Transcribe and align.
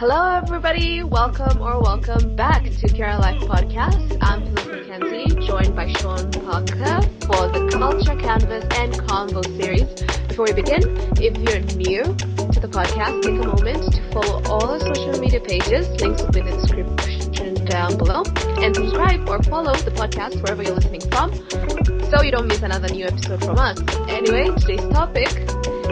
Hello, 0.00 0.34
everybody. 0.34 1.02
Welcome 1.02 1.60
or 1.60 1.78
welcome 1.78 2.34
back 2.34 2.64
to 2.64 2.88
Care 2.88 3.18
Life 3.18 3.42
Podcast. 3.42 4.16
I'm 4.22 4.46
Phyllis 4.56 4.88
McKenzie, 4.88 5.46
joined 5.46 5.76
by 5.76 5.92
Sean 5.92 6.32
Parker 6.32 7.04
for 7.28 7.52
the 7.52 7.68
Culture 7.70 8.16
Canvas 8.16 8.64
and 8.78 8.94
Convo 8.94 9.44
series. 9.60 9.84
Before 10.26 10.46
we 10.46 10.54
begin, 10.54 10.80
if 11.20 11.36
you're 11.36 11.60
new 11.76 12.16
to 12.16 12.60
the 12.60 12.68
podcast, 12.72 13.20
take 13.20 13.44
a 13.44 13.46
moment 13.46 13.92
to 13.92 14.00
follow 14.10 14.42
all 14.48 14.70
our 14.70 14.80
social 14.80 15.20
media 15.20 15.38
pages. 15.38 15.86
Links 16.00 16.22
will 16.22 16.32
be 16.32 16.40
in 16.40 16.46
the 16.46 16.56
description 16.56 17.66
down 17.66 17.98
below. 17.98 18.22
And 18.64 18.74
subscribe 18.74 19.28
or 19.28 19.42
follow 19.42 19.74
the 19.84 19.90
podcast 19.90 20.40
wherever 20.40 20.62
you're 20.62 20.76
listening 20.76 21.04
from 21.12 21.28
so 22.08 22.22
you 22.22 22.32
don't 22.32 22.46
miss 22.46 22.62
another 22.62 22.88
new 22.88 23.04
episode 23.04 23.44
from 23.44 23.58
us. 23.58 23.78
Anyway, 24.08 24.48
today's 24.64 24.88
topic 24.88 25.28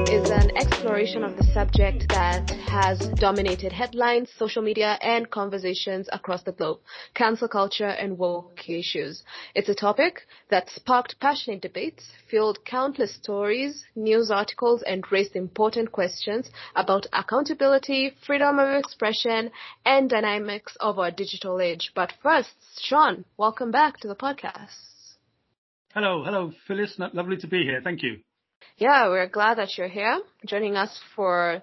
is 0.08 0.30
an 0.30 0.50
exploration 0.56 1.22
of 1.22 1.36
the 1.36 1.44
subject 1.52 2.06
that 2.10 2.50
has 2.50 2.98
dominated 3.18 3.72
headlines, 3.72 4.30
social 4.38 4.62
media, 4.62 4.98
and 5.02 5.30
conversations 5.30 6.08
across 6.10 6.42
the 6.44 6.52
globe. 6.52 6.78
Cancel 7.12 7.46
culture 7.46 7.88
and 7.88 8.16
woke 8.16 8.70
issues. 8.70 9.22
It's 9.54 9.68
a 9.68 9.74
topic 9.74 10.22
that 10.48 10.70
sparked 10.70 11.20
passionate 11.20 11.60
debates, 11.60 12.08
fueled 12.30 12.64
countless 12.64 13.14
stories, 13.16 13.84
news 13.94 14.30
articles, 14.30 14.82
and 14.82 15.04
raised 15.12 15.36
important 15.36 15.92
questions 15.92 16.48
about 16.74 17.06
accountability, 17.12 18.14
freedom 18.26 18.58
of 18.58 18.78
expression, 18.78 19.50
and 19.84 20.08
dynamics 20.08 20.74
of 20.80 20.98
our 20.98 21.10
digital 21.10 21.60
age. 21.60 21.92
But 21.94 22.14
first, 22.22 22.54
Sean, 22.80 23.26
welcome 23.36 23.70
back 23.70 23.98
to 23.98 24.08
the 24.08 24.16
podcast. 24.16 25.16
Hello, 25.92 26.24
hello, 26.24 26.52
Phyllis. 26.66 26.98
Lovely 26.98 27.36
to 27.36 27.46
be 27.46 27.64
here. 27.64 27.82
Thank 27.84 28.02
you. 28.02 28.20
Yeah, 28.76 29.08
we're 29.08 29.28
glad 29.28 29.58
that 29.58 29.76
you're 29.76 29.88
here 29.88 30.20
joining 30.46 30.76
us 30.76 30.98
for 31.16 31.62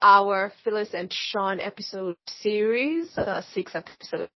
our 0.00 0.52
Phyllis 0.62 0.94
and 0.94 1.12
Sean 1.12 1.60
episode 1.60 2.16
series, 2.26 3.16
uh, 3.16 3.42
six 3.52 3.74
episode 3.74 4.28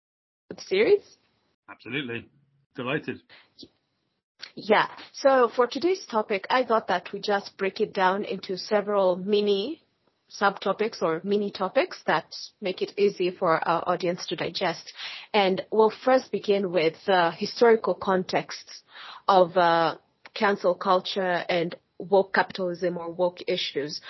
series. 0.58 1.02
Absolutely. 1.70 2.26
Delighted. 2.74 3.20
Yeah. 4.54 4.88
So 5.12 5.50
for 5.54 5.66
today's 5.66 6.04
topic, 6.06 6.46
I 6.50 6.64
thought 6.64 6.88
that 6.88 7.12
we 7.12 7.20
just 7.20 7.56
break 7.56 7.80
it 7.80 7.92
down 7.92 8.24
into 8.24 8.56
several 8.56 9.16
mini 9.16 9.82
subtopics 10.30 11.00
or 11.02 11.20
mini 11.24 11.50
topics 11.50 12.02
that 12.06 12.34
make 12.60 12.82
it 12.82 12.92
easy 12.98 13.30
for 13.30 13.66
our 13.66 13.82
audience 13.86 14.26
to 14.26 14.36
digest. 14.36 14.92
And 15.32 15.62
we'll 15.70 15.92
first 16.04 16.30
begin 16.30 16.70
with 16.70 16.94
the 17.06 17.30
historical 17.30 17.94
context 17.94 18.82
of 19.26 19.56
uh, 19.56 19.96
cancel 20.34 20.74
culture 20.74 21.44
and 21.48 21.74
woke 21.98 22.34
capitalism 22.34 22.96
or 22.96 23.10
woke 23.10 23.38
issues. 23.46 24.00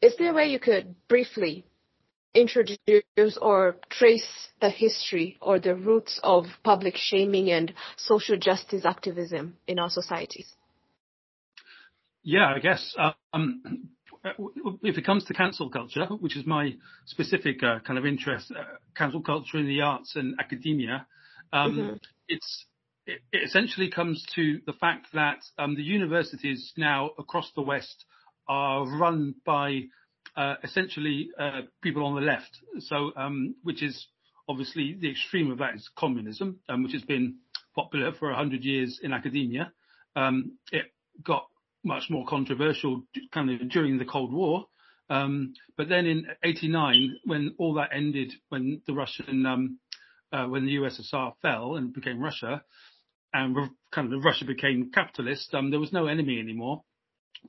Is 0.00 0.16
there 0.16 0.30
a 0.30 0.34
way 0.34 0.46
you 0.46 0.58
could 0.58 0.94
briefly 1.08 1.64
introduce 2.34 3.36
or 3.40 3.76
trace 3.88 4.48
the 4.60 4.70
history 4.70 5.36
or 5.40 5.58
the 5.58 5.74
roots 5.74 6.20
of 6.22 6.44
public 6.62 6.94
shaming 6.96 7.50
and 7.50 7.72
social 7.96 8.36
justice 8.36 8.84
activism 8.84 9.56
in 9.66 9.78
our 9.78 9.90
societies? 9.90 10.54
Yeah, 12.22 12.52
I 12.54 12.58
guess 12.58 12.94
um, 13.32 13.88
if 14.82 14.98
it 14.98 15.06
comes 15.06 15.24
to 15.24 15.34
cancel 15.34 15.70
culture, 15.70 16.06
which 16.06 16.36
is 16.36 16.46
my 16.46 16.74
specific 17.06 17.62
uh, 17.62 17.80
kind 17.80 17.98
of 17.98 18.06
interest, 18.06 18.52
uh, 18.52 18.62
cancel 18.96 19.22
culture 19.22 19.58
in 19.58 19.66
the 19.66 19.80
arts 19.80 20.16
and 20.16 20.38
academia, 20.38 21.06
um, 21.52 21.76
mm-hmm. 21.76 21.96
it's 22.28 22.66
it, 23.32 23.44
essentially 23.44 23.90
comes 23.90 24.24
to 24.34 24.60
the 24.66 24.72
fact 24.72 25.08
that 25.14 25.38
um, 25.58 25.74
the 25.74 25.82
universities 25.82 26.72
now 26.76 27.10
across 27.18 27.50
the 27.54 27.62
West 27.62 28.04
are 28.48 28.86
run 28.86 29.34
by 29.44 29.82
uh, 30.36 30.54
essentially 30.62 31.30
uh, 31.38 31.62
people 31.82 32.04
on 32.04 32.14
the 32.14 32.20
left. 32.20 32.58
So, 32.80 33.12
um, 33.16 33.54
which 33.62 33.82
is 33.82 34.06
obviously 34.48 34.96
the 35.00 35.10
extreme 35.10 35.50
of 35.50 35.58
that 35.58 35.74
is 35.74 35.88
communism, 35.96 36.58
um, 36.68 36.82
which 36.82 36.92
has 36.92 37.02
been 37.02 37.36
popular 37.74 38.12
for 38.12 38.30
a 38.30 38.36
hundred 38.36 38.64
years 38.64 39.00
in 39.02 39.12
academia. 39.12 39.72
Um, 40.16 40.58
it 40.72 40.86
got 41.24 41.46
much 41.84 42.04
more 42.10 42.26
controversial 42.26 43.04
kind 43.32 43.50
of 43.50 43.68
during 43.70 43.98
the 43.98 44.04
Cold 44.04 44.32
War. 44.32 44.66
Um, 45.08 45.54
but 45.76 45.88
then 45.88 46.06
in 46.06 46.26
89, 46.44 47.16
when 47.24 47.54
all 47.58 47.74
that 47.74 47.90
ended, 47.92 48.32
when 48.48 48.80
the 48.86 48.94
Russian, 48.94 49.44
um, 49.46 49.78
uh, 50.32 50.46
when 50.46 50.66
the 50.66 50.76
USSR 50.76 51.32
fell 51.42 51.76
and 51.76 51.92
became 51.92 52.20
Russia, 52.20 52.62
and 53.32 53.56
kind 53.92 54.12
of 54.12 54.24
Russia 54.24 54.44
became 54.44 54.90
capitalist, 54.92 55.54
um, 55.54 55.70
there 55.70 55.80
was 55.80 55.92
no 55.92 56.06
enemy 56.06 56.38
anymore. 56.38 56.82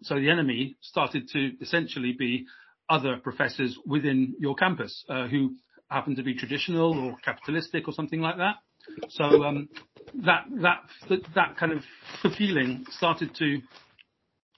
So 0.04 0.16
the 0.16 0.30
enemy 0.30 0.78
started 0.82 1.28
to 1.30 1.52
essentially 1.62 2.16
be 2.18 2.46
other 2.90 3.18
professors 3.18 3.78
within 3.86 4.36
your 4.40 4.56
campus 4.56 5.04
uh, 5.10 5.28
who 5.28 5.56
happen 5.90 6.16
to 6.16 6.24
be 6.24 6.36
traditional 6.36 6.98
or 6.98 7.18
capitalistic 7.24 7.88
or 7.88 7.94
something 7.94 8.22
like 8.22 8.38
that. 8.38 8.56
So 9.10 9.44
um, 9.44 9.70
that 10.26 10.46
that 10.62 10.80
that 11.36 11.58
kind 11.58 11.74
of 11.74 11.84
feeling 12.38 12.86
started 12.90 13.36
to 13.36 13.60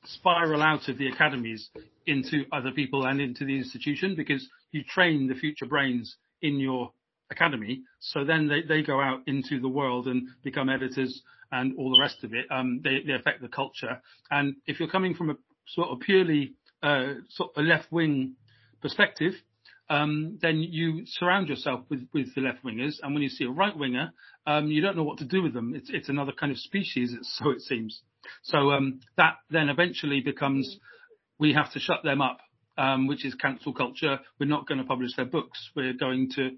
spiral 0.05 0.61
out 0.61 0.87
of 0.89 0.97
the 0.97 1.07
academies 1.07 1.69
into 2.05 2.45
other 2.51 2.71
people 2.71 3.05
and 3.05 3.21
into 3.21 3.45
the 3.45 3.57
institution 3.57 4.15
because 4.15 4.47
you 4.71 4.83
train 4.83 5.27
the 5.27 5.35
future 5.35 5.65
brains 5.65 6.15
in 6.41 6.59
your 6.59 6.91
academy. 7.33 7.81
So 7.99 8.23
then 8.23 8.47
they, 8.47 8.61
they 8.61 8.81
go 8.81 9.01
out 9.01 9.21
into 9.27 9.59
the 9.59 9.67
world 9.67 10.07
and 10.07 10.27
become 10.43 10.69
editors 10.69 11.21
and 11.51 11.77
all 11.77 11.91
the 11.91 11.99
rest 11.99 12.23
of 12.23 12.33
it. 12.33 12.45
Um, 12.49 12.81
they, 12.83 13.01
they 13.05 13.13
affect 13.13 13.41
the 13.41 13.47
culture. 13.47 14.01
And 14.31 14.55
if 14.65 14.79
you're 14.79 14.89
coming 14.89 15.13
from 15.13 15.29
a 15.29 15.35
sort 15.67 15.89
of 15.89 15.99
purely 15.99 16.53
uh, 16.81 17.13
sort 17.29 17.51
of 17.55 17.63
a 17.63 17.67
left 17.67 17.91
wing 17.91 18.35
perspective, 18.81 19.33
um, 19.89 20.39
then 20.41 20.59
you 20.59 21.03
surround 21.05 21.49
yourself 21.49 21.81
with, 21.89 22.07
with 22.13 22.33
the 22.35 22.41
left 22.41 22.63
wingers. 22.63 22.95
And 23.01 23.13
when 23.13 23.23
you 23.23 23.29
see 23.29 23.45
a 23.45 23.49
right 23.49 23.77
winger, 23.77 24.13
um, 24.47 24.67
you 24.67 24.81
don't 24.81 24.97
know 24.97 25.03
what 25.03 25.19
to 25.19 25.25
do 25.25 25.43
with 25.43 25.53
them. 25.53 25.73
It's, 25.75 25.89
it's 25.91 26.09
another 26.09 26.31
kind 26.31 26.51
of 26.51 26.57
species, 26.57 27.15
so 27.21 27.51
it 27.51 27.61
seems. 27.61 28.01
So 28.43 28.71
um, 28.71 29.01
that 29.17 29.35
then 29.49 29.69
eventually 29.69 30.21
becomes 30.21 30.79
we 31.39 31.53
have 31.53 31.71
to 31.73 31.79
shut 31.79 32.03
them 32.03 32.21
up, 32.21 32.39
um, 32.77 33.07
which 33.07 33.25
is 33.25 33.35
cancel 33.35 33.73
culture. 33.73 34.19
We're 34.39 34.49
not 34.49 34.67
going 34.67 34.77
to 34.79 34.85
publish 34.85 35.15
their 35.15 35.25
books. 35.25 35.59
We're 35.75 35.93
going 35.93 36.31
to 36.35 36.51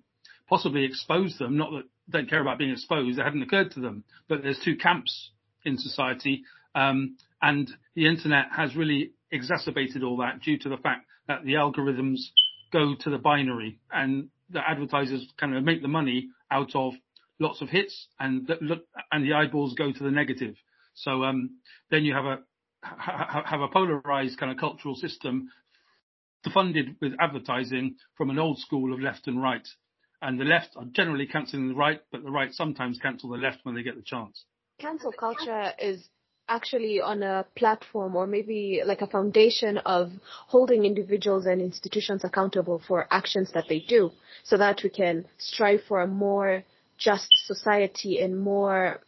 possibly 0.48 0.84
expose 0.84 1.38
them. 1.38 1.58
Not 1.58 1.72
that 1.72 1.84
they 2.08 2.20
don't 2.20 2.30
care 2.30 2.42
about 2.42 2.58
being 2.58 2.72
exposed. 2.72 3.18
It 3.18 3.24
hadn't 3.24 3.42
occurred 3.42 3.72
to 3.72 3.80
them. 3.80 4.04
But 4.28 4.44
there's 4.44 4.60
two 4.64 4.76
camps 4.76 5.32
in 5.64 5.78
society, 5.78 6.44
um, 6.76 7.18
and 7.42 7.72
the 7.96 8.08
internet 8.08 8.46
has 8.56 8.76
really 8.76 9.12
exacerbated 9.32 10.04
all 10.04 10.18
that 10.18 10.42
due 10.42 10.58
to 10.60 10.70
the 10.70 10.78
fact 10.78 11.06
that 11.28 11.44
the 11.44 11.54
algorithms 11.54 12.20
go 12.72 12.94
to 13.00 13.10
the 13.10 13.18
binary 13.18 13.80
and 13.92 14.30
the 14.50 14.60
advertisers 14.60 15.28
kind 15.40 15.56
of 15.56 15.64
make 15.64 15.82
the 15.82 15.88
money 15.88 16.30
out 16.52 16.76
of 16.76 16.94
lots 17.40 17.62
of 17.62 17.70
hits 17.70 18.08
and 18.20 18.48
the, 18.48 18.82
and 19.12 19.26
the 19.26 19.34
eyeballs 19.34 19.74
go 19.74 19.92
to 19.92 20.04
the 20.04 20.12
negative. 20.12 20.56
So 20.94 21.24
um, 21.24 21.58
then 21.90 22.06
you 22.06 22.14
have 22.14 22.26
a 22.26 22.40
have 22.82 23.62
a 23.62 23.68
polarized 23.68 24.38
kind 24.38 24.52
of 24.52 24.60
cultural 24.60 24.96
system 24.96 25.50
funded 26.54 26.96
with 27.02 27.14
advertising 27.20 27.96
from 28.16 28.30
an 28.30 28.38
old 28.38 28.60
school 28.60 28.94
of 28.94 29.00
left 29.00 29.28
and 29.28 29.42
right 29.42 29.68
and 30.22 30.40
the 30.40 30.46
left 30.46 30.76
are 30.76 30.86
generally 30.86 31.28
cancelling 31.28 31.70
the 31.70 31.76
right, 31.76 32.02
but 32.12 32.24
the 32.24 32.32
right 32.32 32.54
sometimes 32.54 33.00
cancel 33.00 33.30
the 33.30 33.38
left 33.38 33.60
when 33.64 33.76
they 33.76 33.84
get 33.84 33.96
the 33.96 34.02
chance. 34.02 34.46
Cancel 34.80 35.12
culture 35.12 35.72
is 35.80 36.10
actually 36.48 37.02
on 37.02 37.24
a 37.24 37.46
platform 37.56 38.16
or 38.16 38.28
maybe 38.28 38.82
like 38.86 39.02
a 39.02 39.08
foundation 39.08 39.78
of 39.80 40.12
holding 40.48 40.86
individuals 40.86 41.46
and 41.46 41.62
institutions 41.62 42.24
accountable 42.24 42.82
for 42.88 43.08
actions 43.10 43.52
that 43.54 43.66
they 43.68 43.80
do 43.80 44.12
so 44.44 44.58
that 44.58 44.82
we 44.84 44.90
can 44.90 45.26
strive 45.38 45.82
for 45.88 46.02
a 46.02 46.08
more 46.08 46.64
just 46.98 47.28
society 47.46 48.20
and 48.20 48.40
more 48.40 49.00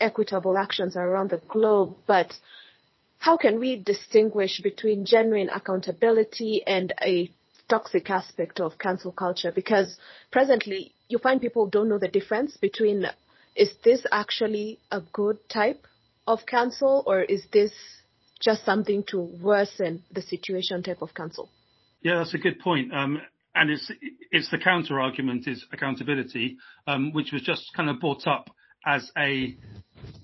equitable 0.00 0.58
actions 0.58 0.96
around 0.96 1.30
the 1.30 1.40
globe. 1.48 1.96
But 2.06 2.32
how 3.18 3.36
can 3.36 3.60
we 3.60 3.76
distinguish 3.76 4.60
between 4.60 5.04
genuine 5.04 5.50
accountability 5.50 6.62
and 6.66 6.92
a 7.02 7.30
toxic 7.70 8.10
aspect 8.10 8.60
of 8.60 8.78
cancel 8.78 9.12
culture 9.12 9.52
because 9.52 9.96
presently 10.30 10.92
you 11.08 11.18
find 11.18 11.40
people 11.40 11.66
don't 11.66 11.88
know 11.88 11.98
the 11.98 12.08
difference 12.08 12.56
between 12.56 13.06
is 13.56 13.72
this 13.84 14.04
actually 14.12 14.78
a 14.90 15.00
good 15.12 15.38
type 15.48 15.86
of 16.26 16.40
cancel 16.46 17.02
or 17.06 17.22
is 17.22 17.44
this 17.52 17.72
just 18.40 18.64
something 18.64 19.04
to 19.08 19.20
worsen 19.20 20.02
the 20.12 20.22
situation 20.22 20.82
type 20.82 21.02
of 21.02 21.14
cancel? 21.14 21.48
Yeah, 22.02 22.18
that's 22.18 22.34
a 22.34 22.38
good 22.38 22.58
point. 22.58 22.92
Um, 22.92 23.20
and 23.54 23.70
it's 23.70 23.90
it's 24.30 24.50
the 24.50 24.58
counter 24.58 25.00
argument 25.00 25.46
is 25.46 25.64
accountability, 25.72 26.56
um, 26.86 27.12
which 27.12 27.32
was 27.32 27.42
just 27.42 27.70
kind 27.76 27.90
of 27.90 28.00
brought 28.00 28.26
up 28.26 28.48
as 28.86 29.10
a 29.18 29.56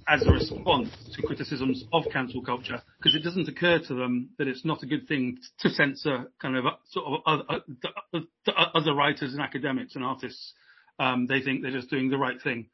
as 0.08 0.26
a 0.26 0.30
response 0.30 0.90
to 1.14 1.22
criticisms 1.22 1.84
of 1.92 2.04
cancel 2.12 2.42
culture 2.42 2.80
because 2.98 3.14
it 3.14 3.24
doesn't 3.24 3.48
occur 3.48 3.78
to 3.78 3.94
them 3.94 4.30
that 4.38 4.46
it's 4.46 4.64
not 4.64 4.82
a 4.82 4.86
good 4.86 5.08
thing 5.08 5.36
to 5.60 5.68
censor 5.70 6.30
kind 6.40 6.56
of 6.56 6.66
uh, 6.66 6.70
sort 6.90 7.06
of 7.06 7.20
uh, 7.26 7.42
uh, 7.48 7.88
other, 8.14 8.70
other 8.74 8.94
writers 8.94 9.32
and 9.32 9.42
academics 9.42 9.96
and 9.96 10.04
artists. 10.04 10.54
Um, 10.98 11.26
they 11.26 11.40
think 11.40 11.62
they're 11.62 11.70
just 11.70 11.90
doing 11.90 12.08
the 12.08 12.18
right 12.18 12.40
thing. 12.40 12.68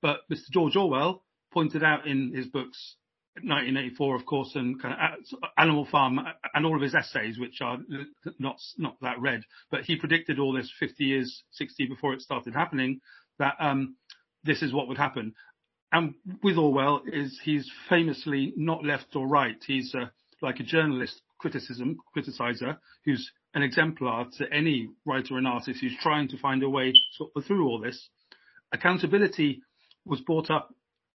But 0.00 0.20
Mr. 0.30 0.50
George 0.50 0.76
Orwell 0.76 1.24
pointed 1.52 1.82
out 1.82 2.06
in 2.06 2.32
his 2.34 2.46
books 2.46 2.96
1984, 3.42 4.16
of 4.16 4.24
course, 4.24 4.52
and 4.54 4.80
kind 4.80 4.94
of 4.94 5.40
Animal 5.58 5.86
Farm 5.90 6.18
and 6.54 6.64
all 6.64 6.76
of 6.76 6.82
his 6.82 6.94
essays, 6.94 7.38
which 7.38 7.60
are 7.60 7.78
not 8.38 8.56
not 8.78 8.96
that 9.02 9.20
read. 9.20 9.42
But 9.70 9.82
he 9.82 9.96
predicted 9.96 10.38
all 10.38 10.54
this 10.54 10.72
50 10.80 11.04
years, 11.04 11.42
60 11.52 11.86
before 11.86 12.14
it 12.14 12.22
started 12.22 12.54
happening, 12.54 13.00
that 13.38 13.54
um, 13.60 13.96
this 14.44 14.62
is 14.62 14.72
what 14.72 14.88
would 14.88 14.96
happen. 14.96 15.34
And 15.92 16.14
with 16.42 16.56
Orwell, 16.56 17.02
is 17.06 17.40
he's 17.42 17.70
famously 17.88 18.52
not 18.56 18.84
left 18.84 19.14
or 19.14 19.26
right. 19.26 19.56
He's 19.66 19.94
uh, 19.94 20.06
like 20.42 20.60
a 20.60 20.64
journalist 20.64 21.20
criticism 21.38 21.98
criticizer 22.16 22.78
who's 23.04 23.30
an 23.54 23.62
exemplar 23.62 24.26
to 24.38 24.52
any 24.52 24.88
writer 25.04 25.38
and 25.38 25.46
artist 25.46 25.80
who's 25.80 25.96
trying 26.02 26.28
to 26.28 26.38
find 26.38 26.62
a 26.62 26.68
way 26.68 26.92
through 27.46 27.66
all 27.66 27.80
this. 27.80 28.08
Accountability 28.72 29.62
was 30.04 30.20
brought 30.20 30.50
up 30.50 30.74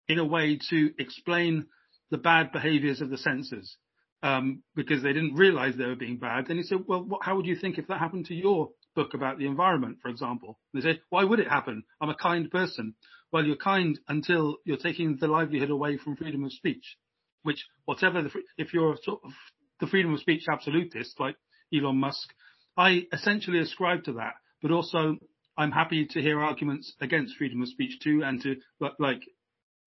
in 0.08 0.20
a 0.20 0.26
way 0.26 0.60
to 0.70 0.92
explain 1.00 1.66
the 2.12 2.18
bad 2.18 2.52
behaviors 2.52 3.02
of 3.02 3.10
the 3.10 3.18
censors 3.18 3.76
um, 4.24 4.64
because 4.76 5.04
they 5.04 5.14
didn't 5.14 5.36
realize 5.36 5.76
they 5.76 5.86
were 5.86 5.96
being 5.96 6.18
bad. 6.18 6.50
And 6.50 6.58
he 6.58 6.64
said, 6.64 6.80
well, 6.88 7.04
what, 7.04 7.24
how 7.24 7.36
would 7.36 7.46
you 7.46 7.56
think 7.56 7.78
if 7.78 7.88
that 7.88 8.00
happened 8.00 8.26
to 8.28 8.36
your 8.36 8.70
book 8.96 9.14
about 9.14 9.38
the 9.38 9.46
environment, 9.46 9.98
for 10.02 10.10
example? 10.10 10.60
And 10.74 10.82
they 10.82 10.94
say, 10.94 11.02
why 11.10 11.24
would 11.24 11.40
it 11.40 11.50
happen? 11.50 11.84
I'm 12.02 12.10
a 12.10 12.16
kind 12.16 12.50
person. 12.50 12.96
Well, 13.32 13.46
you're 13.46 13.58
kind 13.58 14.00
until 14.08 14.58
you're 14.64 14.78
taking 14.78 15.18
the 15.20 15.28
livelihood 15.28 15.70
away 15.70 15.98
from 15.98 16.16
freedom 16.16 16.44
of 16.46 16.54
speech, 16.54 16.98
which 17.44 17.66
whatever 17.86 18.22
the, 18.22 18.30
if 18.58 18.74
you're 18.74 18.98
sort 19.04 19.22
of 19.24 19.32
the 19.80 19.88
freedom 19.88 20.14
of 20.14 20.20
speech 20.20 20.46
absolutist 20.50 21.20
like 21.20 21.36
Elon 21.74 21.98
Musk, 21.98 22.30
I 22.78 23.04
essentially 23.12 23.60
ascribe 23.60 24.04
to 24.06 24.14
that, 24.14 24.34
but 24.62 24.72
also 24.72 25.18
I'm 25.58 25.72
happy 25.72 26.06
to 26.12 26.22
hear 26.22 26.40
arguments 26.40 26.94
against 27.02 27.36
freedom 27.36 27.62
of 27.62 27.68
speech 27.68 28.00
too 28.02 28.22
and 28.24 28.42
to 28.44 28.56
like 29.00 29.22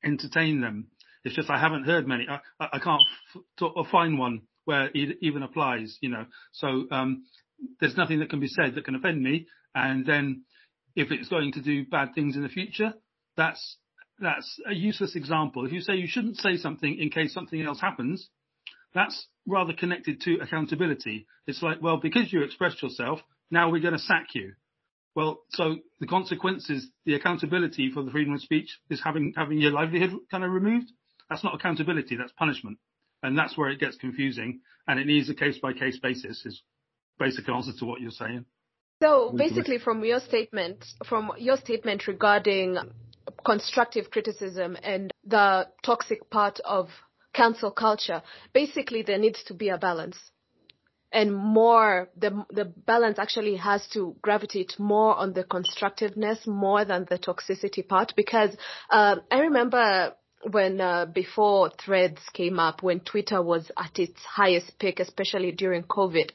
entertain 0.05 0.61
them. 0.61 0.89
It's 1.25 1.35
just 1.35 1.51
I 1.51 1.59
haven't 1.59 1.85
heard 1.85 2.07
many. 2.07 2.27
I, 2.29 2.41
I 2.73 2.79
can't 2.79 3.03
f- 3.35 3.87
find 3.91 4.19
one 4.19 4.43
where 4.65 4.91
it 4.95 5.19
even 5.21 5.43
applies, 5.43 5.97
you 6.01 6.09
know. 6.09 6.27
So 6.53 6.87
um, 6.91 7.25
there's 7.81 7.97
nothing 7.97 8.21
that 8.21 8.31
can 8.31 8.41
be 8.41 8.49
said 8.49 8.75
that 8.75 8.85
can 8.85 8.95
offend 8.95 9.23
me. 9.23 9.47
And 9.75 10.05
then 10.07 10.45
if 10.97 11.11
it's 11.11 11.29
going 11.29 11.53
to 11.53 11.63
do 11.63 11.85
bad 11.85 12.15
things 12.15 12.37
in 12.37 12.43
the 12.43 12.49
future, 12.49 12.95
that's 13.41 13.77
that's 14.21 14.61
a 14.69 14.75
useless 14.75 15.17
example. 15.17 15.65
If 15.65 15.73
you 15.73 15.81
say 15.81 15.95
you 15.95 16.07
shouldn't 16.07 16.37
say 16.37 16.59
something 16.59 16.99
in 16.99 17.09
case 17.09 17.33
something 17.33 17.61
else 17.63 17.81
happens, 17.81 18.29
that's 18.95 19.27
rather 19.47 19.73
connected 19.73 20.21
to 20.23 20.39
accountability. 20.43 21.27
It's 21.47 21.63
like, 21.63 21.81
well, 21.81 21.97
because 21.97 22.31
you 22.33 22.43
expressed 22.43 22.83
yourself, 22.83 23.21
now 23.51 23.71
we're 23.71 23.81
going 23.81 23.95
to 23.95 23.99
sack 23.99 24.27
you. 24.35 24.53
Well, 25.17 25.41
so 25.51 25.77
the 26.01 26.07
consequences, 26.07 26.89
the 27.07 27.15
accountability 27.15 27.91
for 27.93 28.03
the 28.03 28.11
freedom 28.11 28.35
of 28.35 28.43
speech 28.43 28.79
is 28.91 29.01
having 29.03 29.33
having 29.37 29.59
your 29.59 29.73
livelihood 29.73 30.13
kind 30.31 30.45
of 30.45 30.51
removed. 30.51 30.93
That's 31.31 31.43
not 31.43 31.55
accountability, 31.55 32.17
that's 32.17 32.33
punishment. 32.33 32.79
And 33.23 33.39
that's 33.39 33.57
where 33.57 33.71
it 33.71 33.81
gets 33.81 33.97
confusing. 33.97 34.61
And 34.87 35.01
it 35.01 35.07
needs 35.07 35.31
a 35.31 35.35
case 35.35 35.59
by 35.59 35.73
case 35.73 35.99
basis 35.99 36.45
is 36.45 36.63
basic 37.19 37.49
answer 37.49 37.73
to 37.79 37.85
what 37.85 38.01
you're 38.01 38.11
saying. 38.11 38.45
So 39.03 39.33
basically 39.35 39.79
from 39.79 40.05
your 40.05 40.21
statement, 40.21 40.85
from 41.09 41.33
your 41.39 41.57
statement 41.57 42.07
regarding 42.07 42.77
constructive 43.45 44.11
criticism 44.11 44.77
and 44.83 45.11
the 45.25 45.69
toxic 45.83 46.31
part 46.31 46.61
of 46.65 46.89
cancel 47.33 47.71
culture, 47.71 48.23
basically 48.53 49.03
there 49.03 49.19
needs 49.19 49.43
to 49.45 49.55
be 49.55 49.69
a 49.69 49.79
balance. 49.79 50.19
And 51.13 51.35
more, 51.35 52.09
the, 52.17 52.45
the 52.51 52.65
balance 52.65 53.19
actually 53.19 53.57
has 53.57 53.87
to 53.89 54.15
gravitate 54.23 54.79
more 54.79 55.17
on 55.17 55.33
the 55.33 55.43
constructiveness 55.43 56.47
more 56.47 56.85
than 56.85 57.07
the 57.11 57.19
toxicity 57.19 57.87
part 57.87 58.13
because 58.15 58.57
uh, 58.91 59.17
I 59.31 59.41
remember 59.41 60.15
when 60.49 60.81
uh, 60.81 61.07
before 61.07 61.71
threads 61.85 62.21
came 62.33 62.59
up, 62.59 62.83
when 62.83 63.01
Twitter 63.01 63.43
was 63.43 63.71
at 63.77 63.99
its 63.99 64.21
highest 64.25 64.79
peak, 64.79 65.01
especially 65.01 65.53
during 65.53 65.83
COVID, 65.83 66.31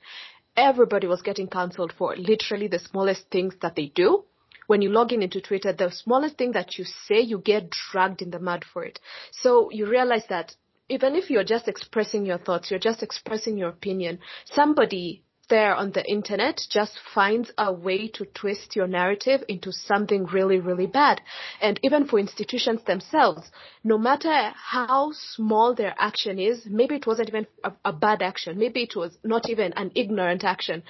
everybody 0.58 1.08
was 1.08 1.22
getting 1.22 1.48
cancelled 1.48 1.94
for 1.98 2.16
literally 2.16 2.68
the 2.68 2.80
smallest 2.80 3.30
things 3.32 3.54
that 3.62 3.76
they 3.76 3.88
do. 3.88 4.26
When 4.68 4.82
you 4.82 4.90
log 4.90 5.14
in 5.14 5.22
into 5.22 5.42
Twitter, 5.42 5.74
the 5.74 5.92
smallest 5.92 6.38
thing 6.38 6.54
that 6.54 6.78
you 6.78 6.86
say, 6.86 7.20
you 7.22 7.40
get 7.40 7.70
dragged 7.70 8.22
in 8.22 8.32
the 8.32 8.40
mud 8.40 8.66
for 8.66 8.84
it. 8.84 9.00
So 9.32 9.70
you 9.72 9.88
realize 9.88 10.26
that 10.30 10.56
even 10.90 11.16
if 11.16 11.30
you're 11.30 11.44
just 11.44 11.68
expressing 11.68 12.26
your 12.26 12.38
thoughts, 12.38 12.70
you're 12.70 12.80
just 12.80 13.02
expressing 13.02 13.58
your 13.58 13.70
opinion, 13.70 14.20
somebody 14.46 15.24
there 15.50 15.76
on 15.76 15.92
the 15.92 16.04
internet 16.10 16.60
just 16.70 16.98
finds 17.14 17.52
a 17.58 17.72
way 17.72 18.08
to 18.08 18.26
twist 18.26 18.76
your 18.76 18.88
narrative 18.88 19.44
into 19.48 19.72
something 19.72 20.26
really, 20.26 20.60
really 20.60 20.88
bad. 20.88 21.22
And 21.62 21.80
even 21.84 22.08
for 22.08 22.20
institutions 22.20 22.82
themselves, 22.86 23.52
no 23.84 23.98
matter 23.98 24.52
how 24.56 25.12
small 25.14 25.76
their 25.76 25.94
action 26.00 26.40
is, 26.40 26.66
maybe 26.66 26.96
it 26.96 27.08
wasn't 27.08 27.30
even 27.30 27.48
a, 27.64 27.74
a 27.86 27.94
bad 27.94 28.22
action, 28.22 28.58
maybe 28.58 28.84
it 28.84 28.96
was 28.96 29.18
not 29.24 29.50
even 29.50 29.74
an 29.74 29.92
ignorant 29.96 30.44
action. 30.44 30.84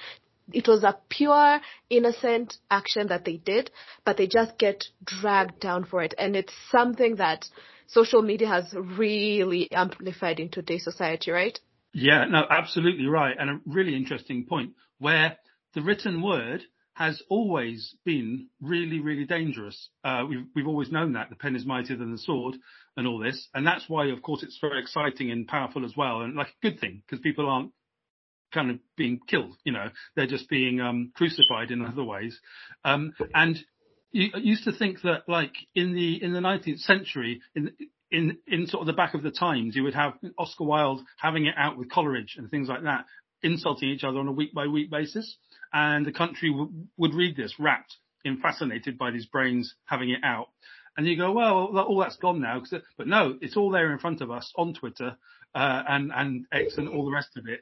It 0.52 0.68
was 0.68 0.84
a 0.84 0.96
pure, 1.08 1.60
innocent 1.90 2.56
action 2.70 3.08
that 3.08 3.24
they 3.24 3.36
did, 3.36 3.70
but 4.04 4.16
they 4.16 4.26
just 4.26 4.58
get 4.58 4.84
dragged 5.04 5.60
down 5.60 5.84
for 5.84 6.02
it. 6.02 6.14
And 6.18 6.36
it's 6.36 6.52
something 6.70 7.16
that 7.16 7.46
social 7.86 8.22
media 8.22 8.48
has 8.48 8.72
really 8.74 9.70
amplified 9.72 10.40
in 10.40 10.48
today's 10.48 10.84
society, 10.84 11.30
right? 11.30 11.58
Yeah, 11.92 12.26
no, 12.26 12.44
absolutely 12.48 13.06
right. 13.06 13.34
And 13.38 13.50
a 13.50 13.60
really 13.66 13.96
interesting 13.96 14.46
point 14.46 14.72
where 14.98 15.36
the 15.74 15.82
written 15.82 16.22
word 16.22 16.62
has 16.94 17.22
always 17.28 17.94
been 18.04 18.48
really, 18.60 19.00
really 19.00 19.26
dangerous. 19.26 19.90
Uh, 20.02 20.24
we've, 20.28 20.46
we've 20.54 20.66
always 20.66 20.90
known 20.90 21.12
that 21.12 21.28
the 21.28 21.36
pen 21.36 21.54
is 21.54 21.66
mightier 21.66 21.96
than 21.96 22.10
the 22.10 22.18
sword 22.18 22.56
and 22.96 23.06
all 23.06 23.18
this. 23.18 23.48
And 23.52 23.66
that's 23.66 23.86
why, 23.86 24.06
of 24.06 24.22
course, 24.22 24.42
it's 24.42 24.58
very 24.60 24.80
exciting 24.80 25.30
and 25.30 25.46
powerful 25.46 25.84
as 25.84 25.94
well. 25.94 26.22
And 26.22 26.34
like 26.34 26.48
a 26.48 26.62
good 26.62 26.80
thing 26.80 27.02
because 27.04 27.20
people 27.20 27.48
aren't 27.48 27.72
kind 28.52 28.70
of 28.70 28.78
being 28.96 29.20
killed, 29.26 29.56
you 29.64 29.72
know, 29.72 29.88
they're 30.14 30.26
just 30.26 30.48
being, 30.48 30.80
um, 30.80 31.12
crucified 31.14 31.70
in 31.70 31.84
other 31.84 32.04
ways. 32.04 32.38
Um, 32.84 33.12
and 33.34 33.58
you 34.12 34.30
used 34.36 34.64
to 34.64 34.72
think 34.72 35.02
that 35.02 35.28
like 35.28 35.52
in 35.74 35.94
the, 35.94 36.22
in 36.22 36.32
the 36.32 36.40
19th 36.40 36.80
century, 36.80 37.42
in, 37.54 37.72
in 38.10 38.38
in 38.46 38.66
sort 38.66 38.82
of 38.82 38.86
the 38.86 38.92
back 38.92 39.14
of 39.14 39.22
the 39.22 39.30
Times, 39.30 39.74
you 39.74 39.82
would 39.82 39.94
have 39.94 40.14
Oscar 40.38 40.64
Wilde 40.64 41.02
having 41.18 41.46
it 41.46 41.54
out 41.56 41.76
with 41.76 41.90
Coleridge 41.90 42.36
and 42.38 42.50
things 42.50 42.68
like 42.68 42.82
that, 42.84 43.04
insulting 43.42 43.88
each 43.88 44.04
other 44.04 44.18
on 44.18 44.28
a 44.28 44.32
week 44.32 44.54
by 44.54 44.66
week 44.66 44.90
basis, 44.90 45.36
and 45.72 46.06
the 46.06 46.12
country 46.12 46.50
w- 46.50 46.70
would 46.96 47.14
read 47.14 47.36
this, 47.36 47.54
wrapped 47.58 47.96
in 48.24 48.38
fascinated 48.40 48.98
by 48.98 49.10
these 49.10 49.26
brains 49.26 49.74
having 49.84 50.10
it 50.10 50.20
out. 50.22 50.48
And 50.96 51.06
you 51.06 51.16
go, 51.16 51.32
well, 51.32 51.76
all 51.76 51.98
that's 51.98 52.16
gone 52.16 52.40
now. 52.40 52.62
But 52.96 53.06
no, 53.06 53.36
it's 53.40 53.56
all 53.56 53.70
there 53.70 53.92
in 53.92 53.98
front 53.98 54.20
of 54.22 54.30
us 54.30 54.50
on 54.56 54.72
Twitter 54.72 55.16
uh, 55.54 55.82
and 55.88 56.10
and 56.14 56.46
X 56.52 56.78
and 56.78 56.88
all 56.88 57.04
the 57.04 57.12
rest 57.12 57.36
of 57.36 57.46
it. 57.46 57.60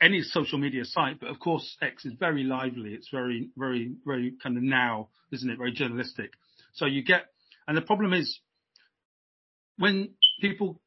Any 0.00 0.22
social 0.22 0.58
media 0.58 0.84
site, 0.84 1.20
but 1.20 1.30
of 1.30 1.38
course 1.38 1.76
X 1.80 2.04
is 2.04 2.12
very 2.18 2.44
lively. 2.44 2.90
It's 2.92 3.08
very, 3.10 3.48
very, 3.56 3.92
very 4.04 4.34
kind 4.42 4.56
of 4.56 4.62
now, 4.62 5.08
isn't 5.32 5.48
it? 5.48 5.58
Very 5.58 5.72
journalistic. 5.72 6.32
So 6.74 6.84
you 6.86 7.02
get, 7.02 7.26
and 7.66 7.76
the 7.76 7.82
problem 7.82 8.12
is 8.12 8.38
when 9.78 10.10
people 10.40 10.80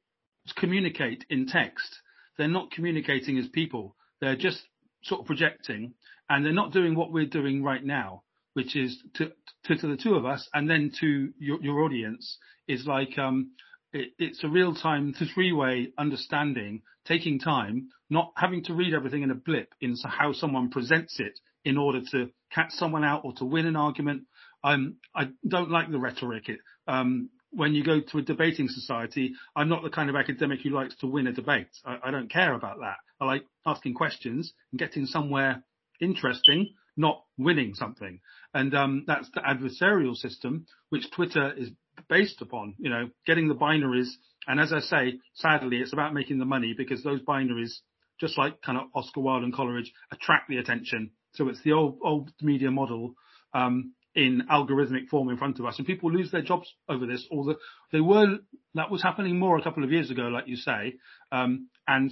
communicate 0.56 1.26
in 1.30 1.48
text, 1.48 1.96
they're 2.38 2.48
not 2.48 2.72
communicating 2.72 3.38
as 3.38 3.48
people. 3.48 3.96
They're 4.22 4.36
just 4.36 4.62
sort 5.04 5.22
of 5.22 5.28
projecting 5.28 5.94
and 6.30 6.46
they're 6.46 6.54
not 6.54 6.72
doing 6.72 6.96
what 6.96 7.12
we're 7.12 7.26
doing 7.26 7.64
right 7.64 7.84
now, 7.84 8.24
which 8.54 8.76
is 8.76 8.98
to, 9.16 9.32
to, 9.66 9.76
to 9.76 9.88
the 9.88 9.98
two 9.98 10.16
of 10.16 10.26
us 10.26 10.48
and 10.54 10.70
then 10.70 10.92
to 11.00 11.30
your, 11.40 11.62
your 11.62 11.82
audience 11.82 12.38
is 12.68 12.86
like, 12.86 13.18
um, 13.18 13.52
it, 13.94 14.10
it's 14.20 14.44
a 14.44 14.50
real 14.50 14.76
time 14.76 15.14
three 15.34 15.52
way 15.52 15.92
understanding, 15.98 16.82
taking 17.10 17.40
time, 17.40 17.90
not 18.10 18.32
having 18.38 18.64
to 18.64 18.74
read 18.74 18.94
everything 18.94 19.24
in 19.24 19.32
a 19.32 19.36
blip 19.36 19.74
in 19.82 19.96
how 20.06 20.32
someone 20.32 20.70
presents 20.70 21.20
it 21.20 21.38
in 21.66 21.78
order 21.78 22.02
to 22.12 22.30
catch 22.54 22.72
someone 22.72 23.04
out 23.04 23.26
or 23.26 23.34
to 23.34 23.46
win 23.46 23.66
an 23.66 23.76
argument. 23.76 24.24
Um, 24.64 24.96
I 25.16 25.30
don't 25.48 25.72
like 25.72 25.92
the 25.92 26.00
rhetoric. 26.00 26.48
It, 26.48 26.60
um, 26.88 27.30
when 27.52 27.74
you 27.74 27.84
go 27.84 28.00
to 28.00 28.18
a 28.20 28.22
debating 28.22 28.68
society, 28.68 29.34
I'm 29.56 29.70
not 29.70 29.84
the 29.84 29.90
kind 29.90 30.10
of 30.10 30.16
academic 30.16 30.62
who 30.62 30.70
likes 30.70 30.96
to 30.98 31.08
win 31.08 31.28
a 31.28 31.34
debate. 31.34 31.68
I, 31.84 31.98
I 32.06 32.12
don't 32.12 32.32
care 32.32 32.54
about 32.54 32.78
that. 32.80 32.98
I 33.20 33.26
like 33.26 33.44
asking 33.66 33.96
questions 33.96 34.54
and 34.72 34.80
getting 34.80 35.06
somewhere 35.06 35.64
interesting, 36.00 36.76
not 36.96 37.24
winning 37.38 37.74
something. 37.74 38.20
And 38.54 38.74
um, 38.76 39.04
that's 39.08 39.30
the 39.34 39.42
adversarial 39.42 40.16
system, 40.16 40.68
which 40.90 41.12
Twitter 41.12 41.54
is 41.58 41.70
based 42.08 42.42
upon. 42.42 42.76
You 42.78 42.90
know, 42.90 43.10
getting 43.26 43.48
the 43.48 43.56
binaries. 43.56 44.10
And 44.50 44.60
as 44.60 44.74
I 44.74 44.80
say, 44.80 45.20
sadly, 45.36 45.78
it's 45.78 45.94
about 45.94 46.14
making 46.14 46.40
the 46.40 46.46
money 46.46 46.74
because 46.76 47.04
those 47.04 47.22
binaries, 47.22 47.72
just 48.20 48.36
like 48.36 48.62
kind 48.64 48.80
of 48.80 48.86
Oscar 48.96 49.22
Wilde 49.22 49.44
and 49.44 49.56
Coleridge, 49.56 49.94
attract 50.12 50.50
the 50.50 50.58
attention. 50.58 51.12
So 51.36 51.48
it's 51.50 51.62
the 51.64 51.74
old 51.74 52.00
old 52.04 52.32
media 52.42 52.72
model. 52.72 53.14
Um, 53.54 53.94
in 54.16 54.42
algorithmic 54.52 55.08
form 55.08 55.30
in 55.30 55.38
front 55.38 55.60
of 55.60 55.66
us, 55.66 55.78
and 55.78 55.86
people 55.86 56.12
lose 56.12 56.32
their 56.32 56.42
jobs 56.42 56.74
over 56.90 57.06
this. 57.06 57.26
Or 57.30 57.46
the, 57.46 57.56
they 57.92 58.02
were 58.02 58.40
that 58.74 58.90
was 58.90 59.04
happening 59.04 59.38
more 59.38 59.58
a 59.58 59.62
couple 59.62 59.84
of 59.84 59.92
years 59.92 60.10
ago, 60.10 60.24
like 60.24 60.48
you 60.48 60.56
say, 60.56 60.96
um, 61.32 61.70
and 61.88 62.12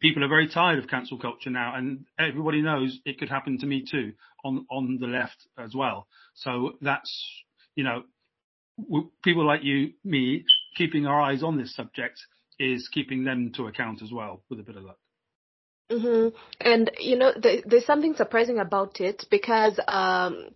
people 0.00 0.24
are 0.24 0.28
very 0.28 0.48
tired 0.48 0.78
of 0.78 0.88
cancel 0.88 1.18
culture 1.18 1.50
now, 1.50 1.74
and 1.74 2.06
everybody 2.20 2.62
knows 2.62 3.00
it 3.04 3.18
could 3.18 3.28
happen 3.28 3.58
to 3.58 3.66
me 3.66 3.84
too 3.84 4.12
on 4.44 4.64
on 4.70 4.98
the 5.00 5.08
left 5.08 5.48
as 5.58 5.74
well. 5.74 6.06
So 6.34 6.74
that's 6.80 7.12
you 7.74 7.82
know 7.82 8.04
people 9.22 9.46
like 9.46 9.64
you, 9.64 9.92
me, 10.04 10.44
keeping 10.76 11.06
our 11.06 11.20
eyes 11.20 11.42
on 11.42 11.58
this 11.58 11.74
subject 11.74 12.20
is 12.58 12.88
keeping 12.88 13.24
them 13.24 13.52
to 13.56 13.66
account 13.66 14.02
as 14.02 14.12
well 14.12 14.42
with 14.48 14.60
a 14.60 14.62
bit 14.62 14.76
of 14.76 14.84
luck. 14.84 14.98
Mm-hmm. 15.90 16.36
And 16.60 16.90
you 16.98 17.18
know, 17.18 17.32
the, 17.32 17.62
there's 17.66 17.86
something 17.86 18.14
surprising 18.14 18.58
about 18.58 19.00
it 19.00 19.24
because 19.30 19.78
um, 19.88 20.48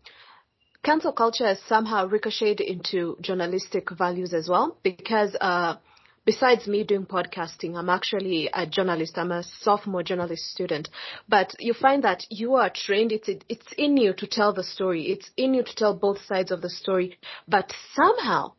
cancel 0.82 1.12
culture 1.12 1.46
has 1.46 1.61
somehow 1.68 2.06
ricocheted 2.06 2.61
into 2.61 3.16
journalistic 3.20 3.90
values 3.90 4.32
as 4.32 4.49
well. 4.49 4.78
Because 4.82 5.37
uh, 5.40 5.76
besides 6.25 6.66
me 6.66 6.85
doing 6.85 7.04
podcasting, 7.04 7.76
I'm 7.76 7.90
actually 7.90 8.49
a 8.52 8.66
journalist. 8.66 9.18
I'm 9.18 9.32
a 9.32 9.42
sophomore 9.61 10.02
journalist 10.02 10.44
student. 10.44 10.88
But 11.28 11.54
you 11.58 11.75
find 11.75 12.04
that 12.04 12.25
you 12.30 12.54
are 12.54 12.70
trained. 12.75 13.12
It's 13.12 13.28
it's 13.49 13.73
in 13.76 13.96
you 13.96 14.14
to 14.14 14.26
tell 14.26 14.54
the 14.54 14.64
story. 14.64 15.11
It's 15.11 15.30
in 15.37 15.54
you 15.54 15.64
to 15.64 15.75
tell 15.75 15.94
both 15.94 16.25
sides 16.25 16.50
of 16.50 16.62
the 16.62 16.70
story. 16.70 17.18
But 17.46 17.73
somehow, 17.94 18.52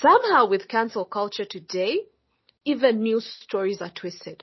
somehow 0.00 0.46
with 0.46 0.68
cancel 0.68 1.04
culture 1.04 1.44
today, 1.44 2.00
even 2.64 3.02
news 3.02 3.26
stories 3.26 3.80
are 3.80 3.90
twisted 3.90 4.42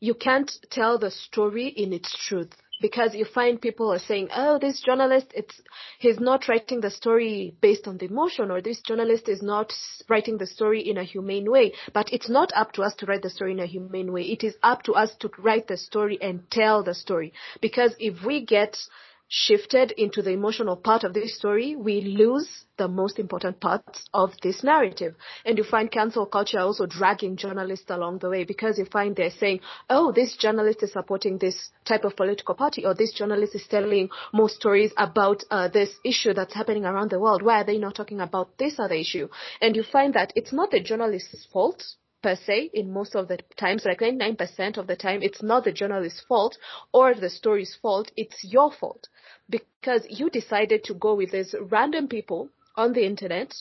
you 0.00 0.14
can't 0.14 0.52
tell 0.70 0.98
the 0.98 1.10
story 1.10 1.68
in 1.68 1.92
its 1.92 2.14
truth 2.26 2.52
because 2.80 3.14
you 3.14 3.24
find 3.24 3.62
people 3.62 3.90
are 3.90 3.98
saying, 3.98 4.28
"Oh, 4.34 4.58
this 4.58 4.82
journalist, 4.82 5.32
it's 5.34 5.62
he's 5.98 6.20
not 6.20 6.46
writing 6.46 6.82
the 6.82 6.90
story 6.90 7.54
based 7.62 7.88
on 7.88 7.96
the 7.96 8.04
emotion, 8.04 8.50
or 8.50 8.60
this 8.60 8.82
journalist 8.82 9.30
is 9.30 9.42
not 9.42 9.72
writing 10.08 10.36
the 10.36 10.46
story 10.46 10.82
in 10.86 10.98
a 10.98 11.04
humane 11.04 11.50
way." 11.50 11.72
But 11.94 12.12
it's 12.12 12.28
not 12.28 12.52
up 12.54 12.72
to 12.72 12.82
us 12.82 12.94
to 12.96 13.06
write 13.06 13.22
the 13.22 13.30
story 13.30 13.52
in 13.52 13.60
a 13.60 13.66
humane 13.66 14.12
way. 14.12 14.24
It 14.24 14.44
is 14.44 14.56
up 14.62 14.82
to 14.82 14.92
us 14.92 15.14
to 15.20 15.30
write 15.38 15.68
the 15.68 15.78
story 15.78 16.18
and 16.20 16.50
tell 16.50 16.82
the 16.82 16.94
story. 16.94 17.32
Because 17.62 17.96
if 17.98 18.22
we 18.22 18.42
get 18.44 18.76
shifted 19.28 19.92
into 19.92 20.22
the 20.22 20.30
emotional 20.30 20.76
part 20.76 21.04
of 21.04 21.14
this 21.14 21.36
story, 21.36 21.74
we 21.76 22.00
lose 22.00 22.48
the 22.78 22.88
most 22.88 23.18
important 23.18 23.58
parts 23.60 24.04
of 24.12 24.32
this 24.42 24.62
narrative. 24.62 25.14
And 25.44 25.58
you 25.58 25.64
find 25.64 25.90
cancel 25.90 26.26
culture 26.26 26.60
also 26.60 26.86
dragging 26.86 27.36
journalists 27.36 27.90
along 27.90 28.18
the 28.18 28.28
way 28.28 28.44
because 28.44 28.78
you 28.78 28.84
find 28.84 29.16
they're 29.16 29.30
saying, 29.30 29.60
oh, 29.88 30.12
this 30.12 30.36
journalist 30.36 30.82
is 30.82 30.92
supporting 30.92 31.38
this 31.38 31.70
type 31.84 32.04
of 32.04 32.16
political 32.16 32.54
party 32.54 32.84
or 32.84 32.94
this 32.94 33.12
journalist 33.12 33.54
is 33.54 33.66
telling 33.66 34.10
more 34.32 34.48
stories 34.48 34.92
about 34.96 35.42
uh, 35.50 35.68
this 35.68 35.90
issue 36.04 36.34
that's 36.34 36.54
happening 36.54 36.84
around 36.84 37.10
the 37.10 37.20
world. 37.20 37.42
Why 37.42 37.62
are 37.62 37.64
they 37.64 37.78
not 37.78 37.94
talking 37.94 38.20
about 38.20 38.58
this 38.58 38.78
other 38.78 38.94
issue? 38.94 39.28
And 39.60 39.74
you 39.74 39.82
find 39.82 40.14
that 40.14 40.32
it's 40.36 40.52
not 40.52 40.70
the 40.70 40.80
journalist's 40.80 41.46
fault 41.52 41.82
per 42.26 42.34
se 42.34 42.70
in 42.74 42.92
most 42.92 43.14
of 43.14 43.28
the 43.28 43.38
times, 43.56 43.84
like 43.84 44.00
99% 44.00 44.78
of 44.78 44.88
the 44.88 44.96
time, 44.96 45.22
it's 45.22 45.44
not 45.44 45.62
the 45.62 45.70
journalist's 45.70 46.22
fault 46.22 46.58
or 46.92 47.14
the 47.14 47.30
story's 47.30 47.76
fault, 47.80 48.10
it's 48.16 48.42
your 48.42 48.72
fault. 48.72 49.08
Because 49.48 50.04
you 50.08 50.28
decided 50.28 50.82
to 50.84 50.94
go 50.94 51.14
with 51.14 51.30
these 51.30 51.54
random 51.70 52.08
people 52.08 52.48
on 52.74 52.94
the 52.94 53.06
internet, 53.06 53.54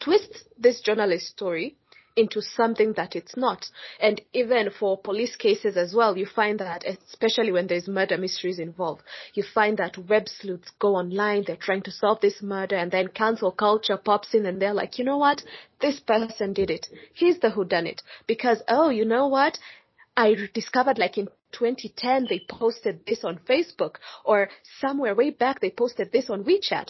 twist 0.00 0.48
this 0.58 0.80
journalist 0.80 1.28
story 1.28 1.76
into 2.16 2.42
something 2.42 2.92
that 2.94 3.16
it's 3.16 3.36
not. 3.36 3.66
And 4.00 4.20
even 4.32 4.70
for 4.70 4.98
police 4.98 5.36
cases 5.36 5.76
as 5.76 5.94
well, 5.94 6.16
you 6.16 6.26
find 6.26 6.58
that, 6.60 6.84
especially 6.84 7.52
when 7.52 7.66
there's 7.66 7.88
murder 7.88 8.18
mysteries 8.18 8.58
involved, 8.58 9.02
you 9.34 9.42
find 9.54 9.78
that 9.78 9.98
web 9.98 10.28
sleuths 10.28 10.70
go 10.78 10.96
online, 10.96 11.44
they're 11.46 11.56
trying 11.56 11.82
to 11.82 11.90
solve 11.90 12.20
this 12.20 12.42
murder, 12.42 12.76
and 12.76 12.90
then 12.90 13.08
cancel 13.08 13.52
culture 13.52 13.96
pops 13.96 14.34
in 14.34 14.46
and 14.46 14.60
they're 14.60 14.74
like, 14.74 14.98
you 14.98 15.04
know 15.04 15.18
what? 15.18 15.42
This 15.80 16.00
person 16.00 16.52
did 16.52 16.70
it. 16.70 16.86
He's 17.14 17.40
the 17.40 17.50
who 17.50 17.64
done 17.64 17.86
it. 17.86 18.02
Because, 18.26 18.62
oh, 18.68 18.90
you 18.90 19.04
know 19.04 19.28
what? 19.28 19.58
I 20.16 20.34
discovered 20.52 20.98
like 20.98 21.16
in 21.16 21.28
2010 21.52 22.26
they 22.28 22.42
posted 22.48 23.00
this 23.06 23.24
on 23.24 23.40
Facebook 23.48 23.96
or 24.24 24.50
somewhere 24.80 25.14
way 25.14 25.30
back 25.30 25.60
they 25.60 25.70
posted 25.70 26.12
this 26.12 26.28
on 26.28 26.44
WeChat. 26.44 26.88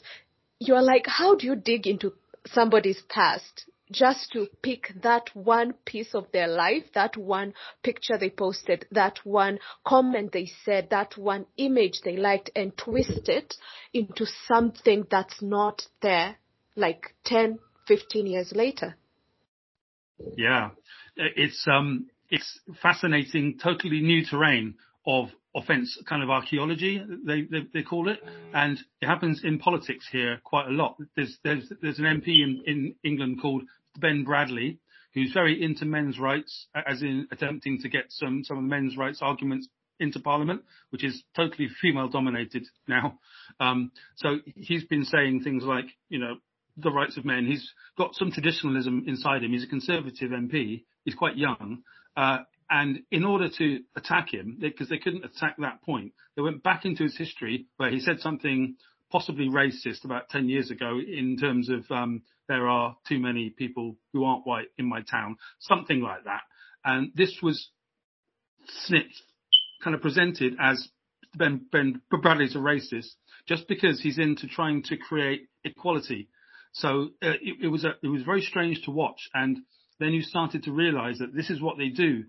You're 0.59 0.83
like, 0.83 1.07
how 1.07 1.37
do 1.37 1.47
you 1.47 1.57
dig 1.57 1.87
into 1.87 2.15
somebody's 2.47 3.01
past 3.09 3.67
just 3.93 4.33
to 4.33 4.47
pick 4.63 4.93
that 5.03 5.31
one 5.35 5.75
piece 5.85 6.15
of 6.15 6.27
their 6.33 6.49
life, 6.49 6.85
that 6.95 7.17
one 7.17 7.55
picture 7.83 8.19
they 8.19 8.31
posted, 8.31 8.87
that 8.91 9.19
one 9.25 9.59
comment 9.87 10.33
they 10.33 10.51
said, 10.65 10.89
that 10.91 11.17
one 11.17 11.47
image 11.57 12.01
they 12.05 12.17
liked 12.17 12.51
and 12.57 12.77
twist 12.77 13.29
it 13.29 13.55
into 13.93 14.27
something 14.47 15.07
that's 15.11 15.41
not 15.43 15.83
there 16.01 16.37
like 16.75 17.15
10, 17.25 17.59
15 17.87 18.27
years 18.27 18.53
later. 18.55 18.97
Yeah. 20.37 20.71
It's, 21.17 21.67
um, 21.71 22.09
it's 22.31 22.61
fascinating, 22.81 23.59
totally 23.63 24.01
new 24.01 24.25
terrain 24.25 24.75
of 25.07 25.29
offence 25.55 25.99
kind 26.09 26.23
of 26.23 26.31
archaeology, 26.31 27.03
they, 27.27 27.43
they, 27.43 27.67
they, 27.75 27.83
call 27.83 28.09
it. 28.09 28.21
And 28.55 28.79
it 29.01 29.07
happens 29.07 29.43
in 29.45 29.59
politics 29.59 30.09
here 30.11 30.41
quite 30.45 30.69
a 30.69 30.71
lot. 30.71 30.97
There's, 31.15 31.39
there's, 31.45 31.71
there's 31.83 31.99
an 31.99 32.05
MP 32.05 32.43
in, 32.43 32.63
in 32.67 32.95
England 33.05 33.41
called 33.43 33.65
Ben 33.99 34.25
Bradley, 34.25 34.79
who's 35.15 35.33
very 35.33 35.63
into 35.63 35.85
men's 35.85 36.19
rights, 36.19 36.67
as 36.75 37.03
in 37.03 37.29
attempting 37.31 37.81
to 37.81 37.89
get 37.89 38.05
some, 38.09 38.45
some 38.45 38.59
of 38.59 38.63
the 38.65 38.69
men's 38.69 38.97
rights 38.97 39.19
arguments 39.21 39.69
into 40.01 40.21
Parliament, 40.21 40.63
which 40.91 41.05
is 41.05 41.23
totally 41.37 41.69
female 41.81 42.09
dominated 42.09 42.67
now. 42.89 43.19
Um, 43.61 43.93
so 44.17 44.39
he's 44.57 44.85
been 44.85 45.05
saying 45.05 45.43
things 45.43 45.65
like, 45.65 45.85
you 46.09 46.19
know, 46.19 46.37
the 46.77 46.91
rights 46.91 47.17
of 47.17 47.25
men. 47.25 47.47
He's 47.47 47.71
got 47.99 48.15
some 48.15 48.33
traditionalism 48.33 49.05
inside 49.07 49.45
him. 49.45 49.53
He's 49.53 49.65
a 49.65 49.69
conservative 49.69 50.31
MP. 50.31 50.85
He's 51.05 51.15
quite 51.15 51.37
young. 51.37 51.83
Uh, 52.17 52.39
and 52.71 53.01
in 53.11 53.25
order 53.25 53.49
to 53.59 53.81
attack 53.97 54.33
him, 54.33 54.57
because 54.59 54.89
they, 54.89 54.99
couldn't 54.99 55.25
attack 55.25 55.57
that 55.59 55.83
point, 55.83 56.13
they 56.37 56.43
went 56.43 56.63
back 56.63 56.85
into 56.85 57.03
his 57.03 57.17
history 57.17 57.67
where 57.77 57.91
he 57.91 58.01
said 58.01 58.21
something 58.21 58.77
possibly 59.11 59.49
racist 59.49 60.05
about 60.05 60.31
10 60.31 60.49
years 60.49 60.71
ago 60.71 60.99
in 60.99 61.37
terms 61.37 61.69
of 61.69 61.85
um, 61.91 62.23
there 62.53 62.69
are 62.69 62.95
too 63.09 63.19
many 63.19 63.49
people 63.49 63.97
who 64.13 64.25
aren't 64.25 64.47
white 64.47 64.67
in 64.77 64.87
my 64.87 65.01
town, 65.01 65.37
something 65.59 66.03
like 66.03 66.25
that. 66.25 66.43
And 66.85 67.11
this 67.15 67.39
was 67.43 67.71
snipped, 68.85 69.23
kind 69.83 69.97
of 69.97 70.03
presented 70.03 70.57
as 70.61 70.87
Ben, 71.35 71.65
ben 71.73 72.03
Bradley's 72.11 72.55
a 72.55 72.59
racist 72.59 73.09
just 73.49 73.67
because 73.69 74.03
he's 74.03 74.19
into 74.19 74.49
trying 74.49 74.83
to 74.85 74.99
create 74.99 75.49
equality. 75.65 76.29
So 76.73 77.09
uh, 77.23 77.39
it, 77.41 77.65
it, 77.65 77.69
was 77.69 77.85
a, 77.85 77.93
it 78.03 78.09
was 78.09 78.23
very 78.23 78.43
strange 78.43 78.83
to 78.83 78.91
watch. 78.91 79.31
And 79.33 79.61
then 79.99 80.11
you 80.11 80.21
started 80.21 80.65
to 80.65 80.73
realize 80.73 81.21
that 81.21 81.35
this 81.35 81.49
is 81.49 81.63
what 81.63 81.79
they 81.79 81.89
do 81.89 82.25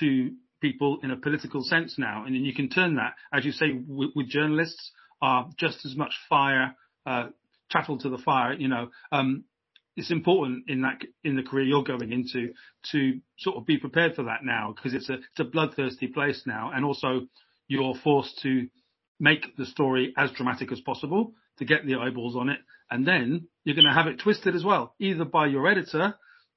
to 0.00 0.32
people 0.60 0.98
in 1.04 1.12
a 1.12 1.16
political 1.16 1.62
sense 1.62 1.94
now. 1.98 2.24
And 2.26 2.34
then 2.34 2.44
you 2.44 2.52
can 2.52 2.68
turn 2.68 2.96
that, 2.96 3.14
as 3.32 3.44
you 3.44 3.52
say, 3.52 3.66
with, 3.86 4.10
with 4.16 4.28
journalists 4.28 4.90
are 5.22 5.48
just 5.56 5.86
as 5.86 5.94
much 5.94 6.14
fire, 6.28 6.74
uh, 7.06 7.26
chattel 7.70 7.98
to 7.98 8.08
the 8.08 8.18
fire, 8.18 8.54
you 8.54 8.66
know, 8.66 8.88
um, 9.12 9.44
it's 9.98 10.10
important 10.10 10.64
in 10.68 10.82
that 10.82 11.00
in 11.24 11.36
the 11.36 11.42
career 11.42 11.64
you're 11.64 11.82
going 11.82 12.12
into 12.12 12.52
to 12.92 13.20
sort 13.38 13.56
of 13.56 13.66
be 13.66 13.78
prepared 13.78 14.14
for 14.14 14.24
that 14.24 14.44
now 14.44 14.72
because 14.74 14.94
it's 14.94 15.08
a 15.10 15.14
it's 15.14 15.40
a 15.40 15.44
bloodthirsty 15.44 16.06
place 16.06 16.42
now 16.46 16.70
and 16.74 16.84
also 16.84 17.26
you're 17.66 17.94
forced 18.02 18.38
to 18.42 18.68
make 19.20 19.56
the 19.56 19.66
story 19.66 20.14
as 20.16 20.30
dramatic 20.32 20.72
as 20.72 20.80
possible 20.80 21.32
to 21.58 21.64
get 21.64 21.84
the 21.84 21.96
eyeballs 21.96 22.36
on 22.36 22.48
it 22.48 22.60
and 22.90 23.06
then 23.06 23.48
you're 23.64 23.74
going 23.74 23.84
to 23.84 23.92
have 23.92 24.06
it 24.06 24.20
twisted 24.20 24.54
as 24.54 24.64
well 24.64 24.94
either 25.00 25.24
by 25.24 25.46
your 25.46 25.66
editor 25.66 26.14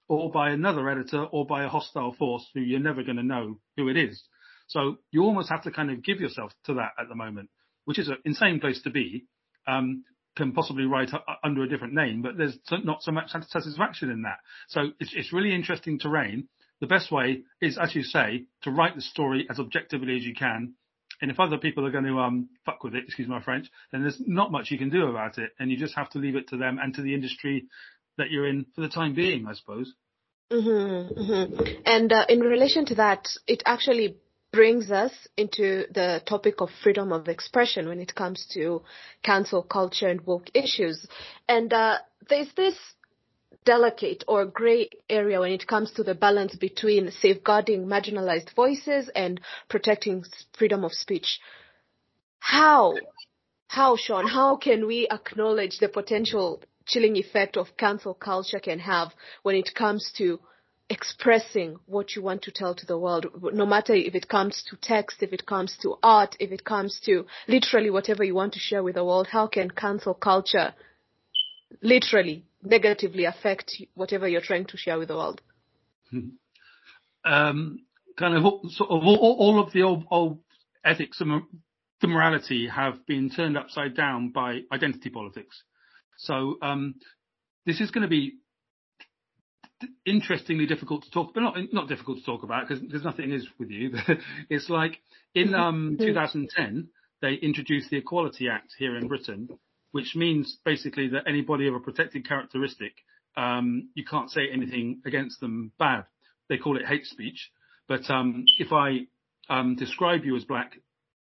or 0.07 0.31
by 0.31 0.51
another 0.51 0.89
editor 0.89 1.23
or 1.23 1.45
by 1.45 1.63
a 1.63 1.69
hostile 1.69 2.13
force 2.13 2.47
who 2.53 2.61
you're 2.61 2.79
never 2.79 3.03
going 3.03 3.17
to 3.17 3.23
know 3.23 3.57
who 3.75 3.89
it 3.89 3.97
is 3.97 4.23
so 4.67 4.97
you 5.11 5.23
almost 5.23 5.49
have 5.49 5.63
to 5.63 5.71
kind 5.71 5.89
of 5.89 6.03
give 6.03 6.21
yourself 6.21 6.51
to 6.63 6.75
that 6.75 6.91
at 6.99 7.09
the 7.09 7.15
moment 7.15 7.49
which 7.85 7.99
is 7.99 8.09
an 8.09 8.17
insane 8.25 8.59
place 8.59 8.81
to 8.83 8.89
be. 8.89 9.25
Um, 9.67 10.03
can 10.35 10.53
possibly 10.53 10.85
write 10.85 11.11
under 11.43 11.63
a 11.63 11.69
different 11.69 11.93
name, 11.93 12.21
but 12.21 12.37
there's 12.37 12.57
not 12.83 13.03
so 13.03 13.11
much 13.11 13.31
satisfaction 13.31 14.09
in 14.09 14.21
that. 14.21 14.37
So 14.69 14.91
it's, 14.99 15.13
it's 15.15 15.33
really 15.33 15.53
interesting 15.53 15.99
terrain. 15.99 16.47
The 16.79 16.87
best 16.87 17.11
way 17.11 17.41
is, 17.61 17.77
as 17.77 17.93
you 17.93 18.03
say, 18.03 18.45
to 18.63 18.71
write 18.71 18.95
the 18.95 19.01
story 19.01 19.45
as 19.49 19.59
objectively 19.59 20.15
as 20.15 20.23
you 20.23 20.33
can. 20.33 20.73
And 21.21 21.29
if 21.29 21.39
other 21.39 21.57
people 21.57 21.85
are 21.85 21.91
going 21.91 22.05
to 22.05 22.17
um, 22.19 22.49
fuck 22.65 22.83
with 22.83 22.95
it, 22.95 23.03
excuse 23.05 23.27
my 23.27 23.41
French, 23.41 23.67
then 23.91 24.01
there's 24.01 24.19
not 24.25 24.51
much 24.51 24.71
you 24.71 24.77
can 24.79 24.89
do 24.89 25.07
about 25.07 25.37
it, 25.37 25.51
and 25.59 25.69
you 25.69 25.77
just 25.77 25.95
have 25.95 26.09
to 26.11 26.19
leave 26.19 26.35
it 26.35 26.47
to 26.49 26.57
them 26.57 26.79
and 26.81 26.95
to 26.95 27.01
the 27.01 27.13
industry 27.13 27.65
that 28.17 28.31
you're 28.31 28.47
in 28.47 28.65
for 28.73 28.81
the 28.81 28.89
time 28.89 29.13
being, 29.13 29.45
I 29.47 29.53
suppose. 29.53 29.93
Mm-hmm, 30.51 31.19
mm-hmm. 31.19 31.81
And 31.85 32.11
uh, 32.11 32.25
in 32.27 32.39
relation 32.39 32.85
to 32.85 32.95
that, 32.95 33.27
it 33.47 33.61
actually 33.65 34.17
brings 34.51 34.91
us 34.91 35.11
into 35.37 35.85
the 35.93 36.21
topic 36.25 36.55
of 36.59 36.69
freedom 36.83 37.11
of 37.11 37.27
expression 37.27 37.87
when 37.87 37.99
it 37.99 38.13
comes 38.13 38.45
to 38.53 38.81
cancel 39.23 39.63
culture 39.63 40.07
and 40.07 40.21
woke 40.21 40.49
issues. 40.53 41.05
And 41.47 41.71
uh, 41.71 41.99
there's 42.29 42.53
this 42.55 42.75
delicate 43.63 44.23
or 44.27 44.45
gray 44.45 44.89
area 45.09 45.39
when 45.39 45.51
it 45.51 45.67
comes 45.67 45.91
to 45.91 46.03
the 46.03 46.15
balance 46.15 46.55
between 46.55 47.11
safeguarding 47.11 47.85
marginalized 47.85 48.53
voices 48.55 49.09
and 49.15 49.39
protecting 49.69 50.23
freedom 50.57 50.83
of 50.83 50.91
speech. 50.91 51.39
How, 52.39 52.95
how, 53.67 53.95
Sean, 53.95 54.27
how 54.27 54.57
can 54.57 54.87
we 54.87 55.07
acknowledge 55.09 55.77
the 55.79 55.89
potential 55.89 56.61
chilling 56.85 57.15
effect 57.15 57.55
of 57.55 57.77
cancel 57.77 58.13
culture 58.13 58.59
can 58.59 58.79
have 58.79 59.09
when 59.43 59.55
it 59.55 59.73
comes 59.75 60.11
to 60.17 60.39
expressing 60.91 61.77
what 61.85 62.17
you 62.17 62.21
want 62.21 62.41
to 62.41 62.51
tell 62.51 62.75
to 62.75 62.85
the 62.85 62.97
world, 62.97 63.25
no 63.53 63.65
matter 63.65 63.93
if 63.93 64.13
it 64.13 64.27
comes 64.27 64.61
to 64.69 64.75
text, 64.75 65.23
if 65.23 65.31
it 65.31 65.45
comes 65.45 65.77
to 65.81 65.95
art, 66.03 66.35
if 66.37 66.51
it 66.51 66.65
comes 66.65 66.99
to 67.05 67.25
literally 67.47 67.89
whatever 67.89 68.25
you 68.25 68.35
want 68.35 68.51
to 68.53 68.59
share 68.59 68.83
with 68.83 68.95
the 68.95 69.05
world, 69.05 69.27
how 69.27 69.47
can 69.47 69.69
cancel 69.71 70.13
culture 70.13 70.73
literally 71.81 72.43
negatively 72.61 73.23
affect 73.23 73.71
whatever 73.93 74.27
you're 74.27 74.41
trying 74.41 74.65
to 74.65 74.75
share 74.75 74.99
with 74.99 75.07
the 75.07 75.15
world? 75.15 75.41
um, 77.23 77.79
kind 78.17 78.35
of 78.35 78.43
sort 78.71 78.89
of 78.89 79.01
all, 79.01 79.35
all 79.39 79.63
of 79.63 79.71
the 79.71 79.83
old, 79.83 80.03
old 80.11 80.39
ethics 80.83 81.21
and 81.21 81.43
the 82.01 82.07
morality 82.07 82.67
have 82.67 83.05
been 83.07 83.29
turned 83.29 83.57
upside 83.57 83.95
down 83.95 84.29
by 84.31 84.59
identity 84.73 85.09
politics. 85.09 85.63
So 86.17 86.57
um, 86.61 86.95
this 87.65 87.79
is 87.79 87.91
going 87.91 88.01
to 88.01 88.09
be 88.09 88.40
interestingly 90.05 90.65
difficult 90.65 91.03
to 91.03 91.11
talk, 91.11 91.33
but 91.33 91.41
not 91.41 91.57
not 91.71 91.87
difficult 91.87 92.19
to 92.19 92.25
talk 92.25 92.43
about 92.43 92.67
because 92.67 92.83
there's 92.89 93.03
nothing 93.03 93.31
is 93.31 93.47
with 93.59 93.69
you. 93.69 93.93
it's 94.49 94.69
like 94.69 94.99
in 95.33 95.53
um, 95.53 95.97
2010 95.99 96.89
they 97.21 97.33
introduced 97.33 97.89
the 97.89 97.97
Equality 97.97 98.49
Act 98.49 98.73
here 98.77 98.97
in 98.97 99.07
Britain, 99.07 99.47
which 99.91 100.15
means 100.15 100.57
basically 100.65 101.09
that 101.09 101.23
anybody 101.27 101.67
of 101.67 101.75
a 101.75 101.79
protected 101.79 102.27
characteristic, 102.27 102.93
um, 103.37 103.89
you 103.93 104.03
can't 104.03 104.31
say 104.31 104.41
anything 104.51 105.01
against 105.05 105.39
them 105.39 105.71
bad. 105.77 106.05
They 106.49 106.57
call 106.57 106.77
it 106.77 106.85
hate 106.85 107.05
speech. 107.05 107.51
But 107.87 108.09
um, 108.09 108.45
if 108.57 108.71
I 108.71 109.01
um, 109.49 109.75
describe 109.75 110.25
you 110.25 110.35
as 110.35 110.45
black, 110.45 110.73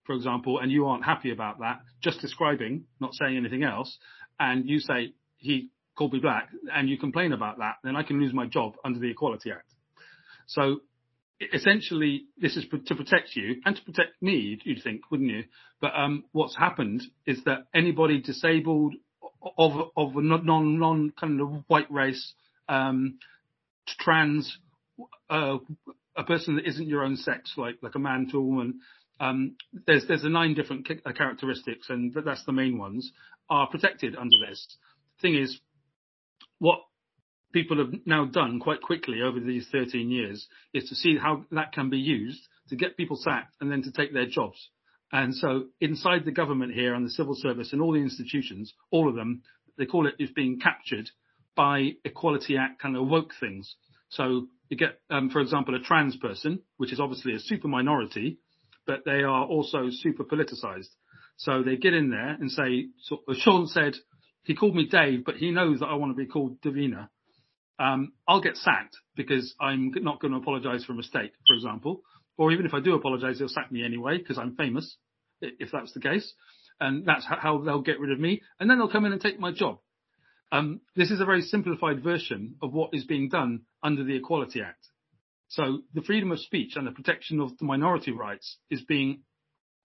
for 0.03 0.15
example, 0.15 0.59
and 0.59 0.71
you 0.71 0.85
aren't 0.87 1.05
happy 1.05 1.31
about 1.31 1.59
that, 1.59 1.79
just 2.01 2.21
describing, 2.21 2.85
not 2.99 3.13
saying 3.13 3.37
anything 3.37 3.63
else, 3.63 3.97
and 4.39 4.67
you 4.67 4.79
say 4.79 5.13
he 5.37 5.69
called 5.95 6.13
me 6.13 6.19
black, 6.19 6.49
and 6.73 6.89
you 6.89 6.97
complain 6.97 7.33
about 7.33 7.59
that, 7.59 7.75
then 7.83 7.95
I 7.95 8.03
can 8.03 8.19
lose 8.19 8.33
my 8.33 8.45
job 8.45 8.75
under 8.83 8.99
the 8.99 9.09
Equality 9.09 9.51
Act. 9.51 9.71
So 10.47 10.81
essentially, 11.53 12.25
this 12.37 12.55
is 12.55 12.65
to 12.87 12.95
protect 12.95 13.35
you 13.35 13.61
and 13.65 13.75
to 13.75 13.81
protect 13.83 14.21
me, 14.21 14.59
you'd 14.63 14.83
think, 14.83 15.09
wouldn't 15.11 15.29
you? 15.29 15.43
But 15.81 15.91
um, 15.95 16.25
what's 16.31 16.55
happened 16.55 17.03
is 17.25 17.43
that 17.45 17.67
anybody 17.73 18.21
disabled 18.21 18.95
of 19.57 19.91
of 19.95 20.15
a 20.15 20.21
non 20.21 20.79
non 20.79 21.13
kind 21.19 21.41
of 21.41 21.63
white 21.67 21.91
race, 21.91 22.33
um, 22.67 23.19
trans, 23.99 24.57
uh, 25.29 25.57
a 26.15 26.23
person 26.23 26.55
that 26.55 26.67
isn't 26.67 26.87
your 26.87 27.03
own 27.03 27.17
sex, 27.17 27.53
like 27.57 27.77
like 27.81 27.95
a 27.95 27.99
man 27.99 28.27
to 28.31 28.37
a 28.37 28.41
woman, 28.41 28.79
um, 29.19 29.55
there's 29.85 30.05
there's 30.07 30.23
a 30.23 30.29
nine 30.29 30.53
different 30.53 30.89
uh, 31.05 31.11
characteristics, 31.11 31.89
and 31.89 32.13
that's 32.25 32.45
the 32.45 32.51
main 32.51 32.77
ones 32.77 33.11
are 33.49 33.67
protected 33.67 34.15
under 34.15 34.35
this. 34.47 34.77
Thing 35.21 35.35
is, 35.35 35.59
what 36.59 36.79
people 37.53 37.77
have 37.77 37.93
now 38.05 38.25
done 38.25 38.59
quite 38.59 38.81
quickly 38.81 39.21
over 39.21 39.39
these 39.39 39.67
13 39.71 40.09
years 40.11 40.47
is 40.73 40.89
to 40.89 40.95
see 40.95 41.17
how 41.17 41.45
that 41.51 41.71
can 41.71 41.89
be 41.89 41.97
used 41.97 42.41
to 42.69 42.75
get 42.75 42.97
people 42.97 43.15
sacked 43.15 43.55
and 43.61 43.71
then 43.71 43.81
to 43.83 43.91
take 43.91 44.13
their 44.13 44.25
jobs. 44.25 44.69
And 45.11 45.33
so 45.33 45.65
inside 45.79 46.25
the 46.25 46.31
government 46.31 46.73
here 46.73 46.93
and 46.93 47.05
the 47.05 47.11
civil 47.11 47.35
service 47.35 47.71
and 47.71 47.81
all 47.81 47.93
the 47.93 47.99
institutions, 47.99 48.73
all 48.91 49.07
of 49.07 49.15
them, 49.15 49.43
they 49.77 49.85
call 49.85 50.07
it 50.07 50.15
is 50.19 50.31
being 50.31 50.59
captured 50.59 51.09
by 51.55 51.91
Equality 52.03 52.57
Act 52.57 52.81
kind 52.81 52.97
of 52.97 53.07
woke 53.07 53.31
things. 53.39 53.75
So 54.09 54.47
you 54.69 54.77
get, 54.77 54.99
um, 55.09 55.29
for 55.29 55.39
example, 55.39 55.75
a 55.75 55.79
trans 55.79 56.17
person, 56.17 56.59
which 56.77 56.91
is 56.91 56.99
obviously 56.99 57.33
a 57.33 57.39
super 57.39 57.67
minority, 57.67 58.39
but 58.85 59.05
they 59.05 59.23
are 59.23 59.45
also 59.45 59.89
super 59.89 60.23
politicized. 60.23 60.89
So 61.37 61.63
they 61.63 61.77
get 61.77 61.93
in 61.93 62.09
there 62.09 62.31
and 62.31 62.51
say, 62.51 62.87
so 62.99 63.19
Sean 63.33 63.67
said, 63.67 63.95
he 64.45 64.55
called 64.55 64.75
me 64.75 64.87
Dave, 64.87 65.25
but 65.25 65.35
he 65.35 65.51
knows 65.51 65.79
that 65.79 65.87
I 65.87 65.95
want 65.95 66.15
to 66.15 66.17
be 66.17 66.29
called 66.29 66.61
Davina. 66.61 67.09
Um, 67.77 68.13
I'll 68.27 68.41
get 68.41 68.57
sacked 68.57 68.95
because 69.15 69.53
I'm 69.59 69.91
not 69.95 70.21
going 70.21 70.31
to 70.31 70.39
apologize 70.39 70.85
for 70.85 70.93
a 70.93 70.95
mistake, 70.95 71.31
for 71.47 71.55
example. 71.55 72.01
Or 72.37 72.51
even 72.51 72.65
if 72.65 72.73
I 72.73 72.79
do 72.79 72.95
apologize, 72.95 73.39
they'll 73.39 73.49
sack 73.49 73.71
me 73.71 73.83
anyway 73.83 74.17
because 74.17 74.37
I'm 74.37 74.55
famous, 74.55 74.97
if 75.41 75.71
that's 75.71 75.93
the 75.93 75.99
case. 75.99 76.33
And 76.79 77.05
that's 77.05 77.25
how 77.25 77.59
they'll 77.59 77.81
get 77.81 77.99
rid 77.99 78.11
of 78.11 78.19
me. 78.19 78.41
And 78.59 78.69
then 78.69 78.77
they'll 78.77 78.91
come 78.91 79.05
in 79.05 79.13
and 79.13 79.21
take 79.21 79.39
my 79.39 79.51
job. 79.51 79.79
Um, 80.51 80.81
this 80.95 81.11
is 81.11 81.21
a 81.21 81.25
very 81.25 81.41
simplified 81.41 82.03
version 82.03 82.55
of 82.61 82.73
what 82.73 82.91
is 82.93 83.05
being 83.05 83.29
done 83.29 83.61
under 83.81 84.03
the 84.03 84.15
Equality 84.15 84.61
Act. 84.61 84.87
So 85.47 85.81
the 85.93 86.01
freedom 86.01 86.31
of 86.31 86.39
speech 86.39 86.75
and 86.75 86.85
the 86.85 86.91
protection 86.91 87.39
of 87.39 87.57
the 87.57 87.65
minority 87.65 88.11
rights 88.11 88.57
is 88.69 88.81
being 88.81 89.21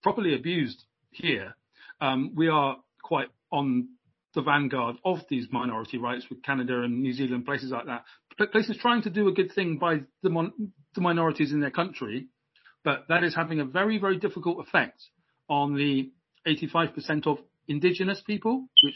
properly 0.03 0.35
abused 0.35 0.83
here. 1.11 1.55
Um, 1.99 2.33
we 2.35 2.47
are 2.47 2.77
quite 3.03 3.29
on 3.51 3.89
the 4.33 4.41
vanguard 4.41 4.95
of 5.03 5.19
these 5.29 5.47
minority 5.51 5.97
rights 5.97 6.25
with 6.29 6.43
Canada 6.43 6.81
and 6.81 7.01
New 7.01 7.13
Zealand, 7.13 7.45
places 7.45 7.71
like 7.71 7.85
that. 7.85 8.05
Places 8.51 8.77
trying 8.81 9.03
to 9.03 9.09
do 9.09 9.27
a 9.27 9.33
good 9.33 9.51
thing 9.53 9.77
by 9.77 10.01
the, 10.23 10.29
mon- 10.29 10.71
the 10.95 11.01
minorities 11.01 11.51
in 11.51 11.59
their 11.59 11.71
country, 11.71 12.27
but 12.83 13.05
that 13.09 13.23
is 13.23 13.35
having 13.35 13.59
a 13.59 13.65
very, 13.65 13.97
very 13.97 14.17
difficult 14.17 14.65
effect 14.65 15.01
on 15.49 15.75
the 15.75 16.11
85% 16.47 17.27
of 17.27 17.37
indigenous 17.67 18.21
people, 18.25 18.67
which 18.83 18.95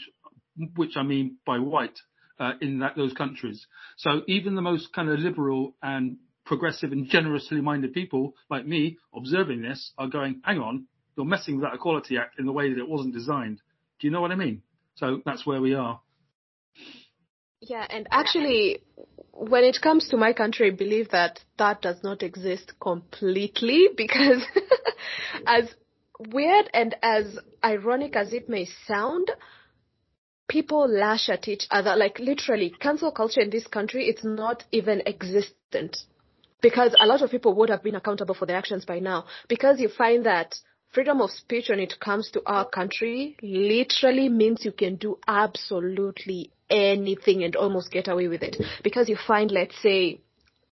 which 0.74 0.96
I 0.96 1.02
mean 1.02 1.36
by 1.44 1.58
white, 1.58 1.98
uh, 2.40 2.52
in 2.60 2.78
that, 2.80 2.96
those 2.96 3.12
countries. 3.12 3.66
So 3.98 4.22
even 4.26 4.54
the 4.54 4.62
most 4.62 4.92
kind 4.94 5.08
of 5.08 5.18
liberal 5.18 5.76
and 5.82 6.16
progressive 6.44 6.92
and 6.92 7.08
generously 7.08 7.60
minded 7.60 7.92
people 7.92 8.34
like 8.48 8.66
me 8.66 8.98
observing 9.14 9.62
this 9.62 9.92
are 9.98 10.08
going, 10.08 10.40
hang 10.44 10.58
on, 10.58 10.86
you're 11.16 11.26
messing 11.26 11.56
with 11.56 11.64
that 11.64 11.74
Equality 11.74 12.18
Act 12.18 12.38
in 12.38 12.46
the 12.46 12.52
way 12.52 12.70
that 12.70 12.78
it 12.78 12.88
wasn't 12.88 13.14
designed. 13.14 13.60
Do 14.00 14.06
you 14.06 14.12
know 14.12 14.20
what 14.20 14.30
I 14.30 14.36
mean? 14.36 14.62
So 14.96 15.22
that's 15.24 15.46
where 15.46 15.60
we 15.60 15.74
are. 15.74 16.00
Yeah, 17.60 17.86
and 17.88 18.06
actually, 18.10 18.82
when 19.32 19.64
it 19.64 19.78
comes 19.82 20.08
to 20.08 20.16
my 20.16 20.32
country, 20.32 20.68
I 20.68 20.74
believe 20.74 21.10
that 21.10 21.40
that 21.58 21.82
does 21.82 22.02
not 22.02 22.22
exist 22.22 22.72
completely 22.80 23.88
because 23.96 24.42
as 25.46 25.74
weird 26.18 26.70
and 26.72 26.94
as 27.02 27.38
ironic 27.64 28.16
as 28.16 28.32
it 28.32 28.48
may 28.48 28.66
sound, 28.86 29.30
people 30.48 30.88
lash 30.88 31.28
at 31.28 31.48
each 31.48 31.66
other. 31.70 31.96
Like 31.96 32.18
literally, 32.18 32.70
cancel 32.80 33.10
culture 33.10 33.40
in 33.40 33.50
this 33.50 33.66
country, 33.66 34.08
it's 34.08 34.24
not 34.24 34.64
even 34.72 35.02
existent. 35.06 35.96
Because 36.62 36.94
a 36.98 37.06
lot 37.06 37.20
of 37.20 37.30
people 37.30 37.54
would 37.54 37.68
have 37.68 37.82
been 37.82 37.94
accountable 37.94 38.34
for 38.34 38.46
their 38.46 38.56
actions 38.56 38.84
by 38.84 38.98
now. 38.98 39.26
Because 39.48 39.78
you 39.78 39.88
find 39.88 40.24
that 40.24 40.54
freedom 40.96 41.20
of 41.20 41.30
speech 41.30 41.68
when 41.68 41.78
it 41.78 42.00
comes 42.00 42.30
to 42.30 42.42
our 42.46 42.66
country 42.66 43.36
literally 43.42 44.30
means 44.30 44.64
you 44.64 44.72
can 44.72 44.96
do 44.96 45.18
absolutely 45.28 46.50
anything 46.70 47.44
and 47.44 47.54
almost 47.54 47.90
get 47.90 48.08
away 48.08 48.28
with 48.28 48.42
it. 48.42 48.56
Because 48.82 49.06
you 49.06 49.16
find, 49.26 49.50
let's 49.50 49.78
say, 49.82 50.22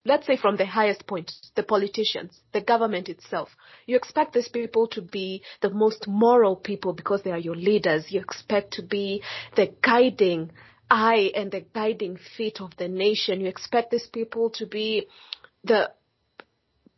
let's 0.06 0.26
say 0.26 0.38
from 0.38 0.56
the 0.56 0.64
highest 0.64 1.06
point, 1.06 1.30
the 1.56 1.62
politicians, 1.62 2.40
the 2.54 2.62
government 2.62 3.10
itself, 3.10 3.50
you 3.84 3.96
expect 3.96 4.32
these 4.32 4.48
people 4.48 4.88
to 4.88 5.02
be 5.02 5.42
the 5.60 5.68
most 5.68 6.08
moral 6.08 6.56
people 6.56 6.94
because 6.94 7.20
they 7.22 7.30
are 7.30 7.38
your 7.38 7.54
leaders. 7.54 8.10
You 8.10 8.20
expect 8.20 8.72
to 8.74 8.82
be 8.82 9.22
the 9.56 9.74
guiding 9.82 10.52
eye 10.90 11.32
and 11.36 11.52
the 11.52 11.66
guiding 11.74 12.16
feet 12.16 12.62
of 12.62 12.70
the 12.78 12.88
nation. 12.88 13.42
You 13.42 13.48
expect 13.48 13.90
these 13.90 14.06
people 14.06 14.48
to 14.54 14.64
be 14.64 15.06
the 15.64 15.90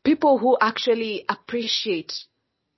people 0.05 0.39
who 0.39 0.57
actually 0.61 1.25
appreciate 1.29 2.12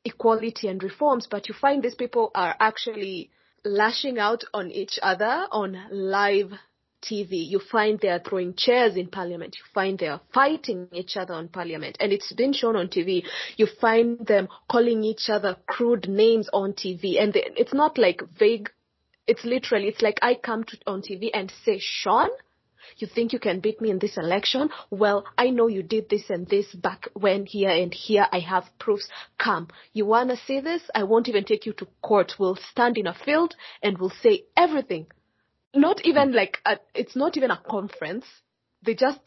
equality 0.08 0.68
and 0.68 0.82
reforms, 0.82 1.26
but 1.30 1.48
you 1.48 1.54
find 1.54 1.82
these 1.82 1.94
people 1.94 2.30
are 2.34 2.54
actually 2.58 3.30
lashing 3.64 4.18
out 4.18 4.44
on 4.54 4.70
each 4.70 4.98
other 5.02 5.46
on 5.50 5.76
live 5.90 6.52
TV. 7.02 7.48
You 7.48 7.60
find 7.60 7.98
they 8.00 8.08
are 8.08 8.20
throwing 8.20 8.54
chairs 8.54 8.96
in 8.96 9.08
parliament. 9.08 9.56
You 9.56 9.64
find 9.72 9.98
they 9.98 10.08
are 10.08 10.20
fighting 10.32 10.88
each 10.92 11.16
other 11.16 11.34
on 11.34 11.48
parliament. 11.48 11.96
And 12.00 12.12
it's 12.12 12.32
been 12.32 12.52
shown 12.52 12.76
on 12.76 12.88
TV. 12.88 13.24
You 13.56 13.66
find 13.80 14.26
them 14.26 14.48
calling 14.70 15.04
each 15.04 15.28
other 15.28 15.56
crude 15.66 16.08
names 16.08 16.48
on 16.52 16.72
TV. 16.72 17.20
And 17.22 17.32
they, 17.32 17.44
it's 17.56 17.74
not 17.74 17.98
like 17.98 18.22
vague. 18.38 18.70
It's 19.26 19.44
literally, 19.44 19.88
it's 19.88 20.02
like 20.02 20.18
I 20.22 20.34
come 20.34 20.64
to, 20.64 20.78
on 20.86 21.02
TV 21.02 21.30
and 21.32 21.52
say, 21.64 21.78
Sean, 21.80 22.30
you 22.96 23.06
think 23.06 23.32
you 23.32 23.38
can 23.38 23.60
beat 23.60 23.80
me 23.80 23.90
in 23.90 23.98
this 23.98 24.16
election? 24.16 24.70
Well, 24.90 25.24
I 25.36 25.50
know 25.50 25.66
you 25.66 25.82
did 25.82 26.08
this 26.08 26.30
and 26.30 26.46
this 26.48 26.66
back 26.74 27.08
when 27.14 27.46
here 27.46 27.70
and 27.70 27.92
here. 27.92 28.26
I 28.32 28.40
have 28.40 28.64
proofs. 28.78 29.08
Come. 29.38 29.68
You 29.92 30.06
want 30.06 30.30
to 30.30 30.36
see 30.36 30.60
this? 30.60 30.82
I 30.94 31.04
won't 31.04 31.28
even 31.28 31.44
take 31.44 31.66
you 31.66 31.72
to 31.74 31.86
court. 32.02 32.34
We'll 32.38 32.58
stand 32.70 32.98
in 32.98 33.06
a 33.06 33.14
field 33.14 33.54
and 33.82 33.98
we'll 33.98 34.12
say 34.22 34.44
everything 34.56 35.06
not 35.74 36.04
even 36.04 36.32
like 36.32 36.58
a, 36.64 36.78
it's 36.94 37.16
not 37.16 37.36
even 37.36 37.50
a 37.50 37.62
conference. 37.68 38.24
They 38.82 38.94
just 38.94 39.20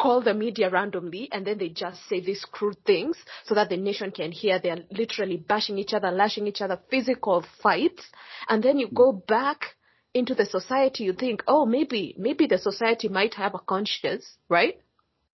call 0.00 0.22
the 0.22 0.34
media 0.34 0.70
randomly 0.70 1.28
and 1.30 1.46
then 1.46 1.58
they 1.58 1.68
just 1.68 2.00
say 2.08 2.20
these 2.20 2.44
crude 2.50 2.76
things 2.84 3.16
so 3.44 3.54
that 3.54 3.68
the 3.68 3.76
nation 3.76 4.10
can 4.10 4.32
hear. 4.32 4.58
They're 4.58 4.84
literally 4.90 5.36
bashing 5.36 5.78
each 5.78 5.94
other, 5.94 6.10
lashing 6.10 6.46
each 6.46 6.60
other, 6.60 6.80
physical 6.90 7.44
fights. 7.62 8.02
And 8.48 8.62
then 8.62 8.78
you 8.78 8.88
go 8.92 9.12
back 9.12 9.76
into 10.14 10.34
the 10.34 10.46
society, 10.46 11.04
you 11.04 11.12
think, 11.12 11.42
oh, 11.46 11.66
maybe, 11.66 12.14
maybe 12.16 12.46
the 12.46 12.58
society 12.58 13.08
might 13.08 13.34
have 13.34 13.54
a 13.54 13.58
conscience, 13.58 14.38
right? 14.48 14.80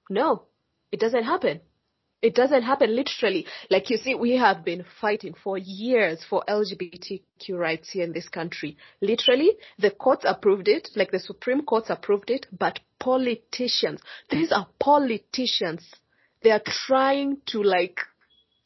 No, 0.09 0.45
it 0.91 0.99
doesn't 0.99 1.25
happen. 1.25 1.61
It 2.23 2.35
doesn't 2.35 2.63
happen 2.63 2.95
literally. 2.95 3.47
Like 3.71 3.89
you 3.89 3.97
see, 3.97 4.15
we 4.15 4.37
have 4.37 4.65
been 4.65 4.85
fighting 5.01 5.35
for 5.43 5.57
years 5.57 6.23
for 6.29 6.45
LGBTQ 6.49 7.51
rights 7.53 7.91
here 7.91 8.05
in 8.05 8.13
this 8.13 8.29
country. 8.29 8.77
Literally, 9.01 9.53
the 9.79 9.91
courts 9.91 10.25
approved 10.27 10.69
it, 10.69 10.89
like 10.97 11.11
the 11.13 11.19
Supreme 11.19 11.63
Courts 11.63 11.89
approved 11.89 12.31
it, 12.31 12.47
but 12.53 12.81
politicians, 12.99 14.01
these 14.31 14.53
are 14.53 14.69
politicians. 14.79 15.83
They 16.43 16.51
are 16.51 16.63
trying 16.67 17.39
to 17.47 17.63
like 17.63 18.01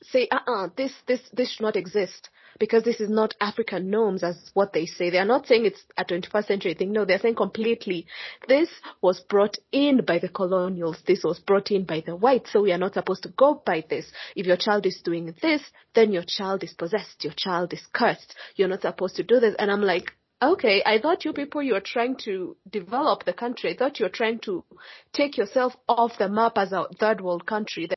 say, 0.02 0.28
uh-uh, 0.30 0.68
this, 0.76 0.92
this, 1.06 1.20
this 1.32 1.50
should 1.50 1.62
not 1.62 1.76
exist. 1.76 2.30
Because 2.58 2.84
this 2.84 3.00
is 3.00 3.10
not 3.10 3.34
African 3.40 3.90
norms 3.90 4.22
as 4.22 4.50
what 4.54 4.72
they 4.72 4.86
say. 4.86 5.10
They 5.10 5.18
are 5.18 5.24
not 5.24 5.46
saying 5.46 5.66
it's 5.66 5.82
a 5.96 6.04
21st 6.04 6.46
century 6.46 6.74
thing. 6.74 6.92
No, 6.92 7.04
they're 7.04 7.18
saying 7.18 7.36
completely. 7.36 8.06
This 8.48 8.68
was 9.00 9.20
brought 9.20 9.58
in 9.72 10.04
by 10.04 10.18
the 10.18 10.28
colonials. 10.28 10.98
This 11.06 11.24
was 11.24 11.38
brought 11.38 11.70
in 11.70 11.84
by 11.84 12.02
the 12.04 12.16
whites. 12.16 12.52
So 12.52 12.62
we 12.62 12.72
are 12.72 12.78
not 12.78 12.94
supposed 12.94 13.22
to 13.24 13.30
go 13.30 13.62
by 13.64 13.84
this. 13.88 14.06
If 14.36 14.46
your 14.46 14.56
child 14.56 14.86
is 14.86 15.00
doing 15.02 15.34
this, 15.42 15.62
then 15.94 16.12
your 16.12 16.24
child 16.26 16.62
is 16.64 16.74
possessed. 16.74 17.24
Your 17.24 17.34
child 17.36 17.72
is 17.72 17.86
cursed. 17.92 18.34
You're 18.56 18.68
not 18.68 18.82
supposed 18.82 19.16
to 19.16 19.22
do 19.22 19.40
this. 19.40 19.54
And 19.58 19.70
I'm 19.70 19.82
like, 19.82 20.12
okay, 20.42 20.82
I 20.84 20.98
thought 21.00 21.24
you 21.24 21.32
people, 21.32 21.62
you 21.62 21.74
were 21.74 21.80
trying 21.80 22.16
to 22.24 22.56
develop 22.70 23.24
the 23.24 23.32
country. 23.32 23.70
I 23.70 23.76
thought 23.76 23.98
you 23.98 24.06
were 24.06 24.10
trying 24.10 24.40
to 24.40 24.64
take 25.12 25.36
yourself 25.36 25.74
off 25.88 26.18
the 26.18 26.28
map 26.28 26.52
as 26.56 26.72
a 26.72 26.86
third 26.98 27.20
world 27.20 27.46
country 27.46 27.88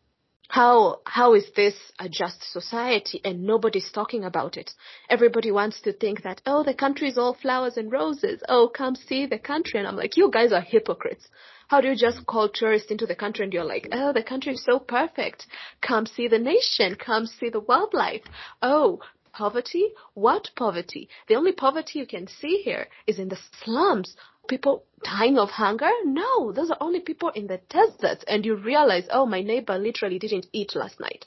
how 0.50 1.02
how 1.06 1.34
is 1.34 1.46
this 1.56 1.76
a 2.00 2.08
just 2.08 2.42
society 2.52 3.20
and 3.24 3.44
nobody's 3.44 3.92
talking 3.92 4.24
about 4.24 4.58
it? 4.58 4.72
Everybody 5.10 5.52
wants 5.52 5.82
to 5.82 5.94
think 5.94 6.24
that 6.24 6.42
oh 6.46 6.64
the 6.64 6.74
country 6.74 7.10
is 7.10 7.18
all 7.18 7.34
flowers 7.34 7.78
and 7.78 7.92
roses. 7.92 8.42
Oh 8.48 8.70
come 8.74 8.96
see 8.96 9.26
the 9.26 9.40
country. 9.40 9.80
And 9.80 9.88
i'm 9.88 9.98
like 9.98 10.16
you 10.16 10.32
guys 10.32 10.54
are 10.54 10.62
hypocrites. 10.62 11.28
How 11.68 11.82
do 11.82 11.90
you 11.90 11.96
just 11.98 12.26
call 12.26 12.48
tourists 12.48 12.92
into 12.92 13.06
the 13.06 13.16
country 13.16 13.44
and 13.44 13.54
you're 13.54 13.66
like 13.66 13.90
oh 13.92 14.14
the 14.14 14.24
country 14.24 14.54
is 14.54 14.64
so 14.64 14.80
perfect. 14.80 15.46
Come 15.82 16.06
see 16.06 16.28
the 16.28 16.40
nation. 16.40 16.96
Come 16.96 17.26
see 17.26 17.50
the 17.50 17.60
wildlife. 17.60 18.24
Oh 18.62 19.00
poverty? 19.34 19.94
What 20.16 20.50
poverty? 20.56 21.10
The 21.28 21.36
only 21.36 21.52
poverty 21.52 22.00
you 22.00 22.08
can 22.08 22.28
see 22.28 22.62
here 22.64 22.88
is 23.06 23.20
in 23.20 23.30
the 23.30 23.38
slums 23.64 24.16
people 24.48 24.84
dying 25.04 25.38
of 25.38 25.50
hunger? 25.50 25.90
No, 26.06 26.52
those 26.52 26.72
are 26.72 26.78
only 26.82 27.00
people 27.00 27.30
in 27.30 27.48
the 27.48 27.60
desert. 27.70 28.24
And 28.28 28.46
you 28.46 28.56
realize, 28.56 29.08
oh, 29.12 29.26
my 29.26 29.42
neighbor 29.42 29.78
literally 29.78 30.20
didn't 30.20 30.48
eat 30.52 30.76
last 30.76 31.00
night. 31.00 31.26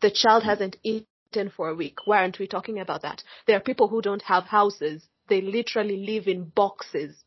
The 0.00 0.10
child 0.10 0.42
hasn't 0.42 0.76
eaten 0.82 1.50
for 1.56 1.68
a 1.68 1.74
week. 1.74 1.98
Why 2.04 2.18
aren't 2.18 2.38
we 2.38 2.46
talking 2.46 2.78
about 2.78 3.02
that? 3.02 3.22
There 3.46 3.56
are 3.56 3.60
people 3.60 3.88
who 3.88 4.02
don't 4.02 4.22
have 4.22 4.44
houses. 4.44 5.06
They 5.28 5.40
literally 5.40 5.96
live 5.96 6.28
in 6.28 6.44
boxes 6.44 7.24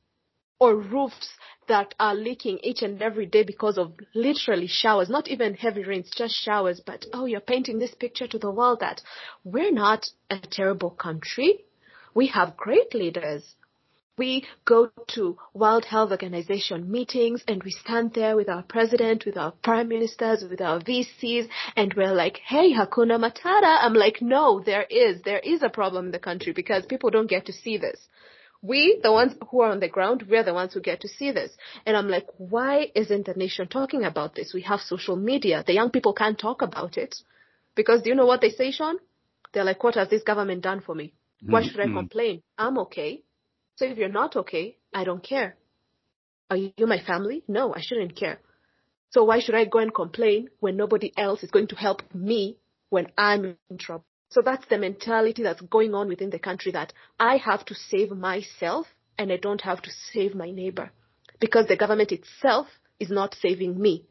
or 0.59 0.75
roofs 0.75 1.29
that 1.67 1.93
are 1.99 2.15
leaking 2.15 2.59
each 2.63 2.81
and 2.81 3.01
every 3.01 3.25
day 3.25 3.43
because 3.43 3.77
of 3.77 3.93
literally 4.15 4.67
showers, 4.67 5.09
not 5.09 5.27
even 5.27 5.53
heavy 5.53 5.83
rains, 5.83 6.09
just 6.15 6.33
showers. 6.35 6.81
But 6.85 7.05
oh, 7.13 7.25
you're 7.25 7.41
painting 7.41 7.79
this 7.79 7.93
picture 7.93 8.27
to 8.27 8.39
the 8.39 8.51
world 8.51 8.79
that 8.79 9.01
we're 9.43 9.71
not 9.71 10.07
a 10.29 10.39
terrible 10.39 10.91
country. 10.91 11.65
We 12.13 12.27
have 12.27 12.57
great 12.57 12.93
leaders 12.95 13.55
we 14.17 14.45
go 14.65 14.89
to 15.09 15.37
World 15.53 15.85
Health 15.85 16.11
Organization 16.11 16.91
meetings 16.91 17.43
and 17.47 17.61
we 17.63 17.71
stand 17.71 18.13
there 18.13 18.35
with 18.35 18.49
our 18.49 18.63
president, 18.63 19.25
with 19.25 19.37
our 19.37 19.51
prime 19.63 19.87
ministers, 19.87 20.43
with 20.49 20.59
our 20.59 20.79
VCs, 20.79 21.47
and 21.75 21.93
we're 21.93 22.13
like, 22.13 22.39
hey, 22.43 22.73
Hakuna 22.73 23.19
Matata. 23.19 23.77
I'm 23.81 23.93
like, 23.93 24.21
no, 24.21 24.59
there 24.59 24.85
is. 24.89 25.21
There 25.21 25.39
is 25.39 25.61
a 25.61 25.69
problem 25.69 26.07
in 26.07 26.11
the 26.11 26.19
country 26.19 26.53
because 26.53 26.85
people 26.85 27.11
don't 27.11 27.29
get 27.29 27.45
to 27.45 27.53
see 27.53 27.77
this. 27.77 27.99
We, 28.63 28.99
the 29.03 29.11
ones 29.11 29.33
who 29.51 29.61
are 29.61 29.71
on 29.71 29.79
the 29.79 29.87
ground, 29.87 30.23
we're 30.27 30.43
the 30.43 30.53
ones 30.53 30.73
who 30.73 30.81
get 30.81 31.01
to 31.01 31.07
see 31.07 31.31
this. 31.31 31.51
And 31.85 31.95
I'm 31.95 32.09
like, 32.09 32.25
why 32.37 32.91
isn't 32.95 33.27
the 33.27 33.33
nation 33.35 33.67
talking 33.67 34.03
about 34.03 34.33
this? 34.33 34.51
We 34.51 34.63
have 34.63 34.79
social 34.81 35.15
media. 35.15 35.63
The 35.65 35.73
young 35.73 35.91
people 35.91 36.13
can't 36.13 36.39
talk 36.39 36.63
about 36.63 36.97
it. 36.97 37.15
Because 37.75 38.01
do 38.01 38.09
you 38.09 38.15
know 38.15 38.25
what 38.25 38.41
they 38.41 38.49
say, 38.49 38.71
Sean? 38.71 38.97
They're 39.53 39.63
like, 39.63 39.83
what 39.83 39.93
has 39.93 40.09
this 40.09 40.23
government 40.23 40.63
done 40.63 40.81
for 40.81 40.95
me? 40.95 41.13
Why 41.45 41.61
should 41.61 41.79
I 41.79 41.85
mm-hmm. 41.85 41.97
complain? 41.97 42.41
I'm 42.57 42.79
okay. 42.79 43.21
So 43.77 43.85
if 43.85 43.97
you're 43.97 44.09
not 44.09 44.35
okay, 44.35 44.77
I 44.93 45.03
don't 45.03 45.23
care. 45.23 45.55
Are 46.49 46.57
you 46.57 46.87
my 46.87 46.99
family? 46.99 47.43
No, 47.47 47.73
I 47.73 47.81
shouldn't 47.81 48.15
care. 48.15 48.39
So 49.11 49.23
why 49.23 49.39
should 49.39 49.55
I 49.55 49.65
go 49.65 49.79
and 49.79 49.93
complain 49.93 50.49
when 50.59 50.77
nobody 50.77 51.13
else 51.15 51.43
is 51.43 51.51
going 51.51 51.67
to 51.67 51.75
help 51.75 52.01
me 52.13 52.57
when 52.89 53.07
I'm 53.17 53.55
in 53.69 53.77
trouble? 53.77 54.05
So 54.29 54.41
that's 54.41 54.65
the 54.67 54.77
mentality 54.77 55.43
that's 55.43 55.61
going 55.61 55.93
on 55.93 56.07
within 56.09 56.31
the 56.31 56.39
country 56.39 56.71
that 56.73 56.91
I 57.19 57.37
have 57.37 57.65
to 57.65 57.75
save 57.75 58.11
myself 58.11 58.87
and 59.17 59.31
I 59.31 59.37
don't 59.37 59.61
have 59.61 59.81
to 59.83 59.91
save 60.11 60.35
my 60.35 60.51
neighbor 60.51 60.91
because 61.39 61.67
the 61.67 61.77
government 61.77 62.11
itself 62.11 62.67
is 62.99 63.09
not 63.09 63.35
saving 63.41 63.79
me. 63.79 64.05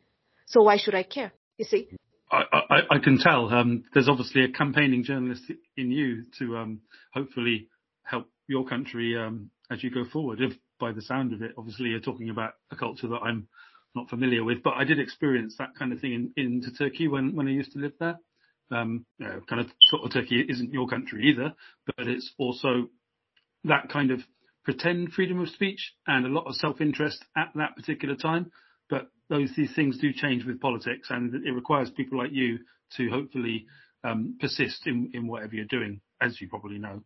So 0.47 0.63
why 0.63 0.77
should 0.79 0.95
I 0.95 1.03
care? 1.03 1.33
You 1.59 1.65
see? 1.65 1.89
I, 2.31 2.43
I, 2.53 2.77
I 2.91 2.99
can 3.03 3.19
tell. 3.19 3.53
Um, 3.53 3.85
there's 3.93 4.09
obviously 4.09 4.45
a 4.45 4.49
campaigning 4.49 5.05
journalist 5.05 5.43
in 5.77 5.91
you 5.91 6.25
to 6.39 6.57
um, 6.57 6.81
hopefully 7.13 7.69
help 8.03 8.29
your 8.49 8.65
country 8.65 9.17
um, 9.17 9.51
as 9.71 9.83
you 9.83 9.91
go 9.91 10.05
forward. 10.05 10.41
If 10.41 10.53
by 10.79 10.93
the 10.93 11.03
sound 11.03 11.33
of 11.33 11.43
it, 11.43 11.53
obviously 11.57 11.89
you're 11.89 12.01
talking 12.01 12.31
about 12.31 12.55
a 12.71 12.77
culture 12.77 13.09
that 13.09 13.23
I'm 13.23 13.49
not 13.95 14.11
familiar 14.11 14.45
with, 14.45 14.63
but 14.63 14.75
I 14.75 14.85
did 14.85 14.99
experience 14.99 15.57
that 15.59 15.75
kind 15.79 15.93
of 15.93 16.01
thing 16.01 16.33
in, 16.37 16.45
into 16.45 16.73
Turkey 16.73 17.09
when, 17.09 17.35
when 17.35 17.49
I 17.49 17.53
used 17.53 17.73
to 17.73 17.79
live 17.79 17.95
there. 17.99 18.19
Um, 18.71 19.07
you 19.19 19.27
know, 19.27 19.41
kind 19.49 19.61
of 19.61 19.69
sort 19.91 20.05
of 20.05 20.13
Turkey 20.13 20.45
isn't 20.49 20.73
your 20.73 20.89
country 20.89 21.29
either, 21.29 21.55
but 21.87 22.09
it's 22.09 22.33
also 22.37 22.89
that 23.65 23.89
kind 23.91 24.11
of 24.11 24.21
pretend 24.65 25.13
freedom 25.13 25.41
of 25.41 25.49
speech 25.49 25.95
and 26.07 26.27
a 26.27 26.29
lot 26.29 26.47
of 26.47 26.57
self-interest 26.57 27.25
at 27.37 27.51
that 27.55 27.77
particular 27.77 28.17
time. 28.17 28.51
But 28.91 29.09
those 29.29 29.51
these 29.57 29.75
things 29.75 29.99
do 29.99 30.13
change 30.13 30.45
with 30.45 30.61
politics, 30.61 31.09
and 31.11 31.35
it 31.47 31.53
requires 31.53 31.91
people 31.91 32.19
like 32.19 32.33
you 32.33 32.59
to 32.97 33.09
hopefully 33.09 33.67
um, 34.05 34.37
persist 34.41 34.87
in, 34.87 35.11
in 35.15 35.27
whatever 35.27 35.55
you're 35.55 35.65
doing, 35.65 36.01
as 36.21 36.41
you 36.41 36.49
probably 36.49 36.79
know. 36.79 37.03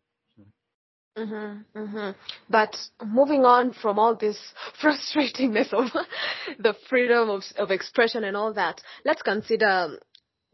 Mm-hmm, 1.17 1.79
mm-hmm. 1.79 2.11
But 2.49 2.77
moving 3.05 3.45
on 3.45 3.73
from 3.73 3.99
all 3.99 4.15
this 4.15 4.39
frustratingness 4.83 5.73
of 5.73 5.91
the 6.59 6.75
freedom 6.89 7.29
of, 7.31 7.43
of 7.59 7.71
expression 7.71 8.25
and 8.25 8.37
all 8.37 8.55
that, 8.55 8.81
let's 9.05 9.23
consider 9.23 9.99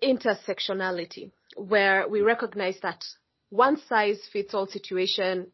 intersectionality, 0.02 1.30
where 1.56 2.08
we 2.08 2.20
recognize 2.20 2.78
that 2.82 3.04
one 3.50 3.78
size 3.88 4.20
fits 4.32 4.54
all 4.54 4.66
situation 4.66 5.48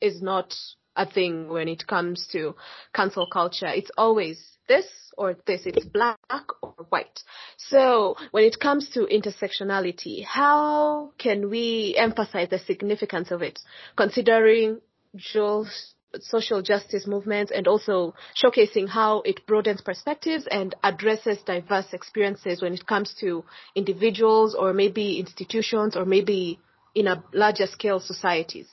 is 0.00 0.20
not 0.20 0.54
a 0.96 1.06
thing 1.08 1.48
when 1.48 1.68
it 1.68 1.86
comes 1.86 2.26
to 2.32 2.54
cancel 2.94 3.26
culture. 3.26 3.68
It's 3.68 3.90
always 3.96 4.55
this 4.68 4.86
or 5.16 5.36
this. 5.46 5.62
It's 5.64 5.84
black 5.84 6.18
or 6.62 6.74
white. 6.88 7.20
So 7.56 8.16
when 8.30 8.44
it 8.44 8.58
comes 8.60 8.90
to 8.90 9.06
intersectionality, 9.06 10.24
how 10.24 11.12
can 11.18 11.50
we 11.50 11.94
emphasize 11.96 12.48
the 12.50 12.58
significance 12.58 13.30
of 13.30 13.42
it, 13.42 13.58
considering 13.96 14.80
Joel's 15.14 15.94
social 16.20 16.62
justice 16.62 17.06
movements 17.06 17.52
and 17.54 17.66
also 17.66 18.14
showcasing 18.42 18.88
how 18.88 19.20
it 19.22 19.46
broadens 19.46 19.80
perspectives 19.80 20.46
and 20.50 20.74
addresses 20.82 21.38
diverse 21.44 21.92
experiences 21.92 22.62
when 22.62 22.72
it 22.72 22.86
comes 22.86 23.14
to 23.20 23.44
individuals 23.74 24.54
or 24.54 24.72
maybe 24.72 25.18
institutions 25.18 25.96
or 25.96 26.04
maybe 26.04 26.58
in 26.94 27.06
a 27.06 27.22
larger 27.32 27.66
scale 27.66 28.00
societies? 28.00 28.68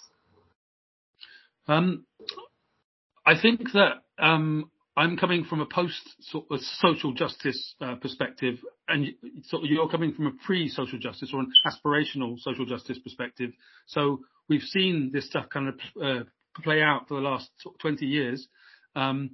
Um, 1.68 2.06
I 3.26 3.40
think 3.40 3.72
that 3.74 4.04
um, 4.18 4.70
I'm 4.96 5.18
coming 5.18 5.44
from 5.46 5.60
a 5.60 5.66
post 5.66 6.02
sort 6.22 6.46
of 6.52 6.60
social 6.62 7.14
justice 7.14 7.76
uh, 7.82 7.96
perspective, 7.96 8.60
and 8.88 9.08
sort 9.46 9.64
of 9.64 9.70
you're 9.70 9.90
coming 9.90 10.14
from 10.14 10.28
a 10.28 10.32
pre-social 10.46 11.00
justice 11.00 11.32
or 11.34 11.40
an 11.40 11.52
aspirational 11.66 12.38
social 12.40 12.66
justice 12.66 13.00
perspective. 13.00 13.52
So 13.88 14.20
we've 14.48 14.62
seen 14.62 15.10
this 15.12 15.26
stuff 15.26 15.46
kind 15.52 15.70
of 15.70 15.76
uh, 16.02 16.24
play 16.62 16.82
out 16.82 17.08
for 17.08 17.16
the 17.16 17.22
last 17.22 17.50
20 17.82 18.06
years, 18.06 18.48
um, 18.96 19.32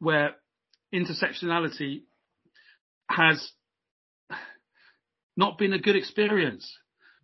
where 0.00 0.34
intersectionality 0.92 2.02
has 3.08 3.52
not 5.36 5.58
been 5.58 5.72
a 5.72 5.78
good 5.78 5.96
experience 5.96 6.68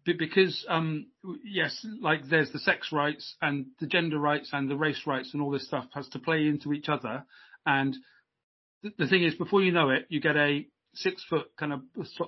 because 0.04 0.64
um, 0.68 1.06
yes, 1.44 1.84
like 2.00 2.28
there's 2.28 2.52
the 2.52 2.58
sex 2.58 2.92
rights 2.92 3.37
and 3.40 3.66
the 3.80 3.87
gender 3.87 4.18
rights 4.18 4.50
and 4.52 4.70
the 4.70 4.76
race 4.76 5.00
rights 5.06 5.30
and 5.32 5.42
all 5.42 5.50
this 5.50 5.66
stuff 5.66 5.87
has 5.94 6.08
to 6.10 6.18
play 6.18 6.46
into 6.46 6.72
each 6.72 6.88
other. 6.88 7.24
And 7.66 7.96
th- 8.83 8.94
the 8.98 9.07
thing 9.07 9.24
is, 9.24 9.35
before 9.35 9.62
you 9.62 9.72
know 9.72 9.90
it, 9.90 10.07
you 10.09 10.20
get 10.20 10.37
a 10.37 10.66
six 10.94 11.24
foot 11.29 11.46
kind 11.59 11.72
of 11.72 11.81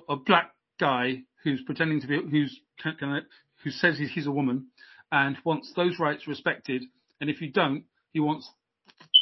a 0.09 0.15
black 0.15 0.51
guy 0.79 1.23
who's 1.43 1.61
pretending 1.65 2.01
to 2.01 2.07
be 2.07 2.19
who's 2.29 2.59
kind 2.83 3.17
of 3.17 3.23
who 3.63 3.71
says 3.71 3.97
he's 3.97 4.27
a 4.27 4.31
woman 4.31 4.67
and 5.11 5.37
wants 5.43 5.71
those 5.75 5.99
rights 5.99 6.27
respected. 6.27 6.83
And 7.19 7.29
if 7.29 7.41
you 7.41 7.51
don't, 7.51 7.85
he 8.11 8.19
wants 8.19 8.49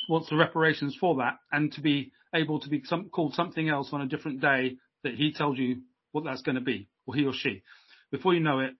wants 0.10 0.30
the 0.30 0.36
reparations 0.36 0.96
for 1.00 1.16
that 1.18 1.38
and 1.52 1.72
to 1.74 1.82
be 1.82 2.12
able 2.34 2.60
to 2.60 2.70
be 2.70 2.82
some, 2.86 3.10
called 3.10 3.34
something 3.34 3.70
else 3.70 3.90
on 3.92 4.02
a 4.02 4.08
different 4.08 4.42
day 4.42 4.76
that 5.04 5.16
he 5.16 5.34
tells 5.34 5.58
you 5.58 5.82
what 6.12 6.24
that's 6.24 6.42
going 6.42 6.56
to 6.56 6.62
be, 6.62 6.88
or 7.08 7.16
he 7.16 7.26
or 7.26 7.34
she 7.34 7.64
before 8.12 8.34
you 8.34 8.40
know 8.40 8.60
it, 8.60 8.72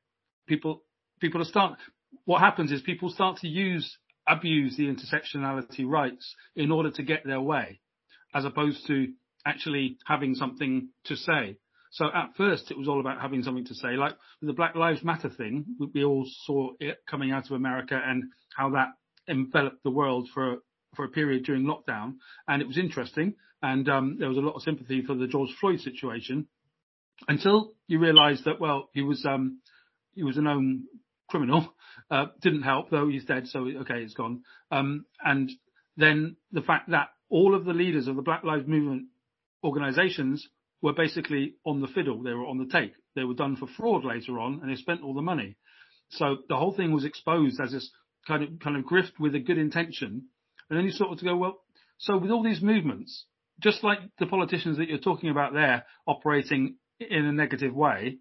people 0.48 0.84
people 1.20 1.42
are 1.42 1.46
start. 1.46 1.78
What 2.26 2.40
happens 2.40 2.72
is 2.72 2.82
people 2.82 3.10
start 3.10 3.38
to 3.40 3.48
use 3.48 3.98
abuse 4.28 4.78
the 4.78 4.88
intersectionality 4.88 5.88
rights 5.88 6.36
in 6.56 6.72
order 6.72 6.92
to 6.92 7.04
get 7.04 7.26
their 7.26 7.42
way, 7.42 7.80
as 8.34 8.46
opposed 8.46 8.88
to 8.88 9.08
actually 9.46 9.98
having 10.06 10.36
something 10.36 10.90
to 11.06 11.16
say. 11.16 11.58
So 11.92 12.08
at 12.14 12.36
first 12.36 12.72
it 12.72 12.78
was 12.78 12.88
all 12.88 13.00
about 13.00 13.22
having 13.22 13.44
something 13.44 13.66
to 13.66 13.76
say, 13.76 13.96
like 13.96 14.16
the 14.42 14.54
Black 14.54 14.76
Lives 14.76 15.04
Matter 15.04 15.30
thing. 15.30 15.66
We 15.94 16.04
all 16.04 16.26
saw 16.46 16.72
it 16.80 16.98
coming 17.10 17.32
out 17.32 17.46
of 17.46 17.52
America 17.52 18.00
and 18.04 18.26
how 18.56 18.72
that 18.72 18.90
enveloped 19.30 19.84
the 19.84 19.92
world 19.92 20.30
for 20.34 20.58
for 20.96 21.06
a 21.06 21.10
period 21.10 21.44
during 21.44 21.64
lockdown, 21.64 22.16
and 22.48 22.62
it 22.62 22.68
was 22.68 22.78
interesting. 22.78 23.36
And 23.62 23.88
um, 23.90 24.18
there 24.20 24.30
was 24.30 24.38
a 24.38 24.42
lot 24.42 24.56
of 24.56 24.62
sympathy 24.62 25.02
for 25.02 25.16
the 25.16 25.28
George 25.28 25.54
Floyd 25.60 25.80
situation 25.80 26.48
until 27.28 27.74
you 27.88 28.00
realise 28.00 28.42
that 28.46 28.60
well 28.60 28.90
he 28.94 29.02
was 29.02 29.26
um, 29.26 29.60
he 30.14 30.24
was 30.24 30.38
a 30.38 30.42
known 30.42 30.84
criminal. 31.28 31.74
Uh, 32.12 32.26
didn't 32.42 32.64
help 32.64 32.90
though. 32.90 33.08
He's 33.08 33.26
dead. 33.26 33.48
So 33.48 33.68
okay, 33.82 34.02
it's 34.02 34.14
gone. 34.14 34.44
Um, 34.72 35.06
and 35.24 35.52
then 35.98 36.36
the 36.52 36.62
fact 36.62 36.90
that 36.92 37.10
all 37.30 37.56
of 37.56 37.66
the 37.66 37.74
leaders 37.74 38.08
of 38.08 38.16
the 38.16 38.22
Black 38.22 38.44
Lives 38.44 38.68
Movement 38.68 39.08
organizations 39.64 40.48
were 40.82 40.94
basically 40.94 41.56
on 41.66 41.82
the 41.82 41.88
fiddle. 41.88 42.22
They 42.22 42.34
were 42.34 42.46
on 42.46 42.60
the 42.60 42.72
take. 42.72 42.94
They 43.16 43.24
were 43.24 43.34
done 43.34 43.56
for 43.56 43.68
fraud 43.68 44.06
later 44.06 44.40
on 44.40 44.60
and 44.62 44.72
they 44.72 44.76
spent 44.76 45.02
all 45.02 45.14
the 45.14 45.22
money. 45.22 45.58
So 46.10 46.38
the 46.48 46.58
whole 46.58 46.76
thing 46.76 46.92
was 46.92 47.06
exposed 47.06 47.60
as 47.60 47.72
this 47.72 47.90
kind 48.28 48.44
of, 48.44 48.60
kind 48.60 48.78
of 48.78 48.86
grift 48.86 49.14
with 49.20 49.34
a 49.36 49.40
good 49.40 49.58
intention. 49.58 50.26
And 50.70 50.78
then 50.78 50.86
you 50.86 50.92
sort 50.92 51.12
of 51.12 51.24
go, 51.24 51.36
well, 51.36 51.62
so 51.98 52.18
with 52.18 52.32
all 52.32 52.44
these 52.44 52.62
movements, 52.62 53.26
just 53.60 53.84
like 53.84 54.00
the 54.20 54.26
politicians 54.26 54.78
that 54.78 54.90
you're 54.90 54.98
talking 54.98 55.30
about 55.30 55.54
there 55.54 55.86
operating 56.06 56.76
in 57.00 57.26
a 57.26 57.32
negative 57.32 57.74
way, 57.74 58.20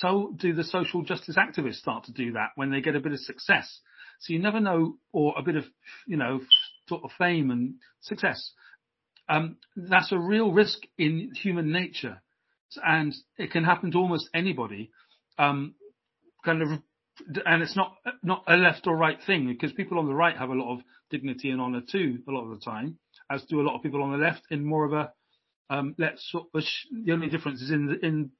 so 0.00 0.34
do 0.36 0.54
the 0.54 0.64
social 0.64 1.02
justice 1.02 1.36
activists 1.36 1.76
start 1.76 2.04
to 2.04 2.12
do 2.12 2.32
that 2.32 2.50
when 2.54 2.70
they 2.70 2.80
get 2.80 2.96
a 2.96 3.00
bit 3.00 3.12
of 3.12 3.20
success. 3.20 3.80
So 4.20 4.32
you 4.32 4.38
never 4.38 4.60
know, 4.60 4.96
or 5.12 5.34
a 5.36 5.42
bit 5.42 5.56
of, 5.56 5.64
you 6.06 6.16
know, 6.16 6.40
sort 6.88 7.02
of 7.04 7.10
fame 7.18 7.50
and 7.50 7.74
success. 8.00 8.52
Um, 9.28 9.56
that's 9.76 10.12
a 10.12 10.18
real 10.18 10.50
risk 10.50 10.78
in 10.96 11.32
human 11.34 11.72
nature, 11.72 12.22
and 12.82 13.14
it 13.36 13.50
can 13.50 13.64
happen 13.64 13.90
to 13.92 13.98
almost 13.98 14.28
anybody. 14.34 14.90
Um, 15.38 15.74
kind 16.44 16.62
of, 16.62 16.68
and 17.44 17.62
it's 17.62 17.76
not 17.76 17.96
not 18.22 18.44
a 18.46 18.56
left 18.56 18.86
or 18.86 18.96
right 18.96 19.18
thing 19.26 19.46
because 19.48 19.72
people 19.72 19.98
on 19.98 20.06
the 20.06 20.14
right 20.14 20.36
have 20.36 20.50
a 20.50 20.54
lot 20.54 20.74
of 20.74 20.80
dignity 21.10 21.50
and 21.50 21.60
honour 21.60 21.82
too, 21.90 22.18
a 22.26 22.30
lot 22.30 22.44
of 22.44 22.58
the 22.58 22.64
time, 22.64 22.98
as 23.30 23.42
do 23.44 23.60
a 23.60 23.66
lot 23.66 23.76
of 23.76 23.82
people 23.82 24.02
on 24.02 24.12
the 24.12 24.24
left 24.24 24.42
in 24.50 24.64
more 24.64 24.84
of 24.84 24.92
a 24.92 25.12
um, 25.70 25.94
let's 25.98 26.30
sort 26.30 26.46
of, 26.54 26.62
the 27.04 27.12
only 27.12 27.28
difference 27.28 27.62
is 27.62 27.70
in 27.70 27.86
the, 27.86 28.06
in 28.06 28.30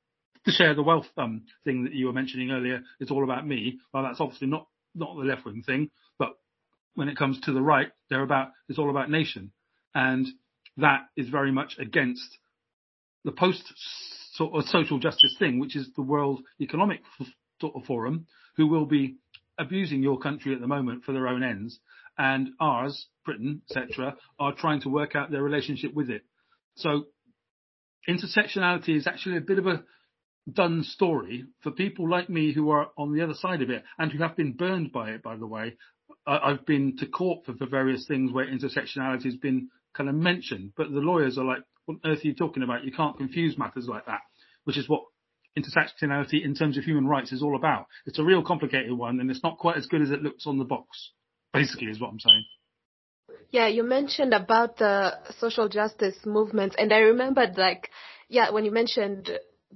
the 0.45 0.53
share 0.53 0.75
the 0.75 0.83
wealth 0.83 1.07
um, 1.17 1.43
thing 1.65 1.85
that 1.85 1.93
you 1.93 2.07
were 2.07 2.13
mentioning 2.13 2.51
earlier. 2.51 2.81
It's 3.01 3.11
all 3.11 3.25
about 3.25 3.47
me. 3.47 3.79
Well, 3.93 4.03
that's 4.03 4.21
obviously 4.21 4.49
not 4.49 4.67
not 4.95 5.17
the 5.17 5.23
left 5.23 5.45
wing 5.45 5.63
thing, 5.65 5.91
but 6.19 6.31
when 6.95 7.09
it 7.09 7.17
comes 7.17 7.41
to 7.43 7.53
the 7.53 7.63
right, 7.63 7.89
they're 8.11 8.23
about 8.23 8.49
it's 8.69 8.79
all 8.79 8.91
about 8.91 9.11
nation, 9.11 9.53
and 9.95 10.27
that 10.77 11.03
is 11.17 11.29
very 11.29 11.53
much 11.53 11.77
against 11.79 12.39
the 13.25 13.33
post 13.33 13.63
sort 14.35 14.55
of 14.55 14.69
social 14.69 14.99
justice 14.99 15.37
thing, 15.39 15.59
which 15.59 15.77
is 15.77 15.89
the 15.95 16.03
World 16.03 16.41
Economic 16.61 17.01
sort 17.61 17.75
of 17.77 17.85
Forum, 17.85 18.27
who 18.57 18.67
will 18.67 18.87
be 18.87 19.17
abusing 19.59 20.03
your 20.03 20.19
country 20.19 20.55
at 20.55 20.61
the 20.61 20.67
moment 20.67 21.05
for 21.05 21.13
their 21.13 21.29
own 21.29 21.43
ends, 21.43 21.79
and 22.19 22.51
ours, 22.59 23.07
Britain, 23.25 23.63
etc., 23.71 24.17
are 24.39 24.55
trying 24.55 24.81
to 24.81 24.89
work 24.89 25.15
out 25.15 25.31
their 25.31 25.43
relationship 25.43 25.95
with 25.95 26.11
it. 26.11 26.23
So 26.77 27.07
intersectionality 28.09 28.97
is 28.97 29.07
actually 29.07 29.37
a 29.37 29.43
bit 29.43 29.59
of 29.59 29.67
a 29.67 29.85
done 30.51 30.83
story 30.83 31.45
for 31.63 31.71
people 31.71 32.09
like 32.09 32.29
me 32.29 32.53
who 32.53 32.71
are 32.71 32.89
on 32.97 33.15
the 33.15 33.23
other 33.23 33.35
side 33.35 33.63
of 33.63 33.71
it 33.71 33.85
and 33.99 34.11
who 34.11 34.19
have 34.23 34.37
been 34.37 34.53
burned 34.53 34.93
by 34.93 35.11
it, 35.11 35.23
by 35.23 35.37
the 35.37 35.47
way. 35.47 35.77
I've 36.27 36.65
been 36.67 36.97
to 36.99 37.07
court 37.07 37.45
for, 37.45 37.55
for 37.55 37.67
various 37.67 38.07
things 38.07 38.33
where 38.33 38.47
intersectionality 38.47 39.25
has 39.25 39.37
been 39.37 39.69
kind 39.95 40.09
of 40.09 40.15
mentioned, 40.15 40.73
but 40.77 40.91
the 40.91 41.01
lawyers 41.01 41.39
are 41.39 41.45
like, 41.45 41.63
what 41.85 41.99
on 42.05 42.13
earth 42.13 42.25
are 42.25 42.29
you 42.29 42.35
talking 42.35 42.63
about? 42.63 42.85
You 42.85 42.93
can't 42.93 43.17
confuse 43.17 43.59
matters 43.59 43.89
like 43.89 44.07
that, 44.07 44.21
which 44.65 44.77
is 44.77 44.89
what 44.89 45.03
intersectionality 45.59 46.45
in 46.45 46.55
terms 46.55 46.79
of 46.79 46.85
human 46.85 47.07
rights 47.07 47.33
is 47.33 47.43
all 47.43 47.57
about. 47.57 47.87
It's 48.07 48.19
a 48.19 48.25
real 48.25 48.43
complicated 48.43 48.93
one 48.93 49.21
and 49.21 49.31
it's 49.31 49.43
not 49.43 49.59
quite 49.59 49.77
as 49.77 49.87
good 49.87 50.03
as 50.03 50.11
it 50.11 50.23
looks 50.23 50.47
on 50.47 50.59
the 50.59 50.65
box, 50.65 51.13
basically 51.53 51.89
is 51.89 52.01
what 52.01 52.11
I'm 52.11 52.21
saying. 52.21 52.45
Yeah, 53.51 53.69
you 53.69 53.83
mentioned 53.83 54.33
about 54.33 54.79
the 54.79 55.15
social 55.39 55.69
justice 55.69 56.17
movements 56.25 56.77
and 56.79 56.93
I 56.93 56.99
remembered 56.99 57.59
like, 57.59 57.91
yeah, 58.29 58.51
when 58.51 58.65
you 58.65 58.71
mentioned 58.71 59.31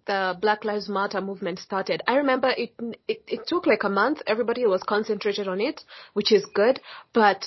the 0.07 0.37
Black 0.41 0.65
Lives 0.65 0.89
Matter 0.89 1.21
movement 1.21 1.59
started, 1.59 2.03
I 2.07 2.17
remember 2.17 2.49
it, 2.49 2.75
it, 3.09 3.23
it 3.27 3.47
took 3.47 3.67
like 3.67 3.85
a 3.85 3.89
month. 3.89 4.23
Everybody 4.27 4.67
was 4.67 4.83
concentrated 4.83 5.49
on 5.49 5.61
it, 5.61 5.83
which 6.13 6.33
is 6.33 6.45
good. 6.55 6.81
But 7.13 7.45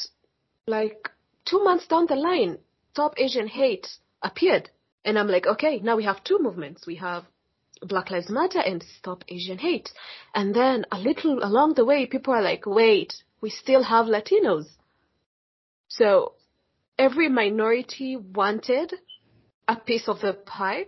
like 0.68 1.10
two 1.46 1.64
months 1.64 1.88
down 1.88 2.08
the 2.08 2.16
line, 2.16 2.58
Stop 2.92 3.14
Asian 3.18 3.48
Hate 3.48 3.88
appeared. 4.22 4.70
And 5.06 5.18
I'm 5.18 5.28
like, 5.28 5.48
okay, 5.48 5.80
now 5.80 5.96
we 5.96 6.04
have 6.04 6.24
two 6.24 6.40
movements. 6.40 6.86
We 6.86 6.96
have 6.96 7.24
Black 7.82 8.12
Lives 8.12 8.30
Matter 8.30 8.60
and 8.60 8.84
Stop 8.98 9.24
Asian 9.30 9.58
Hate. 9.58 9.90
And 10.36 10.54
then 10.54 10.86
a 10.92 11.00
little 11.00 11.44
along 11.44 11.76
the 11.76 11.86
way, 11.86 12.06
people 12.06 12.34
are 12.34 12.42
like, 12.42 12.66
wait, 12.66 13.14
we 13.42 13.50
still 13.50 13.84
have 13.84 14.08
Latinos. 14.08 14.66
So 15.88 16.34
every 16.98 17.30
minority 17.30 18.18
wanted 18.18 18.94
a 19.68 19.76
piece 19.78 20.08
of 20.08 20.20
the 20.22 20.34
pie 20.34 20.88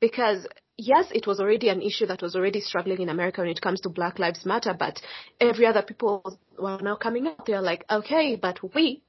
because 0.00 0.46
yes, 0.80 1.06
it 1.12 1.26
was 1.26 1.40
already 1.40 1.68
an 1.68 1.82
issue 1.82 2.06
that 2.06 2.22
was 2.22 2.34
already 2.34 2.60
struggling 2.60 3.00
in 3.00 3.08
America 3.08 3.40
when 3.40 3.50
it 3.50 3.60
comes 3.60 3.80
to 3.82 3.88
Black 3.88 4.18
Lives 4.18 4.44
Matter, 4.46 4.74
but 4.78 5.00
every 5.40 5.66
other 5.66 5.82
people 5.82 6.38
were 6.58 6.78
now 6.80 6.96
coming 6.96 7.26
up. 7.26 7.46
They're 7.46 7.60
like, 7.60 7.84
okay, 7.90 8.36
but 8.36 8.58
we, 8.74 9.02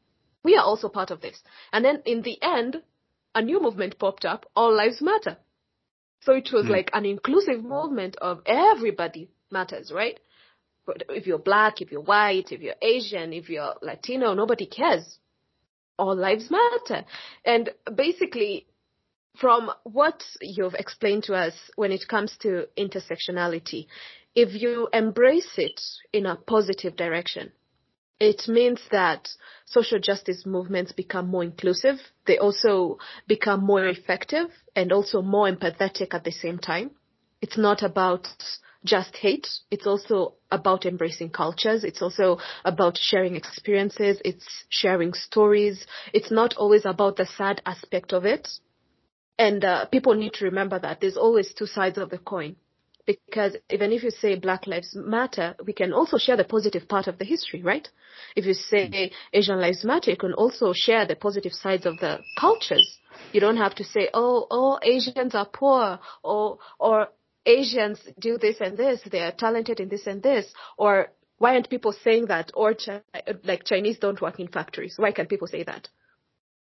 we 0.43 0.55
are 0.55 0.63
also 0.63 0.89
part 0.89 1.11
of 1.11 1.21
this. 1.21 1.41
And 1.71 1.83
then 1.83 2.01
in 2.05 2.21
the 2.21 2.37
end, 2.41 2.81
a 3.33 3.41
new 3.41 3.61
movement 3.61 3.97
popped 3.97 4.25
up, 4.25 4.45
All 4.55 4.75
Lives 4.75 5.01
Matter. 5.01 5.37
So 6.21 6.33
it 6.33 6.49
was 6.51 6.65
mm. 6.65 6.69
like 6.69 6.91
an 6.93 7.05
inclusive 7.05 7.63
movement 7.63 8.17
of 8.21 8.41
everybody 8.45 9.29
matters, 9.49 9.91
right? 9.93 10.19
But 10.85 11.03
if 11.09 11.25
you're 11.25 11.39
black, 11.39 11.81
if 11.81 11.91
you're 11.91 12.01
white, 12.01 12.51
if 12.51 12.61
you're 12.61 12.75
Asian, 12.81 13.33
if 13.33 13.49
you're 13.49 13.75
Latino, 13.81 14.33
nobody 14.33 14.65
cares. 14.65 15.19
All 15.97 16.15
lives 16.15 16.49
matter. 16.49 17.05
And 17.45 17.69
basically, 17.95 18.67
from 19.37 19.71
what 19.83 20.23
you've 20.41 20.75
explained 20.75 21.23
to 21.23 21.33
us 21.33 21.53
when 21.75 21.91
it 21.91 22.07
comes 22.07 22.35
to 22.41 22.67
intersectionality, 22.77 23.87
if 24.35 24.61
you 24.61 24.87
embrace 24.93 25.53
it 25.57 25.81
in 26.13 26.25
a 26.25 26.35
positive 26.35 26.95
direction, 26.95 27.51
it 28.19 28.47
means 28.47 28.79
that 28.91 29.27
social 29.65 29.99
justice 29.99 30.45
movements 30.45 30.91
become 30.91 31.27
more 31.27 31.43
inclusive. 31.43 31.97
They 32.27 32.37
also 32.37 32.99
become 33.27 33.63
more 33.63 33.85
effective 33.87 34.49
and 34.75 34.91
also 34.91 35.21
more 35.23 35.49
empathetic 35.51 36.13
at 36.13 36.23
the 36.23 36.31
same 36.31 36.59
time. 36.59 36.91
It's 37.41 37.57
not 37.57 37.81
about 37.81 38.27
just 38.85 39.15
hate. 39.15 39.47
It's 39.71 39.87
also 39.87 40.35
about 40.51 40.85
embracing 40.85 41.31
cultures. 41.31 41.83
It's 41.83 42.01
also 42.01 42.37
about 42.63 42.97
sharing 42.97 43.35
experiences. 43.35 44.21
It's 44.23 44.45
sharing 44.69 45.13
stories. 45.13 45.85
It's 46.13 46.29
not 46.29 46.55
always 46.57 46.85
about 46.85 47.15
the 47.15 47.25
sad 47.25 47.61
aspect 47.65 48.13
of 48.13 48.25
it. 48.25 48.47
And 49.37 49.63
uh, 49.63 49.85
people 49.85 50.13
need 50.13 50.33
to 50.33 50.45
remember 50.45 50.79
that 50.79 51.01
there's 51.01 51.17
always 51.17 51.53
two 51.53 51.65
sides 51.65 51.97
of 51.97 52.09
the 52.09 52.17
coin. 52.17 52.55
Because 53.05 53.55
even 53.69 53.91
if 53.91 54.03
you 54.03 54.11
say 54.11 54.35
Black 54.35 54.67
Lives 54.67 54.95
Matter, 54.95 55.55
we 55.65 55.73
can 55.73 55.91
also 55.91 56.17
share 56.17 56.37
the 56.37 56.43
positive 56.43 56.87
part 56.87 57.07
of 57.07 57.17
the 57.17 57.25
history, 57.25 57.63
right? 57.63 57.87
If 58.35 58.45
you 58.45 58.53
say 58.53 59.11
Asian 59.33 59.59
Lives 59.59 59.83
Matter, 59.83 60.11
you 60.11 60.17
can 60.17 60.33
also 60.33 60.71
share 60.73 61.07
the 61.07 61.15
positive 61.15 61.51
sides 61.51 61.87
of 61.87 61.97
the 61.97 62.19
cultures. 62.39 62.99
You 63.33 63.41
don't 63.41 63.57
have 63.57 63.75
to 63.75 63.83
say, 63.83 64.09
oh, 64.13 64.45
oh, 64.51 64.79
Asians 64.83 65.33
are 65.33 65.47
poor, 65.47 65.99
or, 66.23 66.59
or 66.79 67.07
Asians 67.45 67.99
do 68.19 68.37
this 68.37 68.57
and 68.59 68.77
this, 68.77 69.01
they 69.09 69.21
are 69.21 69.31
talented 69.31 69.79
in 69.79 69.89
this 69.89 70.05
and 70.05 70.21
this, 70.21 70.45
or 70.77 71.11
why 71.39 71.55
aren't 71.55 71.69
people 71.69 71.93
saying 72.03 72.27
that? 72.27 72.51
Or 72.53 72.75
like 73.43 73.63
Chinese 73.63 73.97
don't 73.97 74.21
work 74.21 74.39
in 74.39 74.47
factories. 74.47 74.93
Why 74.97 75.11
can't 75.11 75.27
people 75.27 75.47
say 75.47 75.63
that? 75.63 75.89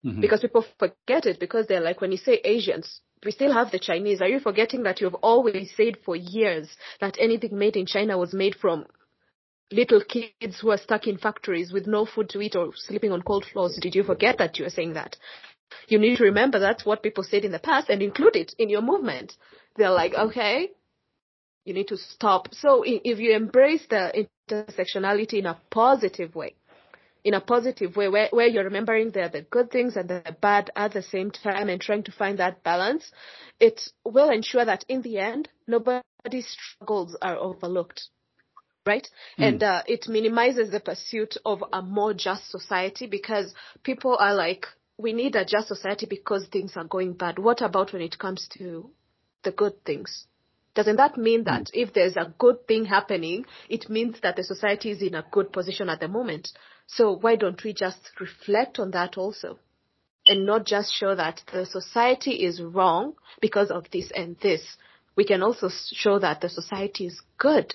Mm-hmm. 0.05 0.21
Because 0.21 0.40
people 0.40 0.64
forget 0.79 1.27
it 1.27 1.40
because 1.40 1.67
they're 1.67 1.81
like, 1.81 2.01
when 2.01 2.12
you 2.12 2.19
say 2.19 2.40
Asians, 2.45 3.01
we 3.25 3.31
still 3.31 3.53
have 3.53 3.71
the 3.71 3.79
Chinese. 3.79 4.21
Are 4.21 4.29
you 4.29 4.38
forgetting 4.38 4.83
that 4.83 5.01
you've 5.01 5.14
always 5.14 5.73
said 5.77 5.97
for 6.05 6.14
years 6.14 6.69
that 7.01 7.17
anything 7.19 7.59
made 7.59 7.77
in 7.77 7.87
China 7.87 8.19
was 8.19 8.35
made 8.35 8.55
from 8.55 8.85
little 9.73 10.03
kids 10.03 10.61
who 10.61 10.71
are 10.71 10.79
stuck 10.79 11.07
in 11.07 11.17
factories 11.17 11.73
with 11.73 11.87
no 11.87 12.05
food 12.05 12.29
to 12.31 12.40
eat 12.40 12.55
or 12.55 12.73
sleeping 12.75 13.12
on 13.12 13.23
cold 13.23 13.47
floors? 13.51 13.79
Did 13.81 13.95
you 13.95 14.03
forget 14.03 14.38
that 14.38 14.59
you 14.59 14.69
saying 14.69 14.93
that? 14.95 15.17
You 15.88 15.99
need 15.99 16.19
to 16.19 16.25
remember 16.25 16.59
that's 16.59 16.85
what 16.85 17.03
people 17.03 17.25
said 17.25 17.45
in 17.45 17.53
the 17.53 17.59
past 17.59 17.88
and 17.88 18.03
include 18.03 18.37
it 18.37 18.55
in 18.59 18.69
your 18.69 18.83
movement. 18.83 19.33
They're 19.77 19.90
like, 19.90 20.14
okay, 20.14 20.71
you 21.64 21.75
need 21.75 21.88
to 21.88 21.97
stop. 21.97 22.55
So 22.55 22.85
if 22.87 23.19
you 23.19 23.35
embrace 23.35 23.85
the 23.88 24.27
intersectionality 24.51 25.38
in 25.38 25.47
a 25.47 25.59
positive 25.71 26.35
way, 26.35 26.55
in 27.25 27.33
a 27.33 27.41
positive 27.41 27.97
way 27.97 28.09
where, 28.09 28.29
where 28.31 28.47
you're 28.47 28.65
remembering 28.65 29.11
the, 29.11 29.31
the 29.33 29.41
good 29.41 29.71
things 29.71 29.97
and 29.97 30.09
the 30.09 30.37
bad 30.43 30.71
at 30.77 30.93
the 30.93 31.03
same 31.03 31.31
time 31.31 31.71
and 31.71 31.81
trying 31.81 32.03
to 32.05 32.13
find 32.13 32.39
that 32.39 32.63
balance, 32.63 33.11
it 33.59 33.81
will 34.05 34.31
ensure 34.31 34.65
that 34.65 34.85
in 34.89 35.01
the 35.01 35.19
end, 35.19 35.49
nobody's 35.67 36.03
struggles 36.47 37.17
are 37.23 37.37
overlooked. 37.37 38.09
Right? 38.87 39.09
Mm. 39.39 39.49
And 39.49 39.63
uh, 39.63 39.83
it 39.87 40.07
minimizes 40.09 40.71
the 40.71 40.81
pursuit 40.81 41.39
of 41.47 41.65
a 41.73 41.81
more 41.81 42.13
just 42.13 42.51
society 42.51 43.07
because 43.07 43.55
people 43.83 44.19
are 44.21 44.35
like, 44.35 44.67
we 44.99 45.15
need 45.15 45.35
a 45.35 45.47
just 45.47 45.69
society 45.69 46.07
because 46.09 46.47
things 46.53 46.77
are 46.77 46.85
going 46.85 47.15
bad. 47.15 47.39
What 47.39 47.63
about 47.63 47.95
when 47.95 48.03
it 48.03 48.19
comes 48.19 48.47
to 48.59 48.91
the 49.43 49.53
good 49.53 49.83
things? 49.87 50.27
Doesn't 50.75 50.97
that 50.97 51.17
mean 51.17 51.45
that 51.45 51.63
mm. 51.63 51.71
if 51.73 51.95
there's 51.95 52.17
a 52.17 52.35
good 52.39 52.69
thing 52.69 52.85
happening, 52.85 53.47
it 53.71 53.89
means 53.89 54.21
that 54.23 54.37
the 54.37 54.45
society 54.45 54.91
is 54.91 55.01
in 55.01 55.15
a 55.15 55.25
good 55.31 55.51
position 55.51 55.89
at 55.89 56.01
the 56.01 56.09
moment? 56.09 56.51
So 56.87 57.12
why 57.12 57.37
don't 57.37 57.62
we 57.62 57.73
just 57.73 58.11
reflect 58.20 58.79
on 58.79 58.90
that 58.92 59.16
also? 59.16 59.59
And 60.27 60.47
not 60.47 60.64
just 60.66 60.94
show 60.94 61.14
that 61.14 61.42
the 61.53 61.66
society 61.66 62.44
is 62.44 62.61
wrong 62.62 63.14
because 63.40 63.70
of 63.70 63.87
this 63.92 64.11
and 64.14 64.37
this. 64.40 64.77
We 65.16 65.25
can 65.25 65.42
also 65.42 65.68
show 65.92 66.18
that 66.18 66.40
the 66.40 66.49
society 66.49 67.07
is 67.07 67.20
good 67.38 67.75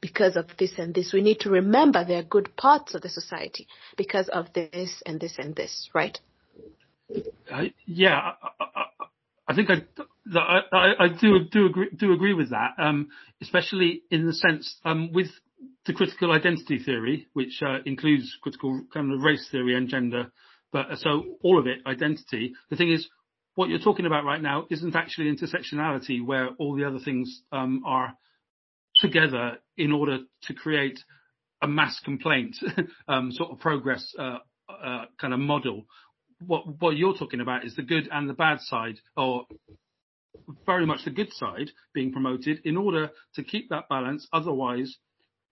because 0.00 0.36
of 0.36 0.46
this 0.58 0.72
and 0.78 0.94
this. 0.94 1.12
We 1.12 1.22
need 1.22 1.40
to 1.40 1.50
remember 1.50 2.04
there 2.04 2.20
are 2.20 2.24
good 2.24 2.56
parts 2.56 2.94
of 2.94 3.02
the 3.02 3.08
society 3.08 3.66
because 3.96 4.28
of 4.28 4.52
this 4.52 5.02
and 5.06 5.20
this 5.20 5.36
and 5.38 5.54
this, 5.54 5.88
right? 5.94 6.18
Uh, 7.50 7.64
yeah, 7.86 8.32
I, 8.60 8.84
I, 9.48 9.54
think 9.54 9.70
I, 9.70 9.82
I, 10.36 10.92
I, 11.04 11.08
do 11.08 11.44
do 11.50 11.66
agree 11.66 11.88
do 11.96 12.12
agree 12.12 12.34
with 12.34 12.50
that, 12.50 12.74
um, 12.78 13.08
especially 13.40 14.02
in 14.10 14.26
the 14.26 14.34
sense 14.34 14.76
um, 14.84 15.10
with 15.12 15.30
the 15.88 15.94
critical 15.94 16.30
identity 16.32 16.78
theory, 16.78 17.26
which 17.32 17.62
uh, 17.62 17.78
includes 17.86 18.36
critical 18.42 18.82
kind 18.92 19.10
of 19.10 19.22
race 19.22 19.48
theory 19.50 19.74
and 19.74 19.88
gender, 19.88 20.30
but 20.70 20.90
uh, 20.90 20.96
so 20.96 21.24
all 21.42 21.58
of 21.58 21.66
it 21.66 21.78
identity. 21.86 22.52
The 22.68 22.76
thing 22.76 22.92
is, 22.92 23.08
what 23.54 23.70
you're 23.70 23.78
talking 23.78 24.04
about 24.04 24.24
right 24.24 24.40
now 24.40 24.66
isn't 24.70 24.94
actually 24.94 25.34
intersectionality, 25.34 26.24
where 26.24 26.50
all 26.58 26.76
the 26.76 26.84
other 26.84 26.98
things 27.02 27.42
um, 27.52 27.82
are 27.86 28.12
together 29.00 29.58
in 29.78 29.90
order 29.90 30.18
to 30.42 30.54
create 30.54 31.00
a 31.62 31.66
mass 31.66 31.98
complaint 32.04 32.56
um, 33.08 33.32
sort 33.32 33.50
of 33.50 33.58
progress 33.58 34.12
uh, 34.18 34.38
uh, 34.68 35.06
kind 35.18 35.32
of 35.32 35.40
model. 35.40 35.86
What 36.46 36.80
what 36.80 36.96
you're 36.98 37.16
talking 37.16 37.40
about 37.40 37.64
is 37.64 37.74
the 37.74 37.82
good 37.82 38.10
and 38.12 38.28
the 38.28 38.34
bad 38.34 38.60
side, 38.60 38.96
or 39.16 39.46
very 40.66 40.84
much 40.84 41.06
the 41.06 41.10
good 41.10 41.32
side 41.32 41.70
being 41.94 42.12
promoted 42.12 42.60
in 42.64 42.76
order 42.76 43.08
to 43.36 43.42
keep 43.42 43.70
that 43.70 43.88
balance. 43.88 44.28
Otherwise, 44.34 44.98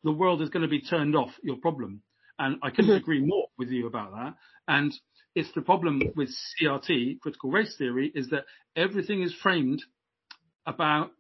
the 0.07 0.13
world 0.13 0.41
is 0.41 0.51
going 0.51 0.63
to 0.63 0.69
be 0.69 0.81
turned 0.81 1.17
off 1.17 1.33
your 1.43 1.57
problem. 1.57 2.01
And 2.39 2.59
I 2.63 2.71
couldn't 2.71 2.93
mm-hmm. 2.93 3.03
agree 3.03 3.21
more 3.21 3.49
with 3.59 3.71
you 3.71 3.89
about 3.89 4.13
that. 4.13 4.35
And 4.69 4.95
it's 5.35 5.51
the 5.57 5.63
problem 5.63 6.01
with 6.15 6.31
CRT, 6.63 7.19
critical 7.19 7.51
race 7.51 7.75
theory, 7.77 8.13
is 8.15 8.29
that 8.31 8.45
everything 8.77 9.23
is 9.23 9.35
framed 9.43 9.83
about 10.65 11.11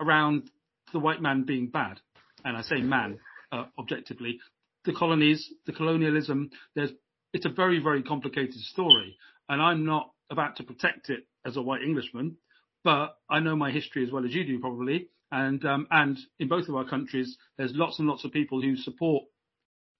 around 0.00 0.50
the 0.92 0.98
white 0.98 1.22
man 1.22 1.44
being 1.44 1.68
bad. 1.68 2.00
And 2.44 2.56
I 2.56 2.62
say 2.62 2.80
man, 2.80 3.20
uh, 3.52 3.66
objectively. 3.78 4.40
The 4.86 4.92
colonies, 4.92 5.48
the 5.66 5.72
colonialism, 5.72 6.50
there's, 6.74 6.90
it's 7.32 7.46
a 7.46 7.50
very, 7.50 7.78
very 7.78 8.02
complicated 8.02 8.60
story. 8.60 9.16
And 9.48 9.62
I'm 9.62 9.86
not 9.86 10.10
about 10.30 10.56
to 10.56 10.64
protect 10.64 11.10
it 11.10 11.28
as 11.46 11.56
a 11.56 11.62
white 11.62 11.82
Englishman, 11.82 12.38
but 12.82 13.18
I 13.30 13.38
know 13.38 13.54
my 13.54 13.70
history 13.70 14.04
as 14.04 14.10
well 14.10 14.24
as 14.24 14.34
you 14.34 14.44
do 14.44 14.58
probably. 14.58 15.10
And, 15.32 15.64
um, 15.64 15.86
and 15.90 16.18
in 16.38 16.48
both 16.48 16.68
of 16.68 16.76
our 16.76 16.84
countries, 16.84 17.38
there's 17.56 17.72
lots 17.74 17.98
and 17.98 18.06
lots 18.06 18.24
of 18.24 18.32
people 18.32 18.60
who 18.60 18.76
support 18.76 19.24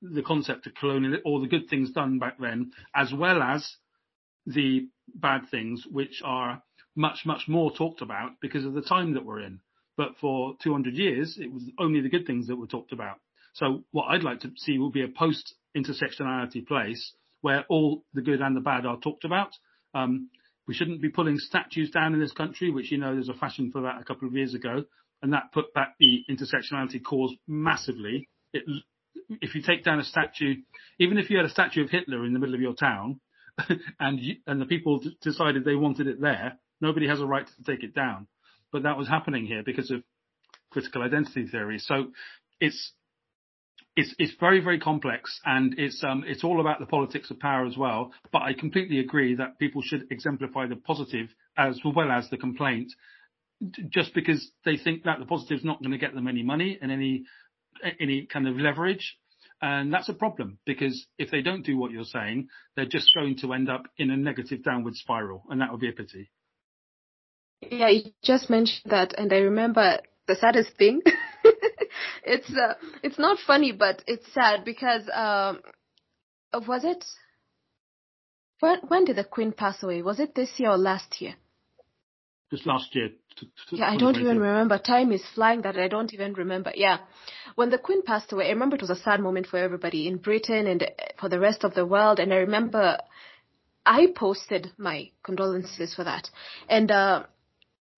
the 0.03 0.23
concept 0.23 0.67
of 0.67 0.75
colonial 0.75 1.19
or 1.25 1.41
the 1.41 1.47
good 1.47 1.71
things 1.71 1.91
done 1.91 2.19
back 2.19 2.37
then, 2.39 2.73
as 2.95 3.15
well 3.15 3.43
as 3.43 3.67
the 4.45 4.89
bad 5.15 5.49
things, 5.51 5.87
which 5.91 6.21
are 6.23 6.63
much, 6.95 7.21
much 7.25 7.45
more 7.49 7.73
talked 7.73 8.03
about 8.03 8.33
because 8.43 8.67
of 8.67 8.75
the 8.75 8.83
time 8.83 9.15
that 9.15 9.25
we're 9.25 9.41
in. 9.41 9.61
But 9.97 10.17
for 10.21 10.55
200 10.63 10.95
years, 10.95 11.39
it 11.41 11.51
was 11.51 11.63
only 11.79 12.03
the 12.03 12.11
good 12.11 12.27
things 12.27 12.49
that 12.49 12.57
were 12.57 12.67
talked 12.67 12.93
about. 12.93 13.17
So 13.55 13.85
what 13.91 14.09
I'd 14.09 14.23
like 14.23 14.41
to 14.41 14.51
see 14.59 14.77
will 14.77 14.91
be 14.91 15.03
a 15.03 15.09
post 15.09 15.55
intersectionality 15.75 16.67
place 16.67 17.15
where 17.41 17.65
all 17.71 18.05
the 18.13 18.23
good 18.23 18.43
and 18.43 18.55
the 18.55 18.61
bad 18.61 18.85
are 18.85 19.01
talked 19.01 19.25
about. 19.25 19.53
Um, 19.95 20.29
we 20.69 20.75
shouldn't 20.75 21.01
be 21.01 21.09
pulling 21.09 21.39
statues 21.39 21.91
down 21.91 22.13
in 22.13 22.21
this 22.21 22.33
country, 22.33 22.71
which 22.71 22.93
you 22.93 22.99
know 22.99 23.15
there's 23.15 23.31
a 23.31 23.35
fashion 23.35 23.71
for 23.73 23.83
that 23.83 24.01
a 24.01 24.05
couple 24.05 24.29
of 24.29 24.35
years 24.35 24.53
ago 24.53 24.85
and 25.23 25.33
that 25.33 25.53
put 25.53 25.73
back 25.73 25.95
the 25.99 26.25
intersectionality 26.29 27.03
cause 27.03 27.35
massively. 27.47 28.29
It, 28.53 28.65
if 29.41 29.55
you 29.55 29.63
take 29.63 29.85
down 29.85 30.01
a 30.01 30.05
statue, 30.05 30.57
even 30.99 31.19
if 31.19 31.31
you 31.31 31.37
had 31.37 31.47
a 31.47 31.51
statue 31.51 31.85
of 31.85 31.91
Hitler 31.91 32.25
in 32.25 32.33
the 32.33 32.39
middle 32.39 32.55
of 32.55 32.61
your 32.61 32.75
town, 32.75 33.21
and 34.01 34.19
you, 34.19 34.37
and 34.47 34.61
the 34.61 34.67
people 34.67 34.99
d- 34.99 35.17
decided 35.23 35.65
they 35.65 35.75
wanted 35.75 36.07
it 36.07 36.21
there, 36.21 36.59
nobody 36.81 37.07
has 37.07 37.21
a 37.21 37.27
right 37.27 37.47
to 37.47 37.65
take 37.65 37.85
it 37.85 37.95
down. 37.95 38.27
But 38.73 38.83
that 38.85 38.97
was 38.97 39.09
happening 39.09 39.47
here 39.47 39.63
because 39.65 39.91
of 39.91 40.03
critical 40.71 41.03
identity 41.03 41.47
theory. 41.47 41.79
So 41.79 42.09
it's 42.61 42.93
it's 43.95 44.15
it's 44.19 44.33
very 44.41 44.61
very 44.61 44.81
complex 44.81 45.39
and 45.45 45.79
it's 45.79 46.03
um 46.03 46.25
it's 46.27 46.45
all 46.45 46.61
about 46.61 46.81
the 46.81 46.87
politics 46.87 47.31
of 47.31 47.39
power 47.39 47.67
as 47.67 47.77
well. 47.77 48.13
But 48.33 48.43
I 48.43 48.55
completely 48.55 48.99
agree 48.99 49.35
that 49.35 49.59
people 49.59 49.83
should 49.83 50.07
exemplify 50.11 50.67
the 50.67 50.77
positive 50.77 51.29
as 51.57 51.79
well 51.85 52.11
as 52.11 52.31
the 52.31 52.39
complaint 52.39 52.93
just 53.91 54.15
because 54.15 54.51
they 54.65 54.77
think 54.77 55.05
that 55.05 55.19
the 55.19 55.27
positive 55.27 55.59
is 55.59 55.65
not 55.65 55.81
going 55.81 55.93
to 55.93 55.99
get 55.99 56.15
them 56.15 56.29
any 56.29 56.43
money 56.43 56.79
and 56.81 56.91
any 56.91 57.25
any 58.01 58.27
kind 58.27 58.47
of 58.49 58.57
leverage. 58.57 59.17
And 59.61 59.93
that's 59.93 60.09
a 60.09 60.15
problem 60.15 60.59
because 60.67 61.07
if 61.19 61.31
they 61.31 61.41
don't 61.41 61.65
do 61.65 61.79
what 61.79 61.93
you're 61.93 62.05
saying, 62.05 62.49
they're 62.75 62.85
just 62.85 63.11
going 63.15 63.37
to 63.39 63.53
end 63.53 63.71
up 63.71 63.85
in 63.97 64.11
a 64.11 64.17
negative 64.17 64.65
downward 64.65 64.97
spiral, 64.97 65.45
and 65.49 65.61
that 65.61 65.71
would 65.71 65.81
be 65.81 65.89
a 65.89 65.93
pity. 65.93 66.31
Yeah, 67.71 67.89
you 67.89 68.11
just 68.25 68.51
mentioned 68.51 68.91
that, 68.91 69.15
and 69.17 69.33
I 69.33 69.39
remember 69.39 69.99
the 70.27 70.35
saddest 70.35 70.77
thing. 70.77 71.01
it's 72.25 72.51
uh, 72.51 72.75
it's 73.05 73.21
not 73.21 73.39
funny, 73.47 73.71
but 73.71 74.03
it's 74.09 74.33
sad 74.33 74.65
because 74.65 75.03
um, 75.15 75.61
was 76.67 76.85
it 76.85 77.05
when 78.59 78.79
when 78.89 79.05
did 79.05 79.17
the 79.17 79.25
Queen 79.25 79.53
pass 79.53 79.81
away? 79.83 80.03
Was 80.03 80.19
it 80.19 80.35
this 80.35 80.51
year 80.57 80.71
or 80.71 80.79
last 80.79 81.21
year? 81.21 81.35
Just 82.51 82.67
last 82.67 82.95
year, 82.95 83.11
yeah, 83.71 83.91
I 83.91 83.97
don't 83.97 84.17
even 84.17 84.39
remember. 84.39 84.79
Time 84.79 85.13
is 85.13 85.23
flying 85.35 85.63
that 85.63 85.77
I 85.77 85.89
don't 85.89 86.13
even 86.15 86.35
remember. 86.35 86.73
Yeah. 86.75 86.99
When 87.55 87.71
the 87.71 87.79
Queen 87.79 88.03
passed 88.03 88.33
away, 88.33 88.47
I 88.47 88.51
remember 88.51 88.77
it 88.77 88.83
was 88.83 88.91
a 88.91 88.97
sad 88.97 89.21
moment 89.21 89.47
for 89.47 89.59
everybody 89.59 90.07
in 90.09 90.19
Britain 90.19 90.67
and 90.67 90.91
for 91.21 91.29
the 91.29 91.41
rest 91.41 91.65
of 91.65 91.75
the 91.75 91.87
world. 91.87 92.19
And 92.19 92.33
I 92.33 92.37
remember 92.37 92.99
I 93.85 94.09
posted 94.15 94.73
my 94.79 95.11
condolences 95.23 95.95
for 95.95 96.05
that. 96.05 96.31
And 96.69 96.91
uh, 96.91 97.25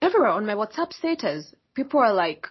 everywhere 0.00 0.30
on 0.30 0.46
my 0.46 0.54
WhatsApp 0.54 0.92
status, 0.92 1.54
people 1.74 2.00
are 2.00 2.14
like, 2.14 2.46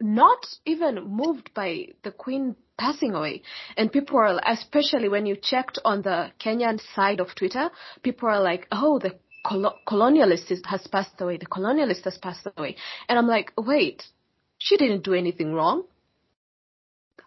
not 0.00 0.46
even 0.66 1.04
moved 1.04 1.54
by 1.54 1.86
the 2.02 2.10
Queen 2.10 2.56
passing 2.76 3.14
away. 3.14 3.42
And 3.76 3.92
people 3.92 4.18
are, 4.18 4.40
especially 4.44 5.08
when 5.08 5.26
you 5.26 5.36
checked 5.40 5.78
on 5.84 6.02
the 6.02 6.32
Kenyan 6.44 6.80
side 6.94 7.20
of 7.20 7.34
Twitter, 7.34 7.70
people 8.02 8.28
are 8.28 8.42
like, 8.42 8.66
oh, 8.72 8.98
the 8.98 9.14
col- 9.44 9.78
colonialist 9.86 10.64
has 10.66 10.86
passed 10.86 11.20
away. 11.20 11.36
The 11.36 11.46
colonialist 11.46 12.04
has 12.04 12.18
passed 12.18 12.46
away. 12.56 12.76
And 13.08 13.18
I'm 13.18 13.26
like, 13.26 13.52
wait, 13.56 14.02
she 14.58 14.76
didn't 14.76 15.04
do 15.04 15.14
anything 15.14 15.52
wrong. 15.52 15.84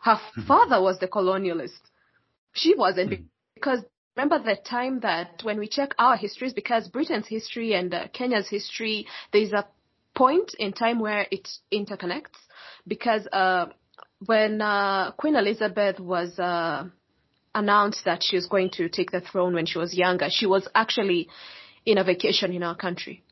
Her 0.02 0.16
mm-hmm. 0.16 0.48
father 0.48 0.82
was 0.82 1.00
the 1.00 1.08
colonialist. 1.08 1.80
She 2.54 2.76
wasn't 2.76 3.12
mm-hmm. 3.12 3.24
because 3.56 3.80
remember 4.16 4.40
the 4.40 4.56
time 4.56 5.02
that 5.02 5.42
when 5.44 5.60
we 5.60 5.68
check 5.68 5.94
our 5.98 6.16
histories, 6.16 6.54
because 6.54 6.88
Britain's 6.88 7.28
history 7.28 7.74
and 7.74 7.94
uh, 7.94 8.08
Kenya's 8.14 8.48
history, 8.50 9.08
there's 9.34 9.52
a 9.52 9.68
point 10.16 10.54
in 10.58 10.72
time 10.72 11.00
where 11.00 11.28
it 11.30 11.50
interconnects 11.74 12.40
because 12.88 13.28
uh, 13.34 13.66
when 14.26 14.62
uh, 14.62 15.12
Queen 15.12 15.36
Elizabeth 15.36 16.00
was 16.00 16.40
uh, 16.40 16.86
announced 17.54 18.06
that 18.06 18.22
she 18.24 18.36
was 18.36 18.48
going 18.48 18.70
to 18.72 18.90
take 18.90 19.12
the 19.12 19.22
throne 19.22 19.54
when 19.54 19.66
she 19.66 19.78
was 19.78 19.94
younger, 19.94 20.28
she 20.30 20.46
was 20.46 20.68
actually 20.74 21.28
in 21.86 21.98
a 21.98 22.04
vacation 22.04 22.52
in 22.54 22.64
our 22.64 22.76
country. 22.76 23.24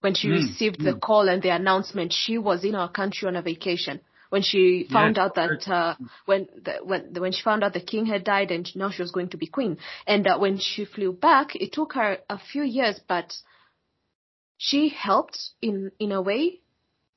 When 0.00 0.14
she 0.14 0.28
mm, 0.28 0.32
received 0.32 0.80
mm. 0.80 0.84
the 0.84 0.98
call 0.98 1.28
and 1.28 1.42
the 1.42 1.50
announcement, 1.50 2.12
she 2.12 2.38
was 2.38 2.64
in 2.64 2.74
our 2.74 2.90
country 2.90 3.28
on 3.28 3.36
a 3.36 3.42
vacation. 3.42 4.00
When 4.30 4.42
she 4.42 4.88
found 4.90 5.18
out 5.18 5.34
that 5.34 5.68
uh, 5.68 5.94
when 6.24 6.48
the, 6.64 6.78
when 6.82 7.12
when 7.18 7.32
she 7.32 7.42
found 7.42 7.62
out 7.62 7.74
the 7.74 7.80
king 7.80 8.06
had 8.06 8.24
died 8.24 8.50
and 8.50 8.66
now 8.74 8.90
she 8.90 9.02
was 9.02 9.10
going 9.10 9.28
to 9.28 9.36
be 9.36 9.46
queen, 9.46 9.76
and 10.06 10.26
uh, 10.26 10.38
when 10.38 10.56
she 10.58 10.86
flew 10.86 11.12
back, 11.12 11.54
it 11.54 11.72
took 11.72 11.92
her 11.92 12.16
a 12.30 12.38
few 12.38 12.62
years, 12.62 12.98
but 13.06 13.34
she 14.56 14.88
helped 14.88 15.38
in 15.60 15.92
in 15.98 16.12
a 16.12 16.22
way 16.22 16.60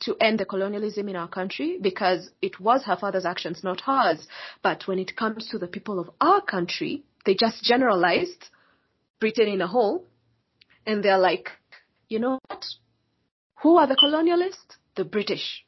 to 0.01 0.17
end 0.19 0.39
the 0.39 0.45
colonialism 0.45 1.07
in 1.07 1.15
our 1.15 1.29
country 1.29 1.79
because 1.81 2.29
it 2.41 2.59
was 2.59 2.83
her 2.83 2.97
father's 2.97 3.25
actions, 3.25 3.63
not 3.63 3.79
hers. 3.81 4.27
But 4.61 4.85
when 4.85 4.99
it 4.99 5.15
comes 5.15 5.47
to 5.49 5.57
the 5.57 5.67
people 5.67 5.99
of 5.99 6.09
our 6.19 6.41
country, 6.41 7.03
they 7.25 7.33
just 7.33 7.63
generalized 7.63 8.49
Britain 9.19 9.47
in 9.47 9.61
a 9.61 9.67
whole, 9.67 10.05
and 10.85 11.03
they're 11.03 11.17
like, 11.17 11.49
you 12.09 12.19
know 12.19 12.39
what? 12.47 12.65
Who 13.61 13.77
are 13.77 13.87
the 13.87 13.95
colonialists? 13.95 14.77
The 14.95 15.05
British. 15.05 15.65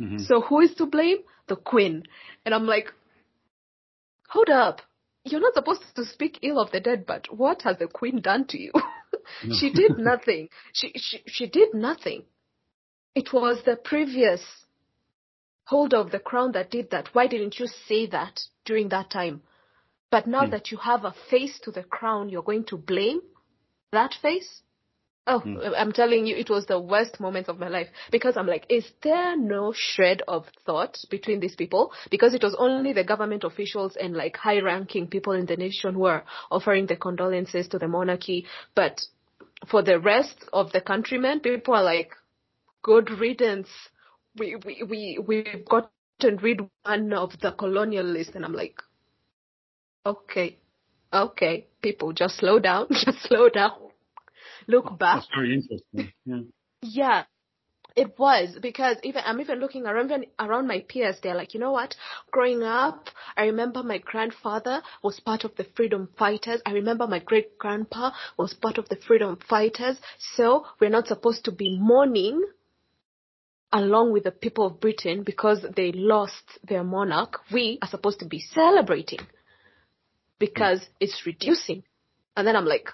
Mm-hmm. 0.00 0.18
So 0.18 0.40
who 0.40 0.60
is 0.60 0.74
to 0.76 0.86
blame? 0.86 1.18
The 1.48 1.56
Queen. 1.56 2.04
And 2.44 2.54
I'm 2.54 2.66
like, 2.66 2.92
hold 4.28 4.50
up. 4.50 4.82
You're 5.24 5.40
not 5.40 5.54
supposed 5.54 5.82
to 5.96 6.04
speak 6.04 6.38
ill 6.42 6.60
of 6.60 6.70
the 6.70 6.80
dead, 6.80 7.04
but 7.06 7.26
what 7.34 7.62
has 7.62 7.78
the 7.78 7.88
Queen 7.88 8.20
done 8.20 8.46
to 8.46 8.60
you? 8.60 8.72
no. 9.44 9.56
she 9.58 9.70
did 9.72 9.92
nothing. 9.98 10.48
She, 10.72 10.92
she, 10.96 11.22
she 11.26 11.46
did 11.46 11.74
nothing. 11.74 12.22
It 13.14 13.32
was 13.32 13.62
the 13.64 13.76
previous 13.76 14.40
holder 15.64 15.96
of 15.96 16.10
the 16.10 16.18
crown 16.18 16.52
that 16.52 16.70
did 16.70 16.90
that. 16.90 17.08
Why 17.12 17.26
didn't 17.26 17.58
you 17.58 17.66
say 17.66 18.06
that 18.06 18.40
during 18.64 18.88
that 18.90 19.10
time? 19.10 19.42
But 20.10 20.26
now 20.26 20.44
mm. 20.44 20.50
that 20.52 20.70
you 20.70 20.78
have 20.78 21.04
a 21.04 21.14
face 21.30 21.58
to 21.64 21.70
the 21.70 21.82
crown, 21.82 22.28
you're 22.28 22.42
going 22.42 22.64
to 22.66 22.76
blame 22.76 23.20
that 23.92 24.14
face? 24.20 24.62
Oh, 25.26 25.40
mm. 25.44 25.74
I'm 25.76 25.92
telling 25.92 26.26
you, 26.26 26.34
it 26.36 26.48
was 26.48 26.64
the 26.64 26.80
worst 26.80 27.20
moment 27.20 27.48
of 27.48 27.58
my 27.58 27.68
life 27.68 27.88
because 28.10 28.38
I'm 28.38 28.46
like, 28.46 28.64
is 28.70 28.90
there 29.02 29.36
no 29.36 29.74
shred 29.76 30.22
of 30.26 30.46
thought 30.64 30.96
between 31.10 31.40
these 31.40 31.54
people? 31.54 31.92
Because 32.10 32.32
it 32.32 32.42
was 32.42 32.56
only 32.58 32.94
the 32.94 33.04
government 33.04 33.44
officials 33.44 33.94
and 33.96 34.14
like 34.14 34.38
high 34.38 34.60
ranking 34.60 35.06
people 35.06 35.34
in 35.34 35.44
the 35.44 35.56
nation 35.56 35.94
who 35.94 36.06
are 36.06 36.24
offering 36.50 36.86
the 36.86 36.96
condolences 36.96 37.68
to 37.68 37.78
the 37.78 37.88
monarchy. 37.88 38.46
But 38.74 39.02
for 39.70 39.82
the 39.82 40.00
rest 40.00 40.46
of 40.50 40.72
the 40.72 40.80
countrymen, 40.80 41.40
people 41.40 41.74
are 41.74 41.84
like, 41.84 42.12
good 42.82 43.10
riddance. 43.10 43.68
we 44.38 44.56
we 44.64 44.82
we 44.88 45.18
we've 45.26 45.64
gotten 45.68 46.36
rid 46.38 46.60
one 46.84 47.12
of 47.12 47.32
the 47.40 47.52
colonialists. 47.52 48.34
and 48.34 48.46
I'm 48.46 48.54
like, 48.54 48.76
okay, 50.08 50.58
okay, 51.12 51.66
people, 51.82 52.12
just 52.12 52.38
slow 52.38 52.58
down, 52.58 52.86
just 53.04 53.22
slow 53.22 53.48
down, 53.48 53.78
look 54.66 54.86
oh, 54.90 54.96
back. 54.96 55.16
That's 55.16 55.28
very 55.34 55.54
interesting. 55.54 56.12
Yeah. 56.24 56.40
Yeah, 56.80 57.24
it 57.98 58.16
was 58.16 58.56
because 58.62 58.96
even 59.02 59.22
I'm 59.26 59.40
even 59.40 59.58
looking 59.58 59.84
around 59.84 60.06
even 60.06 60.26
around 60.38 60.68
my 60.68 60.84
peers. 60.88 61.16
They're 61.20 61.34
like, 61.34 61.54
you 61.54 61.60
know 61.60 61.72
what? 61.72 61.96
Growing 62.30 62.62
up, 62.62 63.08
I 63.36 63.46
remember 63.46 63.82
my 63.82 63.98
grandfather 63.98 64.82
was 65.02 65.18
part 65.18 65.42
of 65.42 65.56
the 65.56 65.66
freedom 65.74 66.08
fighters. 66.16 66.62
I 66.64 66.72
remember 66.72 67.08
my 67.08 67.18
great 67.18 67.58
grandpa 67.58 68.12
was 68.36 68.54
part 68.54 68.78
of 68.78 68.88
the 68.88 68.96
freedom 68.96 69.38
fighters. 69.48 69.98
So 70.36 70.66
we're 70.80 70.90
not 70.90 71.08
supposed 71.08 71.44
to 71.46 71.52
be 71.52 71.76
mourning 71.76 72.44
along 73.72 74.12
with 74.12 74.24
the 74.24 74.30
people 74.30 74.66
of 74.66 74.80
Britain 74.80 75.24
because 75.24 75.66
they 75.76 75.90
lost 75.90 76.58
their 76.62 76.84
monarch. 76.84 77.40
We 77.52 77.78
are 77.82 77.88
supposed 77.88 78.20
to 78.20 78.26
be 78.26 78.38
celebrating 78.38 79.20
because 80.38 80.84
it's 81.00 81.22
reducing. 81.26 81.82
And 82.36 82.46
then 82.46 82.56
I'm 82.56 82.66
like, 82.66 82.88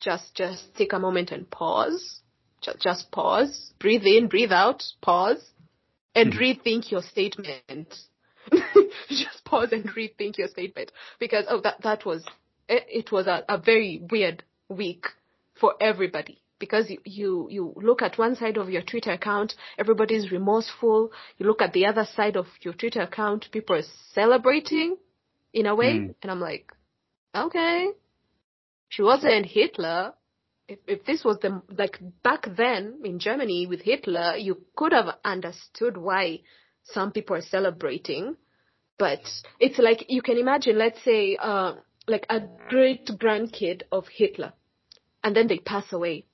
just 0.00 0.34
just 0.34 0.74
take 0.76 0.92
a 0.92 0.98
moment 0.98 1.30
and 1.30 1.50
pause. 1.50 2.20
Just, 2.60 2.80
just 2.80 3.10
pause. 3.10 3.72
Breathe 3.78 4.04
in, 4.04 4.28
breathe 4.28 4.52
out, 4.52 4.82
pause, 5.02 5.42
and 6.14 6.32
Mhm. 6.32 6.38
rethink 6.38 6.90
your 6.90 7.02
statement. 7.02 7.94
just 9.08 9.44
pause 9.44 9.72
and 9.72 9.84
rethink 9.94 10.36
your 10.38 10.48
statement 10.48 10.92
because 11.18 11.46
oh 11.48 11.60
that 11.62 11.80
that 11.82 12.04
was 12.04 12.24
it, 12.68 12.84
it 12.88 13.12
was 13.12 13.26
a, 13.26 13.42
a 13.48 13.58
very 13.58 14.02
weird 14.10 14.44
week 14.68 15.06
for 15.58 15.74
everybody 15.80 16.40
because 16.58 16.90
you, 16.90 16.98
you 17.04 17.48
you 17.50 17.72
look 17.76 18.02
at 18.02 18.18
one 18.18 18.36
side 18.36 18.56
of 18.58 18.68
your 18.70 18.82
Twitter 18.82 19.12
account, 19.12 19.54
everybody's 19.78 20.30
remorseful. 20.30 21.10
You 21.38 21.46
look 21.46 21.62
at 21.62 21.72
the 21.72 21.86
other 21.86 22.06
side 22.14 22.36
of 22.36 22.46
your 22.60 22.74
Twitter 22.74 23.02
account, 23.02 23.46
people 23.50 23.76
are 23.76 23.82
celebrating 24.12 24.96
in 25.54 25.66
a 25.66 25.74
way, 25.74 25.94
Mm. 26.00 26.14
and 26.20 26.30
I'm 26.30 26.40
like, 26.40 26.72
okay, 27.34 27.88
she 28.88 29.02
wasn't 29.02 29.46
Hitler. 29.46 30.12
If 30.68 30.78
if 30.86 31.04
this 31.04 31.24
was 31.24 31.38
the 31.40 31.62
like 31.78 31.98
back 32.22 32.46
then 32.56 33.00
in 33.04 33.18
Germany 33.18 33.66
with 33.66 33.82
Hitler, 33.82 34.36
you 34.36 34.54
could 34.76 34.92
have 34.92 35.18
understood 35.24 35.96
why 35.96 36.40
some 36.82 37.12
people 37.12 37.36
are 37.36 37.42
celebrating. 37.56 38.36
But 38.98 39.22
it's 39.60 39.78
like 39.78 40.06
you 40.08 40.22
can 40.22 40.38
imagine, 40.38 40.78
let's 40.78 41.02
say, 41.02 41.36
uh, 41.36 41.74
like 42.06 42.26
a 42.30 42.40
great 42.68 43.06
grandkid 43.06 43.82
of 43.90 44.06
Hitler, 44.08 44.52
and 45.22 45.34
then 45.36 45.48
they 45.48 45.58
pass 45.58 45.92
away, 45.92 46.26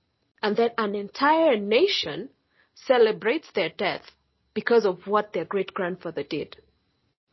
and 0.43 0.57
then 0.57 0.71
an 0.79 0.95
entire 0.95 1.57
nation 1.57 2.31
celebrates 2.75 3.51
their 3.53 3.71
death 3.71 4.03
because 4.55 4.85
of 4.85 5.07
what 5.07 5.33
their 5.33 5.45
great 5.45 5.73
grandfather 5.75 6.23
did. 6.23 6.57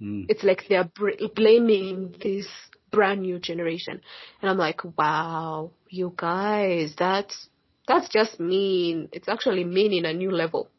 Mm. 0.02 0.26
It's 0.30 0.44
like 0.44 0.66
they're 0.70 0.84
br- 0.84 1.28
blaming 1.36 2.16
this 2.22 2.48
brand 2.92 3.22
new 3.22 3.40
generation, 3.40 4.02
and 4.42 4.52
I'm 4.52 4.58
like, 4.58 4.82
wow, 4.98 5.72
you 5.90 6.14
guys, 6.16 6.94
that's 6.98 7.50
that's 7.88 8.10
just 8.10 8.40
mean. 8.40 9.10
It's 9.12 9.28
actually 9.28 9.64
mean 9.64 9.94
in 9.94 10.06
a 10.06 10.14
new 10.14 10.32
level. 10.32 10.70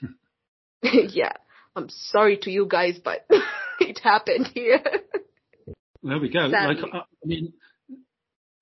yeah, 0.82 1.32
I'm 1.74 1.88
sorry 1.88 2.38
to 2.42 2.50
you 2.50 2.66
guys, 2.66 2.98
but 3.02 3.26
it 3.80 3.98
happened 4.00 4.50
here. 4.54 4.82
There 6.02 6.18
we 6.20 6.28
go. 6.30 6.50
Sadly. 6.50 6.82
Like, 6.82 6.94
I 6.94 7.26
mean, 7.26 7.52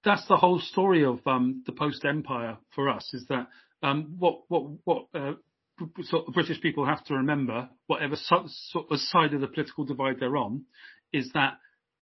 that's 0.04 0.26
the 0.26 0.36
whole 0.36 0.60
story 0.60 1.04
of 1.04 1.20
um, 1.26 1.62
the 1.66 1.72
post-empire 1.72 2.56
for 2.74 2.88
us. 2.88 3.10
Is 3.12 3.26
that 3.28 3.48
um, 3.82 4.16
what 4.18 4.42
what 4.48 4.64
what 4.84 5.06
uh, 5.14 5.34
of 5.80 6.34
British 6.34 6.60
people 6.60 6.86
have 6.86 7.04
to 7.04 7.14
remember, 7.14 7.68
whatever 7.86 8.16
so, 8.16 8.44
sort 8.46 8.86
of 8.90 8.98
side 8.98 9.34
of 9.34 9.40
the 9.40 9.48
political 9.48 9.84
divide 9.84 10.16
they're 10.18 10.36
on, 10.36 10.64
is 11.12 11.30
that 11.34 11.58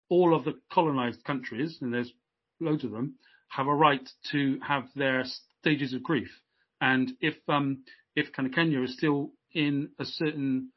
all 0.09 0.35
of 0.35 0.45
the 0.45 0.55
colonized 0.73 1.25
countries, 1.25 1.79
and 1.81 1.93
there's 1.93 2.13
loads 2.61 2.85
of 2.85 2.91
them, 2.91 3.15
have 3.49 3.67
a 3.67 3.75
right 3.75 4.09
to 4.33 4.59
have 4.67 4.85
their 4.95 5.25
stages 5.61 5.93
of 5.95 6.03
grief. 6.03 6.29
And 6.81 7.13
if 7.21 7.35
um, 7.49 7.85
if 8.15 8.33
kind 8.33 8.47
of 8.47 8.55
Kenya 8.55 8.83
is 8.83 8.95
still 8.95 9.33
in 9.53 9.91
a 9.99 10.05
certain 10.05 10.71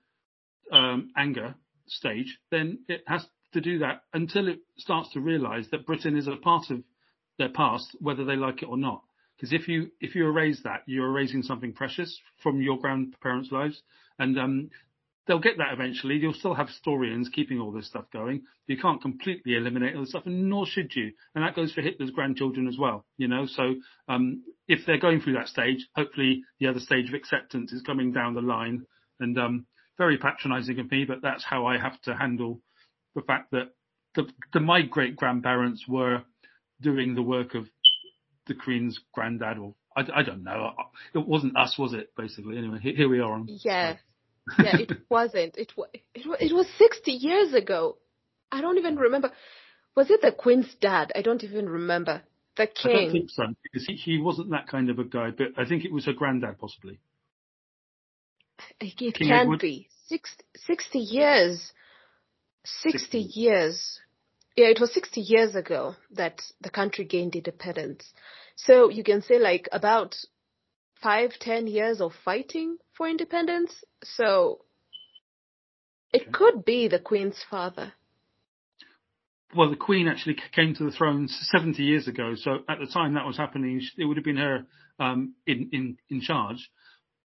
um, 0.71 1.11
anger 1.17 1.55
stage, 1.87 2.37
then 2.51 2.79
it 2.87 3.03
has 3.07 3.25
to 3.53 3.61
do 3.61 3.79
that 3.79 4.03
until 4.13 4.47
it 4.47 4.59
starts 4.77 5.11
to 5.13 5.19
realise 5.19 5.67
that 5.71 5.85
Britain 5.85 6.17
is 6.17 6.27
a 6.27 6.35
part 6.35 6.69
of 6.69 6.83
their 7.37 7.49
past, 7.49 7.95
whether 7.99 8.25
they 8.25 8.35
like 8.35 8.61
it 8.61 8.69
or 8.69 8.77
not. 8.77 9.01
Because 9.39 9.53
if 9.53 9.67
you 9.67 9.91
if 10.01 10.15
you 10.15 10.25
erase 10.25 10.59
that, 10.63 10.83
you're 10.85 11.07
erasing 11.07 11.43
something 11.43 11.71
precious 11.71 12.19
from 12.43 12.61
your 12.61 12.77
grandparents' 12.77 13.51
lives, 13.51 13.81
and 14.17 14.37
um, 14.37 14.69
they'll 15.27 15.39
get 15.39 15.59
that 15.59 15.71
eventually. 15.71 16.15
You'll 16.17 16.33
still 16.33 16.55
have 16.55 16.67
historians 16.67 17.29
keeping 17.29 17.59
all 17.59 17.71
this 17.71 17.87
stuff 17.87 18.05
going. 18.11 18.41
You 18.67 18.77
can't 18.77 19.01
completely 19.01 19.55
eliminate 19.55 19.95
all 19.95 20.01
this 20.01 20.09
stuff, 20.09 20.25
and 20.25 20.49
nor 20.49 20.65
should 20.65 20.93
you. 20.93 21.13
And 21.35 21.43
that 21.43 21.55
goes 21.55 21.71
for 21.71 21.81
Hitler's 21.81 22.11
grandchildren 22.11 22.67
as 22.67 22.77
well. 22.77 23.05
You 23.17 23.29
know, 23.29 23.45
so 23.45 23.75
um, 24.09 24.43
if 24.67 24.85
they're 24.85 24.99
going 24.99 25.21
through 25.21 25.33
that 25.33 25.47
stage, 25.47 25.87
hopefully 25.95 26.43
the 26.59 26.67
other 26.67 26.81
stage 26.81 27.07
of 27.07 27.13
acceptance 27.13 27.71
is 27.71 27.81
coming 27.81 28.11
down 28.11 28.33
the 28.33 28.41
line. 28.41 28.85
And 29.21 29.37
um, 29.39 29.65
very 29.97 30.17
patronising 30.17 30.79
of 30.79 30.91
me, 30.91 31.05
but 31.05 31.21
that's 31.21 31.45
how 31.45 31.65
I 31.65 31.77
have 31.77 32.01
to 32.01 32.15
handle 32.15 32.61
the 33.15 33.21
fact 33.21 33.51
that 33.51 33.69
the, 34.15 34.27
the 34.53 34.59
my 34.59 34.81
great 34.81 35.15
grandparents 35.15 35.85
were 35.87 36.23
doing 36.81 37.13
the 37.13 37.21
work 37.21 37.53
of 37.53 37.67
the 38.49 38.55
Queen's 38.55 38.99
granddad, 39.13 39.57
or 39.57 39.73
I, 39.95 40.03
I 40.15 40.23
don't 40.23 40.43
know. 40.43 40.73
It 41.15 41.25
wasn't 41.25 41.57
us, 41.57 41.77
was 41.77 41.93
it? 41.93 42.11
Basically, 42.17 42.57
anyway, 42.57 42.79
here, 42.81 42.95
here 42.95 43.09
we 43.09 43.19
are. 43.19 43.31
On, 43.31 43.47
Yeah, 43.47 43.95
yeah, 44.59 44.77
it 44.77 44.91
wasn't. 45.09 45.57
It 45.57 45.71
was. 45.77 45.87
It 46.13 46.27
was. 46.27 46.37
It 46.41 46.53
was 46.53 46.67
sixty 46.77 47.13
years 47.13 47.53
ago. 47.53 47.97
I 48.51 48.59
don't 48.59 48.77
even 48.77 48.97
remember. 48.97 49.31
Was 49.95 50.09
it 50.09 50.21
the 50.21 50.31
Queen's 50.31 50.73
dad? 50.81 51.11
I 51.15 51.21
don't 51.21 51.43
even 51.43 51.69
remember. 51.69 52.21
The 52.57 52.67
king. 52.67 52.91
I 52.91 53.01
don't 53.01 53.11
think 53.11 53.29
so 53.29 53.43
because 53.63 53.87
he, 53.87 53.93
he 53.95 54.19
wasn't 54.19 54.49
that 54.51 54.67
kind 54.67 54.89
of 54.89 54.99
a 54.99 55.05
guy, 55.05 55.29
but 55.31 55.47
I 55.57 55.65
think 55.65 55.85
it 55.85 55.93
was 55.93 56.05
her 56.05 56.13
granddad 56.13 56.59
possibly. 56.59 56.99
It 58.79 58.97
King 58.97 59.13
can't 59.29 59.41
Edward? 59.43 59.59
be. 59.59 59.87
Six, 60.07 60.35
60 60.55 60.99
years. 60.99 61.71
60, 62.65 62.99
60. 62.99 63.19
years. 63.39 63.99
Yeah, 64.59 64.67
it 64.67 64.81
was 64.81 64.93
60 64.93 65.21
years 65.21 65.55
ago 65.55 65.95
that 66.11 66.41
the 66.59 66.69
country 66.69 67.05
gained 67.05 67.33
independence. 67.33 68.11
So 68.57 68.89
you 68.89 69.05
can 69.05 69.21
say 69.21 69.39
like 69.39 69.69
about 69.71 70.17
five, 71.01 71.31
ten 71.39 71.65
years 71.65 72.01
of 72.01 72.11
fighting 72.25 72.75
for 72.91 73.07
independence. 73.07 73.71
So 74.03 74.65
it 76.11 76.23
Okay. 76.23 76.31
could 76.33 76.65
be 76.65 76.89
the 76.89 76.99
Queen's 76.99 77.41
father. 77.49 77.93
Well, 79.55 79.69
the 79.69 79.77
Queen 79.77 80.09
actually 80.09 80.35
came 80.53 80.75
to 80.75 80.83
the 80.83 80.91
throne 80.91 81.29
70 81.29 81.81
years 81.81 82.09
ago, 82.09 82.35
so 82.35 82.65
at 82.67 82.79
the 82.79 82.87
time 82.87 83.13
that 83.13 83.25
was 83.25 83.37
happening, 83.37 83.81
it 83.97 84.03
would 84.03 84.17
have 84.17 84.25
been 84.25 84.35
her 84.35 84.65
um, 84.99 85.35
in 85.47 85.69
in 85.71 85.97
in 86.09 86.19
charge. 86.19 86.69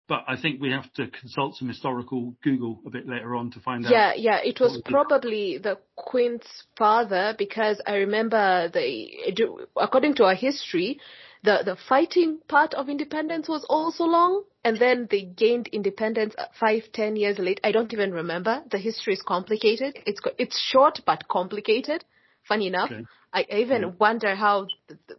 But 0.07 0.25
I 0.27 0.35
think 0.35 0.61
we 0.61 0.71
have 0.71 0.91
to 0.93 1.07
consult 1.07 1.55
some 1.55 1.69
historical 1.69 2.35
Google 2.43 2.81
a 2.85 2.89
bit 2.89 3.07
later 3.07 3.35
on 3.35 3.51
to 3.51 3.59
find 3.61 3.85
out. 3.85 3.91
Yeah, 3.91 4.13
yeah, 4.15 4.39
it 4.43 4.59
was 4.59 4.81
probably 4.85 5.57
the 5.59 5.77
Queen's 5.95 6.45
father 6.77 7.33
because 7.37 7.81
I 7.87 7.95
remember 7.95 8.69
the, 8.69 9.65
according 9.77 10.15
to 10.15 10.25
our 10.25 10.35
history, 10.35 10.99
the, 11.43 11.61
the 11.63 11.77
fighting 11.87 12.39
part 12.49 12.73
of 12.73 12.89
independence 12.89 13.47
was 13.47 13.65
also 13.69 14.03
long 14.03 14.43
and 14.65 14.77
then 14.77 15.07
they 15.09 15.21
gained 15.21 15.67
independence 15.67 16.33
uh, 16.37 16.45
five, 16.59 16.83
ten 16.93 17.15
years 17.15 17.39
later. 17.39 17.61
I 17.63 17.71
don't 17.71 17.91
even 17.93 18.13
remember. 18.13 18.61
The 18.71 18.77
history 18.79 19.13
is 19.13 19.21
complicated. 19.21 19.97
It's, 20.05 20.21
it's 20.37 20.59
short 20.59 21.01
but 21.05 21.27
complicated. 21.27 22.03
Funny 22.47 22.67
enough. 22.67 22.91
Okay. 22.91 23.05
I 23.33 23.45
I 23.51 23.55
even 23.57 23.81
Yeah. 23.81 23.89
wonder 23.99 24.35
how 24.35 24.67
the, 24.87 24.97
the 25.07 25.15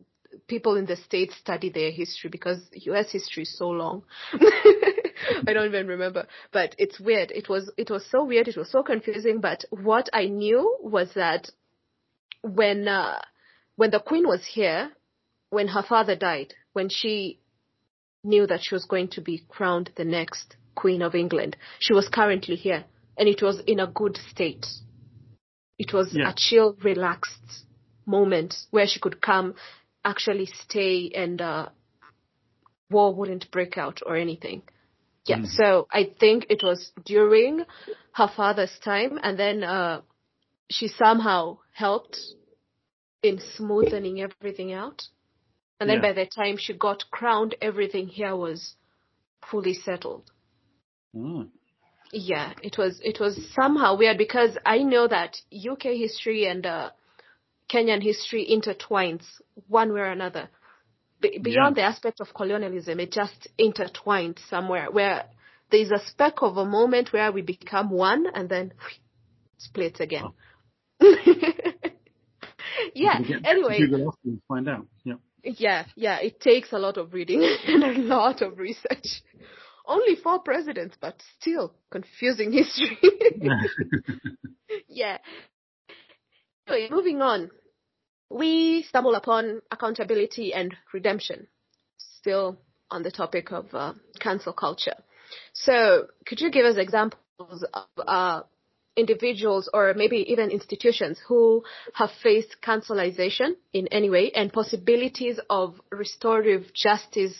people 0.47 0.77
in 0.77 0.87
the 0.87 0.97
States 0.97 1.35
study 1.37 1.71
their 1.71 1.91
history 1.91 2.31
because 2.31 2.59
US 2.75 3.11
history 3.11 3.45
is 3.45 3.57
so 3.57 3.69
long. 3.71 4.05
I 4.33 5.53
don't 5.53 5.67
even 5.67 5.87
remember. 5.87 6.27
But 6.53 6.75
it's 6.79 7.01
weird. 7.01 7.31
It 7.31 7.49
was 7.49 7.71
it 7.77 7.91
was 7.91 8.05
so 8.11 8.25
weird, 8.25 8.49
it 8.49 8.57
was 8.57 8.71
so 8.71 8.83
confusing, 8.83 9.41
but 9.41 9.65
what 9.71 10.09
I 10.13 10.27
knew 10.27 10.77
was 10.83 11.13
that 11.15 11.51
when 12.43 12.87
uh, 12.89 13.21
when 13.77 13.91
the 13.91 14.01
queen 14.01 14.27
was 14.27 14.45
here, 14.45 14.91
when 15.51 15.69
her 15.69 15.83
father 15.83 16.17
died, 16.17 16.55
when 16.73 16.89
she 16.89 17.41
knew 18.23 18.47
that 18.47 18.61
she 18.63 18.75
was 18.75 18.85
going 18.85 19.09
to 19.09 19.21
be 19.21 19.43
crowned 19.49 19.91
the 19.97 20.05
next 20.05 20.57
queen 20.75 21.03
of 21.03 21.15
England, 21.15 21.57
she 21.79 21.93
was 21.93 22.09
currently 22.09 22.57
here 22.57 22.85
and 23.17 23.29
it 23.29 23.43
was 23.43 23.61
in 23.67 23.81
a 23.81 23.87
good 23.87 24.19
state. 24.31 24.67
It 25.79 25.93
was 25.93 26.15
Yeah. 26.15 26.31
a 26.31 26.35
chill, 26.37 26.77
relaxed 26.83 27.65
moment 28.07 28.55
where 28.71 28.87
she 28.87 29.01
could 29.01 29.21
come, 29.21 29.55
actually 30.05 30.47
stay, 30.47 31.11
and 31.15 31.41
uh, 31.41 31.69
war 32.91 33.15
wouldn't 33.15 33.51
break 33.51 33.79
out 33.79 34.01
or 34.05 34.17
anything. 34.17 34.63
Yeah, 35.27 35.39
Mm. 35.39 35.47
so 35.47 35.87
I 35.91 36.05
think 36.21 36.47
it 36.51 36.63
was 36.63 36.93
during 37.05 37.65
her 38.13 38.29
father's 38.37 38.79
time, 38.81 39.19
and 39.23 39.39
then 39.39 39.65
uh, 39.65 40.03
she 40.71 40.89
somehow 40.89 41.59
helped 41.73 42.19
in 43.23 43.41
smoothing 43.57 44.21
everything 44.21 44.73
out. 44.73 45.03
And 45.81 45.89
then 45.89 45.97
Yeah. 45.97 46.09
by 46.09 46.13
the 46.13 46.27
time 46.27 46.57
she 46.59 46.75
got 46.75 47.11
crowned, 47.11 47.55
everything 47.61 48.07
here 48.09 48.37
was 48.37 48.77
fully 49.51 49.75
settled. 49.75 50.31
Mm. 51.15 51.51
Yeah, 52.13 52.53
it 52.63 52.79
was 52.79 53.01
it 53.03 53.19
was 53.19 53.35
somehow 53.55 53.97
weird 53.97 54.19
because 54.19 54.57
I 54.65 54.79
know 54.83 55.09
that 55.09 55.37
UK 55.53 55.97
history 55.97 56.47
and 56.47 56.65
uh, 56.65 56.91
Kenyan 57.71 58.03
history 58.03 58.47
intertwines 58.51 59.25
one 59.69 59.93
way 59.93 60.01
or 60.01 60.11
another. 60.11 60.49
Be- 61.21 61.39
beyond 61.39 61.77
yeah. 61.77 61.83
the 61.83 61.89
aspect 61.89 62.21
of 62.21 62.35
colonialism, 62.35 63.01
it 63.01 63.13
just 63.13 63.49
intertwined 63.59 64.41
somewhere 64.49 64.91
where 64.91 65.25
there's 65.71 65.91
a 65.91 66.05
speck 66.07 66.43
of 66.43 66.57
a 66.57 66.65
moment 66.65 67.13
where 67.13 67.33
we 67.33 67.43
become 67.43 67.91
one 67.91 68.27
and 68.33 68.49
then 68.49 68.73
split 69.59 70.01
again. 70.01 70.25
Oh. 70.25 70.35
yeah. 72.95 73.19
Anyway, 73.45 73.81
find 74.49 74.69
out. 74.69 74.87
Yeah. 75.05 75.15
Yeah, 75.43 75.85
yeah. 75.95 76.19
It 76.21 76.41
takes 76.41 76.73
a 76.73 76.79
lot 76.79 76.97
of 76.97 77.13
reading 77.13 77.43
and 77.67 77.85
a 77.85 77.93
lot 78.01 78.43
of 78.43 78.59
research. 78.59 79.23
Only 79.87 80.17
four 80.17 80.39
presidents, 80.39 80.97
but 80.99 81.21
still 81.39 81.75
confusing 81.91 82.53
history. 82.53 82.99
yeah. 84.89 85.19
Anyway, 86.67 86.89
moving 86.91 87.23
on. 87.23 87.51
We 88.31 88.83
stumble 88.89 89.15
upon 89.15 89.61
accountability 89.71 90.53
and 90.55 90.75
redemption. 90.93 91.47
Still 91.99 92.59
on 92.91 93.03
the 93.03 93.11
topic 93.11 93.53
of 93.53 93.67
uh, 93.75 93.93
cancel 94.19 94.53
culture. 94.53 94.97
So, 95.53 96.07
could 96.27 96.41
you 96.41 96.51
give 96.51 96.65
us 96.65 96.77
examples 96.77 97.65
of 97.73 97.87
uh, 97.99 98.43
individuals 98.97 99.69
or 99.73 99.95
maybe 99.95 100.19
even 100.33 100.51
institutions 100.51 101.19
who 101.27 101.65
have 101.95 102.11
faced 102.23 102.57
cancelization 102.63 103.57
in 103.73 103.89
any 103.89 104.09
way 104.09 104.31
and 104.31 104.53
possibilities 104.53 105.41
of 105.51 105.81
restorative 105.91 106.73
justice 106.73 107.35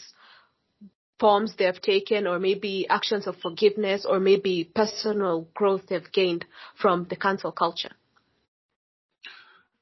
forms 1.21 1.55
they 1.57 1.65
have 1.65 1.81
taken 1.81 2.27
or 2.27 2.39
maybe 2.39 2.87
actions 2.89 3.27
of 3.27 3.37
forgiveness 3.37 4.05
or 4.05 4.19
maybe 4.19 4.65
personal 4.75 5.49
growth 5.55 5.83
they've 5.89 6.13
gained 6.13 6.45
from 6.77 7.07
the 7.09 7.17
cancel 7.17 7.53
culture? 7.53 7.93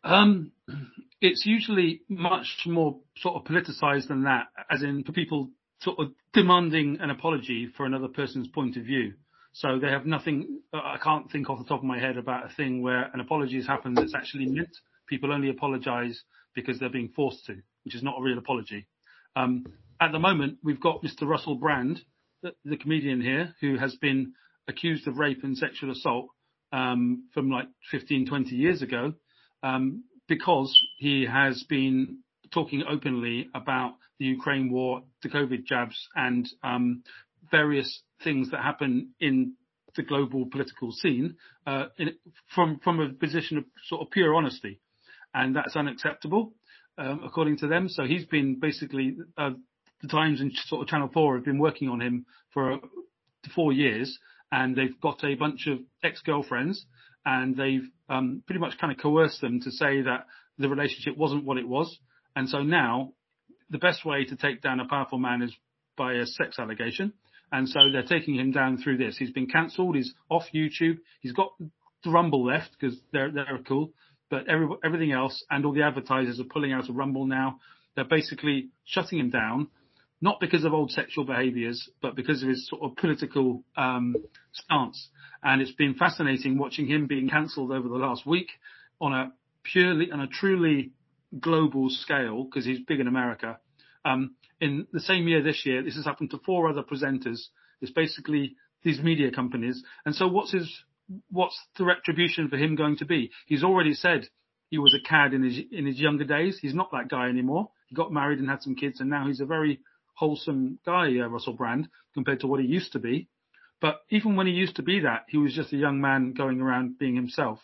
Um, 0.04 0.52
it's 1.20 1.46
usually 1.46 2.02
much 2.08 2.64
more 2.66 2.98
sort 3.18 3.36
of 3.36 3.44
politicized 3.44 4.08
than 4.08 4.24
that, 4.24 4.48
as 4.70 4.82
in 4.82 5.04
for 5.04 5.12
people 5.12 5.50
sort 5.80 5.98
of 5.98 6.12
demanding 6.32 6.98
an 7.00 7.10
apology 7.10 7.68
for 7.76 7.86
another 7.86 8.08
person's 8.08 8.48
point 8.48 8.76
of 8.76 8.84
view. 8.84 9.14
So 9.52 9.78
they 9.78 9.88
have 9.88 10.06
nothing, 10.06 10.60
I 10.72 10.96
can't 11.02 11.30
think 11.30 11.50
off 11.50 11.58
the 11.58 11.64
top 11.64 11.80
of 11.80 11.84
my 11.84 11.98
head 11.98 12.16
about 12.16 12.46
a 12.46 12.54
thing 12.54 12.82
where 12.82 13.10
an 13.12 13.20
apology 13.20 13.56
has 13.56 13.66
happened 13.66 13.96
that's 13.96 14.14
actually 14.14 14.46
meant. 14.46 14.74
People 15.08 15.32
only 15.32 15.50
apologize 15.50 16.22
because 16.54 16.78
they're 16.78 16.88
being 16.88 17.10
forced 17.14 17.44
to, 17.46 17.56
which 17.84 17.94
is 17.94 18.02
not 18.02 18.18
a 18.18 18.22
real 18.22 18.38
apology. 18.38 18.86
Um, 19.36 19.64
at 20.00 20.12
the 20.12 20.18
moment, 20.18 20.58
we've 20.64 20.80
got 20.80 21.02
Mr. 21.02 21.26
Russell 21.26 21.56
Brand, 21.56 22.00
the, 22.42 22.52
the, 22.64 22.76
comedian 22.76 23.20
here, 23.20 23.54
who 23.60 23.76
has 23.76 23.94
been 23.96 24.32
accused 24.68 25.06
of 25.06 25.18
rape 25.18 25.44
and 25.44 25.56
sexual 25.56 25.92
assault 25.92 26.28
um, 26.72 27.28
from 27.34 27.50
like 27.50 27.68
15, 27.90 28.26
20 28.26 28.56
years 28.56 28.82
ago, 28.82 29.14
um, 29.62 30.04
because 30.28 30.76
he 30.98 31.26
has 31.26 31.64
been 31.68 32.18
talking 32.52 32.82
openly 32.88 33.48
about 33.54 33.94
the 34.18 34.26
Ukraine 34.26 34.70
war, 34.70 35.02
the 35.22 35.28
COVID 35.28 35.64
jabs, 35.64 36.08
and 36.14 36.48
um, 36.62 37.02
various 37.50 38.02
things 38.22 38.50
that 38.50 38.60
happen 38.60 39.10
in 39.20 39.54
the 39.96 40.02
global 40.02 40.46
political 40.46 40.92
scene 40.92 41.36
uh, 41.66 41.86
in, 41.98 42.14
from 42.54 42.78
from 42.82 43.00
a 43.00 43.10
position 43.10 43.58
of 43.58 43.64
sort 43.88 44.02
of 44.02 44.10
pure 44.10 44.34
honesty, 44.34 44.80
and 45.34 45.54
that's 45.56 45.76
unacceptable 45.76 46.52
um, 46.98 47.20
according 47.24 47.58
to 47.58 47.66
them. 47.66 47.88
So 47.88 48.04
he's 48.04 48.24
been 48.24 48.58
basically 48.60 49.16
uh, 49.36 49.50
the 50.00 50.08
Times 50.08 50.40
and 50.40 50.52
sort 50.66 50.82
of 50.82 50.88
Channel 50.88 51.10
Four 51.12 51.36
have 51.36 51.44
been 51.44 51.58
working 51.58 51.88
on 51.88 52.00
him 52.00 52.26
for 52.52 52.78
four 53.54 53.72
years, 53.72 54.18
and 54.50 54.76
they've 54.76 55.00
got 55.00 55.24
a 55.24 55.34
bunch 55.34 55.66
of 55.66 55.78
ex-girlfriends, 56.02 56.86
and 57.24 57.56
they've 57.56 57.88
um, 58.12 58.42
pretty 58.46 58.60
much 58.60 58.78
kind 58.78 58.92
of 58.92 58.98
coerced 58.98 59.40
them 59.40 59.60
to 59.60 59.70
say 59.70 60.02
that 60.02 60.26
the 60.58 60.68
relationship 60.68 61.16
wasn't 61.16 61.44
what 61.44 61.56
it 61.56 61.66
was, 61.66 61.98
and 62.36 62.48
so 62.48 62.62
now 62.62 63.12
the 63.70 63.78
best 63.78 64.04
way 64.04 64.24
to 64.24 64.36
take 64.36 64.60
down 64.60 64.80
a 64.80 64.86
powerful 64.86 65.18
man 65.18 65.42
is 65.42 65.52
by 65.96 66.14
a 66.14 66.26
sex 66.26 66.58
allegation. 66.58 67.12
And 67.50 67.68
so 67.68 67.80
they're 67.92 68.02
taking 68.02 68.36
him 68.36 68.50
down 68.50 68.78
through 68.78 68.96
this. 68.96 69.16
He's 69.18 69.30
been 69.30 69.46
cancelled. 69.46 69.94
He's 69.94 70.14
off 70.30 70.44
YouTube. 70.54 70.98
He's 71.20 71.32
got 71.32 71.52
the 72.04 72.10
Rumble 72.10 72.44
left 72.44 72.70
because 72.78 72.98
they're 73.12 73.30
they're 73.30 73.58
cool, 73.66 73.92
but 74.30 74.48
every, 74.48 74.66
everything 74.84 75.12
else 75.12 75.44
and 75.50 75.64
all 75.64 75.72
the 75.72 75.82
advertisers 75.82 76.40
are 76.40 76.44
pulling 76.44 76.72
out 76.72 76.88
of 76.88 76.96
Rumble 76.96 77.26
now. 77.26 77.58
They're 77.94 78.04
basically 78.04 78.70
shutting 78.84 79.18
him 79.18 79.30
down, 79.30 79.68
not 80.22 80.38
because 80.40 80.64
of 80.64 80.72
old 80.72 80.92
sexual 80.92 81.24
behaviours, 81.24 81.90
but 82.00 82.14
because 82.14 82.42
of 82.42 82.48
his 82.48 82.68
sort 82.68 82.80
of 82.82 82.96
political 82.96 83.64
um, 83.76 84.14
stance. 84.52 85.08
And 85.42 85.60
it's 85.60 85.72
been 85.72 85.94
fascinating 85.94 86.56
watching 86.56 86.86
him 86.86 87.08
being 87.08 87.28
cancelled 87.28 87.72
over 87.72 87.88
the 87.88 87.96
last 87.96 88.24
week 88.24 88.48
on 89.00 89.12
a 89.12 89.32
purely 89.64 90.10
on 90.12 90.20
a 90.20 90.28
truly 90.28 90.92
global 91.38 91.90
scale 91.90 92.44
because 92.44 92.64
he's 92.64 92.78
big 92.86 93.00
in 93.00 93.08
America. 93.08 93.58
Um, 94.04 94.36
in 94.60 94.86
the 94.92 95.00
same 95.00 95.26
year 95.26 95.42
this 95.42 95.66
year, 95.66 95.82
this 95.82 95.96
has 95.96 96.04
happened 96.04 96.30
to 96.30 96.40
four 96.46 96.70
other 96.70 96.82
presenters. 96.82 97.40
It's 97.80 97.90
basically 97.90 98.54
these 98.84 99.00
media 99.00 99.32
companies. 99.32 99.82
And 100.06 100.14
so 100.14 100.28
what's 100.28 100.52
his, 100.52 100.72
what's 101.30 101.58
the 101.76 101.84
retribution 101.84 102.48
for 102.48 102.56
him 102.56 102.76
going 102.76 102.96
to 102.98 103.04
be? 103.04 103.32
He's 103.46 103.64
already 103.64 103.94
said 103.94 104.28
he 104.70 104.78
was 104.78 104.94
a 104.94 105.08
cad 105.08 105.34
in 105.34 105.42
his, 105.42 105.58
in 105.72 105.86
his 105.86 105.98
younger 105.98 106.24
days. 106.24 106.58
He's 106.62 106.74
not 106.74 106.90
that 106.92 107.08
guy 107.08 107.28
anymore. 107.28 107.70
He 107.88 107.96
got 107.96 108.12
married 108.12 108.38
and 108.38 108.48
had 108.48 108.62
some 108.62 108.76
kids 108.76 109.00
and 109.00 109.10
now 109.10 109.26
he's 109.26 109.40
a 109.40 109.46
very 109.46 109.80
wholesome 110.22 110.78
guy, 110.86 111.18
uh, 111.18 111.26
Russell 111.26 111.54
Brand, 111.54 111.88
compared 112.14 112.38
to 112.40 112.46
what 112.46 112.60
he 112.60 112.66
used 112.66 112.92
to 112.92 113.00
be. 113.00 113.26
But 113.80 114.02
even 114.08 114.36
when 114.36 114.46
he 114.46 114.52
used 114.52 114.76
to 114.76 114.82
be 114.84 115.00
that, 115.00 115.24
he 115.26 115.36
was 115.36 115.52
just 115.52 115.72
a 115.72 115.76
young 115.76 116.00
man 116.00 116.32
going 116.32 116.60
around 116.60 116.96
being 116.96 117.16
himself. 117.16 117.58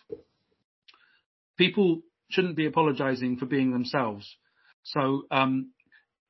People 1.57 2.01
shouldn't 2.29 2.57
be 2.57 2.65
apologizing 2.65 3.37
for 3.37 3.45
being 3.45 3.71
themselves. 3.71 4.35
So, 4.83 5.23
um, 5.31 5.71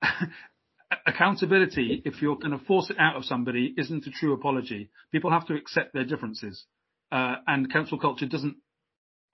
accountability, 1.07 2.03
if 2.05 2.21
you're 2.21 2.36
going 2.36 2.51
to 2.51 2.63
force 2.63 2.91
it 2.91 2.97
out 2.99 3.15
of 3.15 3.25
somebody, 3.25 3.73
isn't 3.75 4.05
a 4.05 4.11
true 4.11 4.34
apology. 4.34 4.91
People 5.11 5.32
have 5.32 5.47
to 5.47 5.55
accept 5.55 5.95
their 5.95 6.05
differences, 6.05 6.63
uh, 7.11 7.38
and 7.47 7.73
cancel 7.73 7.97
culture 7.97 8.27
doesn't 8.27 8.57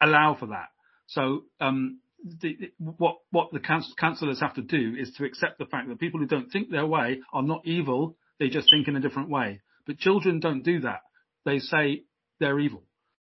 allow 0.01 0.37
for 0.39 0.45
that. 0.45 0.69
So, 1.07 1.43
um, 1.59 1.99
the, 2.25 2.71
what 2.77 3.17
what 3.31 3.51
the 3.51 3.59
councillors 3.59 4.41
have 4.41 4.55
to 4.55 4.61
do 4.61 4.95
is 4.99 5.13
to 5.17 5.25
accept 5.25 5.59
the 5.59 5.65
fact 5.65 5.87
that 5.89 5.99
people 5.99 6.19
who 6.19 6.25
don't 6.25 6.51
think 6.51 6.69
their 6.69 6.85
way 6.85 7.21
are 7.31 7.43
not 7.43 7.65
evil; 7.65 8.17
they 8.39 8.49
just 8.49 8.69
think 8.69 8.87
in 8.87 8.95
a 8.95 9.01
different 9.01 9.29
way. 9.29 9.61
But 9.85 9.97
children 9.97 10.39
don't 10.39 10.63
do 10.63 10.81
that; 10.81 11.01
they 11.45 11.59
say 11.59 12.03
they're 12.39 12.59
evil. 12.59 12.83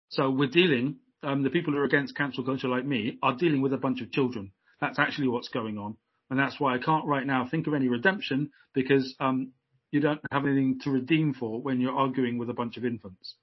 So 0.10 0.30
we're 0.30 0.50
dealing. 0.50 0.98
Um, 1.24 1.44
the 1.44 1.50
people 1.50 1.74
who 1.74 1.80
are 1.80 1.86
against 1.86 2.16
cancel 2.16 2.44
culture, 2.44 2.68
like 2.68 2.86
me, 2.86 3.18
are 3.24 3.36
dealing 3.36 3.62
with 3.62 3.74
a 3.74 3.78
bunch 3.78 4.00
of 4.02 4.12
children. 4.12 4.52
That's 4.80 5.00
actually 5.00 5.28
what's 5.28 5.50
going 5.50 5.78
on 5.80 5.98
and 6.30 6.40
that's 6.40 6.60
why 6.60 6.76
I 6.76 6.80
can't 6.80 7.06
right 7.06 7.26
now 7.26 7.48
think 7.50 7.68
of 7.68 7.74
any 7.74 7.88
redemption 7.88 8.52
because 8.74 9.16
um, 9.20 9.52
you 9.92 10.00
don't 10.00 10.22
have 10.32 10.46
anything 10.46 10.80
to 10.84 10.92
redeem 10.92 11.34
for 11.34 11.62
when 11.62 11.80
you're 11.80 11.96
arguing 11.96 12.38
with 12.38 12.50
a 12.50 12.54
bunch 12.54 12.78
of 12.78 12.86
infants. 12.86 13.36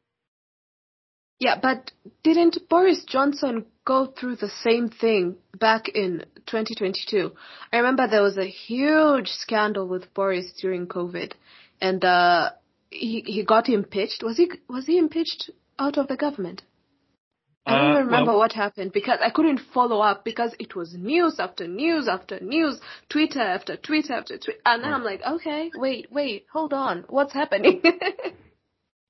Yeah, 1.43 1.59
but 1.61 1.91
didn't 2.23 2.57
Boris 2.71 3.03
Johnson 3.05 3.67
go 3.85 4.07
through 4.07 4.37
the 4.37 4.49
same 4.63 4.89
thing 4.89 5.39
back 5.59 5.89
in 5.89 6.25
2022? 6.47 7.33
I 7.73 7.79
remember 7.79 8.07
there 8.07 8.23
was 8.23 8.39
a 8.39 8.47
huge 8.47 9.27
scandal 9.27 9.89
with 9.89 10.15
Boris 10.15 10.53
during 10.61 10.87
COVID, 10.87 11.33
and 11.81 12.05
uh, 12.05 12.51
he 12.91 13.25
he 13.27 13.45
got 13.45 13.69
impeached. 13.69 14.23
Was 14.23 14.37
he 14.37 14.53
was 14.69 14.87
he 14.87 14.99
impeached 14.99 15.51
out 15.81 15.99
of 15.99 16.07
the 16.07 16.17
government? 16.17 16.63
I 17.67 17.77
don't 17.77 17.97
uh, 17.97 18.05
remember 18.05 18.31
well, 18.31 18.39
what 18.39 18.53
happened 18.53 18.93
because 18.93 19.19
I 19.21 19.31
couldn't 19.31 19.63
follow 19.75 19.99
up 19.99 20.25
because 20.25 20.55
it 20.61 20.77
was 20.77 20.95
news 20.95 21.41
after 21.41 21.67
news 21.67 22.07
after 22.07 22.39
news, 22.39 22.79
Twitter 23.09 23.41
after 23.41 23.77
Twitter 23.77 24.13
after 24.13 24.39
Twitter, 24.39 24.61
and 24.65 24.85
then 24.85 24.93
I'm 24.93 25.03
like, 25.03 25.23
okay, 25.29 25.73
wait, 25.75 26.07
wait, 26.13 26.47
hold 26.53 26.73
on, 26.73 27.05
what's 27.09 27.33
happening? 27.33 27.83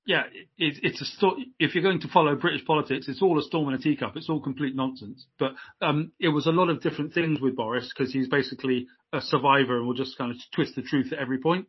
yeah, 0.05 0.23
it, 0.57 0.79
it's 0.83 1.01
a 1.01 1.05
story. 1.05 1.51
If 1.59 1.73
you're 1.73 1.83
going 1.83 2.01
to 2.01 2.09
follow 2.09 2.35
British 2.35 2.65
politics, 2.65 3.07
it's 3.07 3.21
all 3.21 3.39
a 3.39 3.43
storm 3.43 3.69
in 3.69 3.75
a 3.75 3.77
teacup. 3.77 4.17
It's 4.17 4.29
all 4.29 4.41
complete 4.41 4.75
nonsense. 4.75 5.25
But 5.39 5.53
um, 5.81 6.11
it 6.19 6.29
was 6.29 6.45
a 6.45 6.51
lot 6.51 6.69
of 6.69 6.81
different 6.81 7.13
things 7.13 7.39
with 7.39 7.55
Boris 7.55 7.91
because 7.95 8.11
he's 8.13 8.27
basically 8.27 8.87
a 9.13 9.21
survivor 9.21 9.77
and 9.77 9.87
will 9.87 9.93
just 9.93 10.17
kind 10.17 10.31
of 10.31 10.37
twist 10.53 10.75
the 10.75 10.81
truth 10.81 11.13
at 11.13 11.19
every 11.19 11.39
point. 11.39 11.67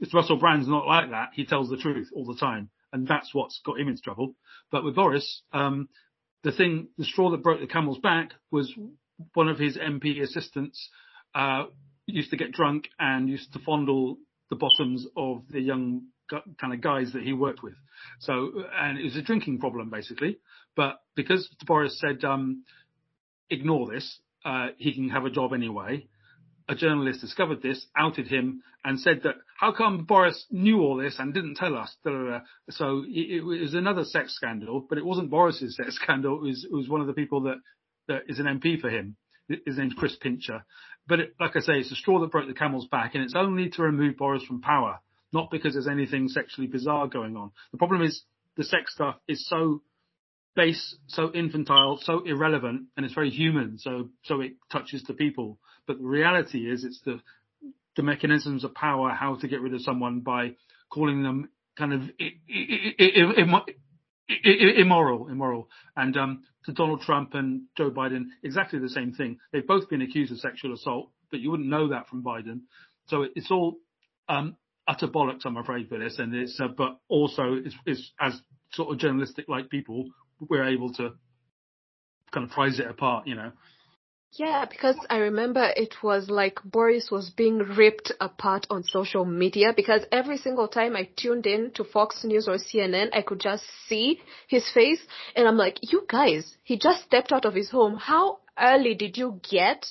If 0.00 0.12
Russell 0.14 0.38
Brand's 0.38 0.66
not 0.66 0.86
like 0.86 1.10
that. 1.10 1.30
He 1.34 1.44
tells 1.44 1.68
the 1.68 1.76
truth 1.76 2.08
all 2.14 2.24
the 2.24 2.38
time, 2.40 2.70
and 2.92 3.06
that's 3.06 3.34
what's 3.34 3.60
got 3.64 3.78
him 3.78 3.88
into 3.88 4.02
trouble. 4.02 4.34
But 4.72 4.84
with 4.84 4.96
Boris, 4.96 5.42
um, 5.52 5.88
the 6.42 6.52
thing, 6.52 6.88
the 6.96 7.04
straw 7.04 7.30
that 7.30 7.42
broke 7.42 7.60
the 7.60 7.66
camel's 7.66 7.98
back 7.98 8.32
was 8.50 8.72
one 9.34 9.48
of 9.48 9.58
his 9.58 9.76
MP 9.76 10.22
assistants 10.22 10.88
uh, 11.34 11.64
used 12.06 12.30
to 12.30 12.36
get 12.36 12.52
drunk 12.52 12.88
and 12.98 13.28
used 13.28 13.52
to 13.52 13.58
fondle 13.60 14.16
the 14.48 14.56
bottoms 14.56 15.06
of 15.16 15.42
the 15.50 15.60
young 15.60 16.06
kind 16.60 16.72
of 16.72 16.80
guys 16.80 17.12
that 17.12 17.22
he 17.22 17.32
worked 17.32 17.62
with. 17.62 17.74
So, 18.20 18.64
and 18.74 18.98
it 18.98 19.04
was 19.04 19.16
a 19.16 19.22
drinking 19.22 19.58
problem 19.58 19.90
basically. 19.90 20.38
But 20.76 21.00
because 21.16 21.48
Boris 21.66 21.98
said, 22.00 22.24
um, 22.24 22.64
ignore 23.50 23.90
this, 23.90 24.18
uh, 24.44 24.68
he 24.78 24.94
can 24.94 25.10
have 25.10 25.24
a 25.24 25.30
job 25.30 25.52
anyway. 25.52 26.06
a 26.68 26.74
journalist 26.74 27.20
discovered 27.20 27.60
this, 27.62 27.84
outed 27.96 28.28
him, 28.28 28.62
and 28.84 28.98
said 29.00 29.22
that 29.24 29.34
how 29.58 29.72
come 29.72 30.04
Boris 30.04 30.46
knew 30.50 30.80
all 30.80 30.96
this 30.96 31.16
and 31.18 31.34
didn't 31.34 31.56
tell 31.56 31.76
us? 31.76 31.94
Da, 32.04 32.10
da, 32.10 32.30
da. 32.30 32.40
So 32.70 33.04
it, 33.06 33.38
it, 33.38 33.42
was 33.42 33.74
another 33.74 34.04
sex 34.04 34.34
scandal, 34.34 34.86
but 34.88 34.96
it 34.96 35.04
wasn't 35.04 35.30
Boris's 35.30 35.76
sex 35.76 35.96
scandal. 35.96 36.36
It 36.36 36.42
was, 36.42 36.64
it 36.64 36.74
was 36.74 36.88
one 36.88 37.00
of 37.00 37.06
the 37.08 37.12
people 37.12 37.42
that, 37.42 37.56
that 38.08 38.22
is 38.28 38.38
an 38.38 38.46
MP 38.46 38.80
for 38.80 38.88
him. 38.88 39.16
His 39.48 39.78
name's 39.78 39.94
Chris 39.94 40.16
Pincher. 40.16 40.64
But 41.08 41.20
it, 41.20 41.34
like 41.40 41.56
I 41.56 41.60
say, 41.60 41.72
it's 41.74 41.90
a 41.90 41.96
straw 41.96 42.20
that 42.20 42.30
broke 42.30 42.46
the 42.46 42.54
camel's 42.54 42.86
back, 42.86 43.14
and 43.14 43.24
it's 43.24 43.34
only 43.36 43.68
to 43.70 43.82
remove 43.82 44.16
Boris 44.16 44.44
from 44.44 44.60
power, 44.60 45.00
not 45.32 45.50
because 45.50 45.74
there's 45.74 45.88
anything 45.88 46.28
sexually 46.28 46.66
bizarre 46.66 47.06
going 47.06 47.36
on. 47.36 47.50
The 47.72 47.78
problem 47.78 48.02
is 48.02 48.22
the 48.56 48.64
sex 48.64 48.92
stuff 48.92 49.16
is 49.28 49.46
so 49.48 49.82
base, 50.56 50.96
so 51.06 51.32
infantile, 51.32 51.98
so 52.02 52.22
irrelevant, 52.24 52.86
and 52.96 53.06
it's 53.06 53.14
very 53.14 53.30
human. 53.30 53.78
So 53.78 54.10
so 54.24 54.40
it 54.40 54.52
touches 54.72 55.02
the 55.04 55.14
people. 55.14 55.58
But 55.86 55.98
the 55.98 56.06
reality 56.06 56.70
is, 56.70 56.84
it's 56.84 57.00
the 57.04 57.20
the 57.96 58.02
mechanisms 58.02 58.64
of 58.64 58.74
power, 58.74 59.10
how 59.10 59.36
to 59.36 59.48
get 59.48 59.60
rid 59.60 59.74
of 59.74 59.82
someone 59.82 60.20
by 60.20 60.52
calling 60.90 61.22
them 61.22 61.48
kind 61.76 61.92
of 61.92 62.02
immoral, 64.76 65.28
immoral. 65.28 65.68
And 65.96 66.16
um, 66.16 66.44
to 66.64 66.72
Donald 66.72 67.02
Trump 67.02 67.34
and 67.34 67.62
Joe 67.76 67.90
Biden, 67.90 68.26
exactly 68.42 68.78
the 68.78 68.88
same 68.88 69.12
thing. 69.12 69.38
They've 69.52 69.66
both 69.66 69.88
been 69.88 70.02
accused 70.02 70.32
of 70.32 70.38
sexual 70.38 70.74
assault, 70.74 71.10
but 71.30 71.40
you 71.40 71.50
wouldn't 71.50 71.68
know 71.68 71.88
that 71.88 72.08
from 72.08 72.22
Biden. 72.22 72.60
So 73.06 73.26
it's 73.34 73.50
all 73.50 73.78
um, 74.28 74.56
utter 74.90 75.06
bollocks, 75.06 75.44
I'm 75.44 75.56
afraid, 75.56 75.88
for 75.88 75.98
this. 75.98 76.18
And 76.18 76.34
it's, 76.34 76.60
uh, 76.60 76.68
but 76.68 76.98
also 77.08 77.54
it's, 77.54 77.76
it's 77.86 78.12
as 78.20 78.40
sort 78.72 78.92
of 78.92 78.98
journalistic 78.98 79.48
like 79.48 79.70
people, 79.70 80.06
we're 80.48 80.64
able 80.64 80.92
to 80.94 81.10
kind 82.32 82.44
of 82.44 82.50
prize 82.50 82.78
it 82.80 82.86
apart, 82.86 83.26
you 83.26 83.36
know. 83.36 83.52
Yeah, 84.32 84.64
because 84.70 84.96
I 85.08 85.16
remember 85.18 85.72
it 85.74 85.96
was 86.04 86.30
like 86.30 86.60
Boris 86.64 87.08
was 87.10 87.30
being 87.30 87.58
ripped 87.58 88.12
apart 88.20 88.64
on 88.70 88.84
social 88.84 89.24
media 89.24 89.72
because 89.74 90.02
every 90.12 90.36
single 90.36 90.68
time 90.68 90.94
I 90.94 91.08
tuned 91.16 91.46
in 91.46 91.72
to 91.72 91.84
Fox 91.84 92.22
News 92.22 92.46
or 92.46 92.54
CNN, 92.54 93.08
I 93.12 93.22
could 93.22 93.40
just 93.40 93.64
see 93.88 94.20
his 94.46 94.70
face 94.72 95.00
and 95.34 95.48
I'm 95.48 95.56
like, 95.56 95.78
you 95.92 96.04
guys, 96.08 96.56
he 96.62 96.78
just 96.78 97.02
stepped 97.02 97.32
out 97.32 97.44
of 97.44 97.54
his 97.54 97.70
home. 97.70 97.96
How 97.96 98.38
early 98.56 98.94
did 98.94 99.16
you 99.16 99.40
get 99.50 99.84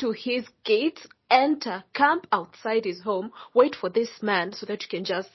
to 0.00 0.10
his 0.10 0.44
gate, 0.64 0.98
enter, 1.32 1.82
camp 1.94 2.26
outside 2.30 2.84
his 2.84 3.00
home, 3.02 3.32
wait 3.54 3.74
for 3.74 3.88
this 3.88 4.10
man 4.22 4.52
so 4.52 4.66
that 4.66 4.82
you 4.82 4.88
can 4.88 5.04
just 5.04 5.30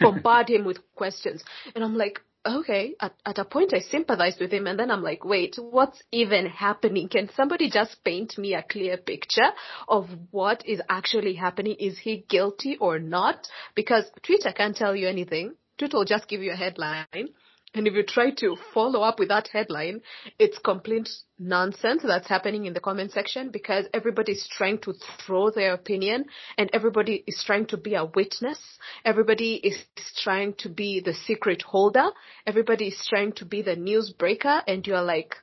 bombard 0.00 0.48
him 0.48 0.64
with 0.64 0.78
questions? 0.94 1.42
And 1.74 1.82
I'm 1.84 1.96
like, 1.96 2.20
okay, 2.46 2.94
at, 3.00 3.14
at 3.26 3.38
a 3.38 3.44
point 3.44 3.74
I 3.74 3.80
sympathized 3.80 4.38
with 4.40 4.52
him 4.52 4.66
and 4.66 4.78
then 4.78 4.90
I'm 4.90 5.02
like, 5.02 5.24
wait, 5.24 5.56
what's 5.58 6.00
even 6.12 6.46
happening? 6.46 7.08
Can 7.08 7.30
somebody 7.34 7.70
just 7.70 8.02
paint 8.04 8.38
me 8.38 8.54
a 8.54 8.62
clear 8.62 8.96
picture 8.96 9.50
of 9.88 10.08
what 10.30 10.66
is 10.66 10.80
actually 10.88 11.34
happening? 11.34 11.76
Is 11.78 11.98
he 11.98 12.24
guilty 12.28 12.76
or 12.78 12.98
not? 12.98 13.48
Because 13.74 14.04
Twitter 14.22 14.52
can't 14.52 14.76
tell 14.76 14.94
you 14.94 15.08
anything. 15.08 15.54
Twitter 15.78 15.96
will 15.96 16.04
just 16.04 16.28
give 16.28 16.42
you 16.42 16.52
a 16.52 16.56
headline 16.56 17.30
and 17.74 17.88
if 17.88 17.94
you 17.94 18.04
try 18.04 18.30
to 18.30 18.56
follow 18.72 19.00
up 19.02 19.18
with 19.18 19.28
that 19.28 19.48
headline, 19.48 20.00
it's 20.38 20.58
complete 20.58 21.08
nonsense 21.38 22.02
that's 22.04 22.28
happening 22.28 22.66
in 22.66 22.72
the 22.72 22.80
comment 22.80 23.10
section 23.10 23.50
because 23.50 23.86
everybody 23.92 24.32
is 24.32 24.48
trying 24.56 24.78
to 24.78 24.94
throw 25.26 25.50
their 25.50 25.74
opinion 25.74 26.26
and 26.56 26.70
everybody 26.72 27.24
is 27.26 27.42
trying 27.44 27.66
to 27.66 27.76
be 27.76 27.94
a 27.94 28.04
witness. 28.04 28.60
Everybody 29.04 29.54
is 29.54 29.76
trying 30.22 30.54
to 30.58 30.68
be 30.68 31.00
the 31.00 31.14
secret 31.14 31.62
holder. 31.62 32.10
Everybody 32.46 32.88
is 32.88 33.06
trying 33.08 33.32
to 33.32 33.44
be 33.44 33.62
the 33.62 33.74
news 33.74 34.12
breaker 34.16 34.62
and 34.68 34.86
you're 34.86 35.02
like, 35.02 35.34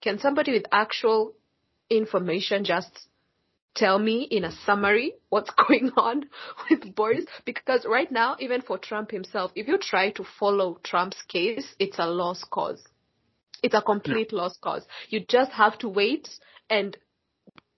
can 0.00 0.18
somebody 0.18 0.52
with 0.52 0.64
actual 0.72 1.34
information 1.90 2.64
just 2.64 3.05
tell 3.76 3.98
me 3.98 4.22
in 4.22 4.44
a 4.44 4.52
summary 4.64 5.12
what's 5.28 5.50
going 5.68 5.90
on 5.96 6.24
with 6.68 6.94
Boris? 6.94 7.24
Because 7.44 7.86
right 7.88 8.10
now, 8.10 8.36
even 8.40 8.62
for 8.62 8.78
Trump 8.78 9.10
himself, 9.10 9.52
if 9.54 9.68
you 9.68 9.78
try 9.78 10.10
to 10.12 10.24
follow 10.40 10.80
Trump's 10.82 11.22
case, 11.28 11.74
it's 11.78 11.98
a 11.98 12.06
lost 12.06 12.50
cause. 12.50 12.82
It's 13.62 13.74
a 13.74 13.82
complete 13.82 14.30
yeah. 14.32 14.40
lost 14.40 14.60
cause. 14.60 14.84
You 15.08 15.24
just 15.28 15.52
have 15.52 15.78
to 15.78 15.88
wait 15.88 16.28
and 16.68 16.96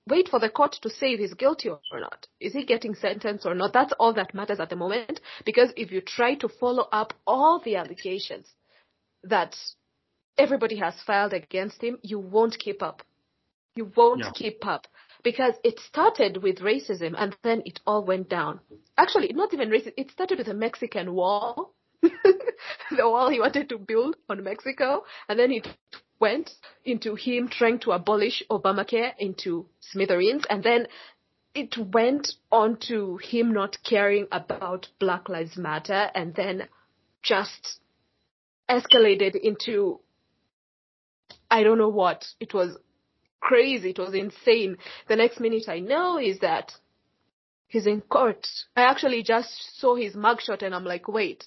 wait 0.09 0.28
for 0.28 0.40
the 0.40 0.49
court 0.49 0.76
to 0.82 0.88
say 0.88 1.12
if 1.12 1.20
he's 1.20 1.34
guilty 1.34 1.68
or 1.68 1.80
not. 1.92 2.26
Is 2.40 2.53
he 2.53 2.64
getting 2.64 2.94
sentenced 2.94 3.46
or 3.46 3.55
not? 3.55 3.72
That's 3.72 3.92
all 3.99 4.14
that 4.14 4.34
matters 4.34 4.61
at 4.61 4.70
the 4.70 4.76
moment. 4.76 5.20
Because 5.44 5.72
if 5.76 5.92
you 5.92 6.01
try 6.01 6.34
to 6.36 6.49
follow 6.49 6.88
up 6.90 7.12
all 7.26 7.61
the 7.62 7.76
allegations 7.76 8.46
that 9.24 9.55
everybody 10.36 10.76
has 10.76 10.94
filed 11.07 11.32
against 11.32 11.82
him, 11.82 11.99
you 12.03 12.18
won't 12.18 12.59
keep 12.59 12.82
up. 12.82 13.03
You 13.76 13.92
won't 13.94 14.24
yeah. 14.24 14.32
keep 14.34 14.66
up 14.66 14.86
because 15.22 15.54
it 15.64 15.78
started 15.80 16.42
with 16.42 16.58
racism 16.58 17.14
and 17.16 17.36
then 17.42 17.62
it 17.64 17.80
all 17.86 18.04
went 18.04 18.28
down. 18.28 18.60
Actually, 18.96 19.32
not 19.32 19.52
even 19.52 19.70
racism. 19.70 19.94
It 19.96 20.10
started 20.10 20.38
with 20.38 20.46
the 20.46 20.54
Mexican 20.54 21.14
wall, 21.14 21.74
the 22.02 22.12
wall 23.00 23.28
he 23.28 23.40
wanted 23.40 23.68
to 23.70 23.78
build 23.78 24.16
on 24.28 24.44
Mexico, 24.44 25.04
and 25.28 25.38
then 25.38 25.52
it 25.52 25.66
went 26.20 26.50
into 26.84 27.14
him 27.14 27.48
trying 27.48 27.78
to 27.80 27.92
abolish 27.92 28.42
Obamacare 28.50 29.12
into 29.18 29.66
smithereens, 29.80 30.44
and 30.50 30.62
then 30.62 30.86
it 31.54 31.76
went 31.76 32.32
on 32.52 32.76
to 32.88 33.16
him 33.18 33.52
not 33.52 33.76
caring 33.88 34.26
about 34.30 34.88
Black 35.00 35.28
Lives 35.28 35.56
Matter, 35.56 36.10
and 36.14 36.34
then 36.34 36.68
just 37.22 37.80
escalated 38.68 39.34
into 39.34 40.00
I 41.50 41.62
don't 41.62 41.78
know 41.78 41.88
what. 41.88 42.26
It 42.40 42.52
was 42.52 42.76
crazy. 43.41 43.91
It 43.91 43.99
was 43.99 44.14
insane. 44.14 44.78
The 45.09 45.16
next 45.16 45.41
minute 45.41 45.64
I 45.68 45.80
know 45.80 46.18
is 46.18 46.41
that 46.41 46.72
he's 47.66 47.86
in 47.86 48.01
court. 48.01 48.47
I 48.76 48.82
actually 48.82 49.22
just 49.22 49.78
saw 49.78 49.95
his 49.95 50.14
mugshot 50.14 50.62
and 50.62 50.74
I'm 50.74 50.84
like, 50.84 51.09
wait, 51.09 51.45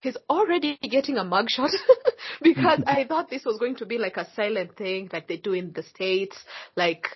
he's 0.00 0.16
already 0.28 0.78
getting 0.82 1.18
a 1.18 1.24
mugshot 1.24 1.70
because 2.42 2.82
I 2.86 3.04
thought 3.04 3.30
this 3.30 3.44
was 3.44 3.58
going 3.58 3.76
to 3.76 3.86
be 3.86 3.98
like 3.98 4.16
a 4.16 4.28
silent 4.34 4.76
thing 4.76 5.10
like 5.12 5.28
they 5.28 5.36
do 5.36 5.52
in 5.52 5.72
the 5.72 5.82
States, 5.82 6.36
like 6.76 7.06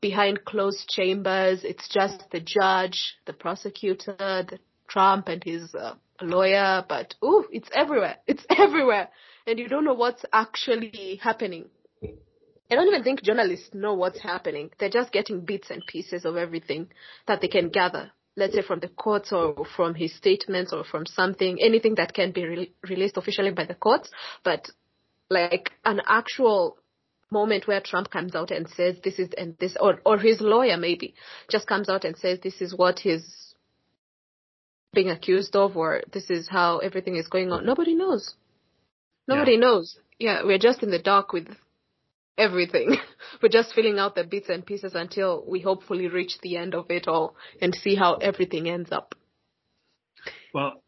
behind 0.00 0.44
closed 0.44 0.88
chambers. 0.88 1.64
It's 1.64 1.88
just 1.88 2.24
the 2.30 2.40
judge, 2.40 3.16
the 3.26 3.32
prosecutor, 3.32 4.14
the 4.18 4.58
Trump 4.88 5.28
and 5.28 5.42
his 5.44 5.74
uh, 5.74 5.94
lawyer, 6.20 6.84
but 6.88 7.14
ooh, 7.24 7.46
it's 7.50 7.68
everywhere. 7.74 8.16
It's 8.26 8.44
everywhere. 8.58 9.08
And 9.46 9.58
you 9.58 9.68
don't 9.68 9.84
know 9.84 9.94
what's 9.94 10.24
actually 10.32 11.18
happening. 11.22 11.66
I 12.70 12.74
don't 12.74 12.88
even 12.88 13.02
think 13.02 13.22
journalists 13.22 13.70
know 13.72 13.94
what's 13.94 14.20
happening. 14.20 14.70
They're 14.78 14.90
just 14.90 15.12
getting 15.12 15.40
bits 15.40 15.70
and 15.70 15.86
pieces 15.86 16.24
of 16.24 16.36
everything 16.36 16.88
that 17.26 17.40
they 17.40 17.48
can 17.48 17.70
gather. 17.70 18.12
Let's 18.36 18.54
say 18.54 18.62
from 18.62 18.80
the 18.80 18.88
courts 18.88 19.32
or 19.32 19.64
from 19.76 19.94
his 19.94 20.14
statements 20.14 20.72
or 20.72 20.84
from 20.84 21.06
something, 21.06 21.58
anything 21.60 21.94
that 21.96 22.14
can 22.14 22.30
be 22.30 22.44
re- 22.44 22.72
released 22.88 23.16
officially 23.16 23.50
by 23.50 23.64
the 23.64 23.74
courts. 23.74 24.10
But 24.44 24.68
like 25.30 25.70
an 25.84 26.00
actual 26.06 26.78
moment 27.30 27.66
where 27.66 27.80
Trump 27.80 28.10
comes 28.10 28.34
out 28.34 28.50
and 28.50 28.68
says 28.68 28.96
this 29.02 29.18
is 29.18 29.30
and 29.36 29.56
this, 29.58 29.76
or 29.80 30.00
or 30.04 30.18
his 30.18 30.40
lawyer 30.40 30.76
maybe 30.76 31.14
just 31.50 31.66
comes 31.66 31.88
out 31.88 32.04
and 32.04 32.16
says 32.16 32.38
this 32.42 32.60
is 32.60 32.74
what 32.74 33.00
he's 33.00 33.54
being 34.92 35.10
accused 35.10 35.56
of, 35.56 35.76
or 35.76 36.02
this 36.12 36.30
is 36.30 36.48
how 36.48 36.78
everything 36.78 37.16
is 37.16 37.28
going 37.28 37.50
on. 37.50 37.66
Nobody 37.66 37.94
knows. 37.94 38.34
Nobody 39.26 39.52
yeah. 39.52 39.60
knows. 39.60 39.98
Yeah, 40.18 40.42
we're 40.44 40.58
just 40.58 40.82
in 40.82 40.90
the 40.90 40.98
dark 40.98 41.32
with 41.32 41.48
everything. 42.38 42.96
We're 43.42 43.48
just 43.48 43.74
filling 43.74 43.98
out 43.98 44.14
the 44.14 44.24
bits 44.24 44.48
and 44.48 44.64
pieces 44.64 44.94
until 44.94 45.44
we 45.46 45.60
hopefully 45.60 46.08
reach 46.08 46.38
the 46.42 46.56
end 46.56 46.74
of 46.74 46.90
it 46.90 47.08
all 47.08 47.36
and 47.60 47.74
see 47.74 47.94
how 47.94 48.14
everything 48.14 48.68
ends 48.68 48.92
up. 48.92 49.14
Well, 50.54 50.82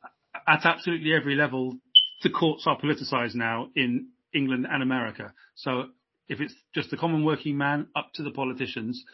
at 0.46 0.64
absolutely 0.64 1.12
every 1.12 1.34
level, 1.34 1.76
the 2.22 2.30
courts 2.30 2.64
are 2.66 2.78
politicised 2.78 3.34
now 3.34 3.68
in 3.74 4.09
England 4.32 4.66
and 4.70 4.82
America. 4.82 5.32
So 5.55 5.86
if 6.28 6.40
it's 6.40 6.55
just 6.74 6.90
the 6.90 6.96
common 6.96 7.24
working 7.24 7.59
man 7.59 7.88
up 7.96 8.11
to 8.14 8.22
the 8.22 8.30
politicians, 8.30 9.05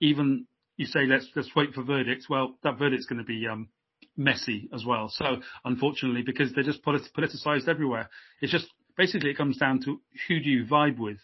even 0.00 0.46
you 0.76 0.86
say 0.86 1.06
let's 1.06 1.28
let's 1.36 1.54
wait 1.54 1.72
for 1.72 1.82
verdicts. 1.82 2.28
Well, 2.28 2.58
that 2.64 2.78
verdict's 2.78 3.06
going 3.06 3.20
to 3.20 3.24
be 3.24 3.46
um, 3.46 3.68
messy 4.16 4.68
as 4.74 4.84
well. 4.84 5.08
So 5.08 5.36
unfortunately, 5.64 6.22
because 6.22 6.52
they're 6.52 6.64
just 6.64 6.84
politicized 6.84 7.68
everywhere, 7.68 8.10
it's 8.40 8.52
just 8.52 8.66
basically 8.96 9.30
it 9.30 9.36
comes 9.36 9.56
down 9.56 9.80
to 9.82 10.00
who 10.28 10.40
do 10.40 10.50
you 10.50 10.64
vibe 10.64 10.98
with 10.98 11.18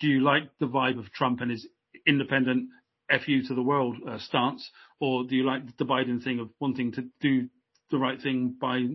do 0.00 0.06
you 0.06 0.20
like 0.20 0.50
the 0.58 0.66
vibe 0.66 0.98
of 0.98 1.12
Trump 1.12 1.40
and 1.40 1.50
his 1.50 1.66
independent 2.06 2.68
fu 3.24 3.42
to 3.42 3.54
the 3.54 3.62
world 3.62 3.96
uh, 4.08 4.18
stance, 4.18 4.68
or 5.00 5.24
do 5.24 5.36
you 5.36 5.44
like 5.44 5.76
the 5.76 5.84
Biden 5.84 6.22
thing 6.22 6.40
of 6.40 6.50
wanting 6.60 6.92
to 6.92 7.04
do 7.20 7.48
the 7.90 7.98
right 7.98 8.20
thing 8.20 8.56
by 8.60 8.86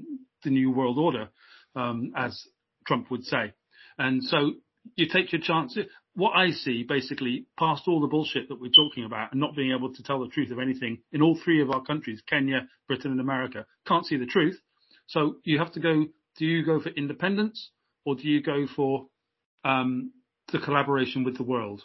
the 0.43 0.49
new 0.49 0.71
world 0.71 0.97
order, 0.97 1.29
um, 1.75 2.11
as 2.15 2.45
Trump 2.85 3.09
would 3.09 3.23
say? 3.23 3.53
And 3.97 4.23
so 4.23 4.53
you 4.95 5.07
take 5.07 5.31
your 5.31 5.41
chances. 5.41 5.85
What 6.13 6.31
I 6.31 6.51
see 6.51 6.83
basically 6.83 7.45
past 7.57 7.83
all 7.87 8.01
the 8.01 8.07
bullshit 8.07 8.49
that 8.49 8.59
we're 8.59 8.71
talking 8.71 9.05
about 9.05 9.31
and 9.31 9.39
not 9.39 9.55
being 9.55 9.71
able 9.71 9.93
to 9.93 10.03
tell 10.03 10.19
the 10.19 10.27
truth 10.27 10.51
of 10.51 10.59
anything 10.59 10.99
in 11.13 11.21
all 11.21 11.39
three 11.41 11.61
of 11.61 11.71
our 11.71 11.81
countries, 11.81 12.21
Kenya, 12.27 12.67
Britain 12.87 13.11
and 13.11 13.21
America, 13.21 13.65
can't 13.87 14.05
see 14.05 14.17
the 14.17 14.25
truth. 14.25 14.59
So 15.07 15.35
you 15.45 15.59
have 15.59 15.71
to 15.73 15.79
go, 15.79 16.05
do 16.37 16.45
you 16.45 16.65
go 16.65 16.81
for 16.81 16.89
independence 16.89 17.71
or 18.05 18.15
do 18.15 18.27
you 18.27 18.41
go 18.41 18.67
for, 18.75 19.07
um, 19.63 20.11
the 20.51 20.59
collaboration 20.59 21.23
with 21.23 21.37
the 21.37 21.43
world. 21.43 21.83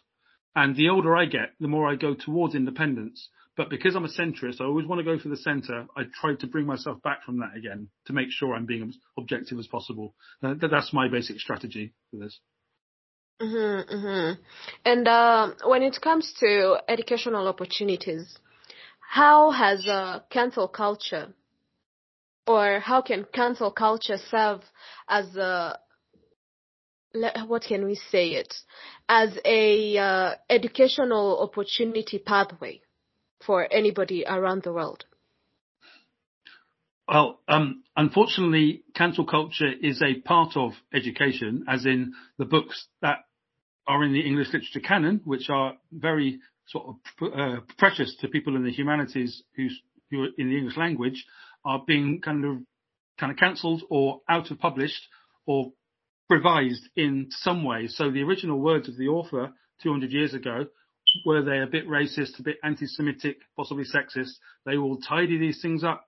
And 0.55 0.75
the 0.75 0.89
older 0.89 1.15
I 1.15 1.27
get, 1.27 1.53
the 1.61 1.69
more 1.69 1.89
I 1.91 1.97
go 1.97 2.15
towards 2.15 2.55
independence. 2.55 3.29
But 3.57 3.71
because 3.71 3.95
I'm 3.95 4.05
a 4.05 4.09
centrist, 4.09 4.61
I 4.61 4.65
always 4.65 4.87
want 4.87 5.01
to 5.01 5.05
go 5.05 5.19
for 5.19 5.29
the 5.29 5.37
centre. 5.37 5.87
I 5.97 6.03
try 6.21 6.35
to 6.35 6.47
bring 6.47 6.67
myself 6.67 7.03
back 7.03 7.25
from 7.25 7.39
that 7.39 7.57
again 7.57 7.89
to 8.07 8.13
make 8.13 8.31
sure 8.31 8.55
I'm 8.55 8.67
being 8.67 8.89
as 8.89 8.97
objective 9.19 9.59
as 9.59 9.67
possible. 9.67 10.15
Uh, 10.43 10.55
that's 10.71 10.93
my 10.93 11.09
basic 11.09 11.39
strategy 11.41 11.95
for 12.11 12.19
this. 12.19 12.39
Mm-hmm, 13.41 13.95
mm-hmm. 13.95 14.43
And 14.85 15.09
uh, 15.09 15.51
when 15.65 15.83
it 15.83 15.99
comes 16.01 16.33
to 16.41 16.77
educational 16.89 17.49
opportunities, 17.49 18.39
how 19.01 19.51
has 19.51 19.87
uh, 19.87 20.21
cancel 20.31 20.69
culture, 20.69 21.29
or 22.47 22.81
how 22.81 23.03
can 23.03 23.27
cancel 23.33 23.71
culture 23.71 24.19
serve 24.31 24.61
as 25.09 25.35
a 25.37 25.79
what 27.47 27.63
can 27.63 27.85
we 27.85 27.95
say 28.11 28.31
it 28.31 28.55
as 29.09 29.39
a 29.45 29.99
uh, 29.99 30.35
educational 30.49 31.41
opportunity 31.43 32.19
pathway 32.19 32.81
for 33.45 33.67
anybody 33.73 34.25
around 34.27 34.63
the 34.63 34.73
world? 34.73 35.05
Well, 37.09 37.41
um, 37.47 37.85
unfortunately, 37.97 38.83
cancel 38.95 39.27
culture 39.27 39.73
is 39.81 40.03
a 40.03 40.21
part 40.21 40.57
of 40.57 40.73
education, 40.93 41.65
as 41.69 41.87
in 41.87 42.15
the 42.37 42.45
books 42.45 42.89
that 43.01 43.19
are 43.87 44.03
in 44.03 44.13
the 44.13 44.21
English 44.21 44.49
literature 44.49 44.81
canon, 44.81 45.21
which 45.25 45.49
are 45.49 45.75
very 45.93 46.41
sort 46.67 46.97
of 47.21 47.33
uh, 47.33 47.61
precious 47.79 48.17
to 48.21 48.29
people 48.29 48.57
in 48.57 48.65
the 48.65 48.73
humanities 48.73 49.43
who 49.55 49.69
who 50.11 50.23
are 50.23 50.29
in 50.39 50.49
the 50.49 50.57
English 50.57 50.77
language, 50.77 51.25
are 51.65 51.83
being 51.87 52.21
kind 52.21 52.45
of 52.45 52.59
kind 53.19 53.31
of 53.31 53.39
cancelled 53.39 53.83
or 53.89 54.21
out 54.29 54.51
of 54.51 54.59
published 54.59 55.09
or 55.47 55.73
revised 56.29 56.89
in 56.97 57.29
some 57.31 57.65
way. 57.65 57.87
So 57.89 58.11
the 58.11 58.23
original 58.23 58.59
words 58.59 58.89
of 58.89 58.97
the 58.97 59.09
author 59.09 59.53
200 59.83 60.11
years 60.11 60.35
ago, 60.35 60.67
were 61.25 61.43
they 61.43 61.61
a 61.61 61.67
bit 61.67 61.89
racist, 61.89 62.39
a 62.39 62.43
bit 62.43 62.59
anti-Semitic, 62.63 63.39
possibly 63.57 63.85
sexist, 63.85 64.33
they 64.65 64.77
will 64.77 64.99
tidy 64.99 65.39
these 65.39 65.61
things 65.63 65.85
up. 65.85 66.05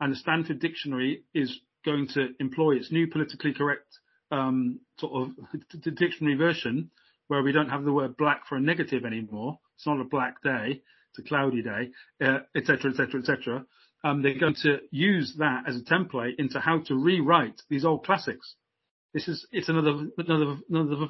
And 0.00 0.12
the 0.12 0.16
Stanford 0.16 0.60
Dictionary 0.60 1.24
is 1.34 1.60
going 1.84 2.08
to 2.08 2.28
employ 2.38 2.76
its 2.76 2.92
new 2.92 3.06
politically 3.06 3.54
correct 3.54 3.86
um, 4.30 4.80
sort 4.98 5.28
of 5.28 5.94
dictionary 5.96 6.36
version, 6.36 6.90
where 7.28 7.42
we 7.42 7.52
don't 7.52 7.68
have 7.68 7.84
the 7.84 7.92
word 7.92 8.16
black 8.16 8.46
for 8.48 8.56
a 8.56 8.60
negative 8.60 9.04
anymore. 9.04 9.58
It's 9.76 9.86
not 9.86 10.00
a 10.00 10.04
black 10.04 10.42
day; 10.42 10.82
it's 11.10 11.18
a 11.18 11.22
cloudy 11.22 11.62
day, 11.62 11.90
etc., 12.56 12.90
etc., 12.90 13.20
etc. 13.20 13.64
They're 14.02 14.38
going 14.38 14.56
to 14.62 14.78
use 14.90 15.34
that 15.38 15.64
as 15.68 15.76
a 15.76 15.84
template 15.84 16.36
into 16.38 16.58
how 16.60 16.80
to 16.86 16.94
rewrite 16.94 17.60
these 17.68 17.84
old 17.84 18.04
classics. 18.04 18.54
This 19.14 19.28
is 19.28 19.46
it's 19.52 19.68
another 19.68 20.08
another 20.16 20.56
another 20.68 21.06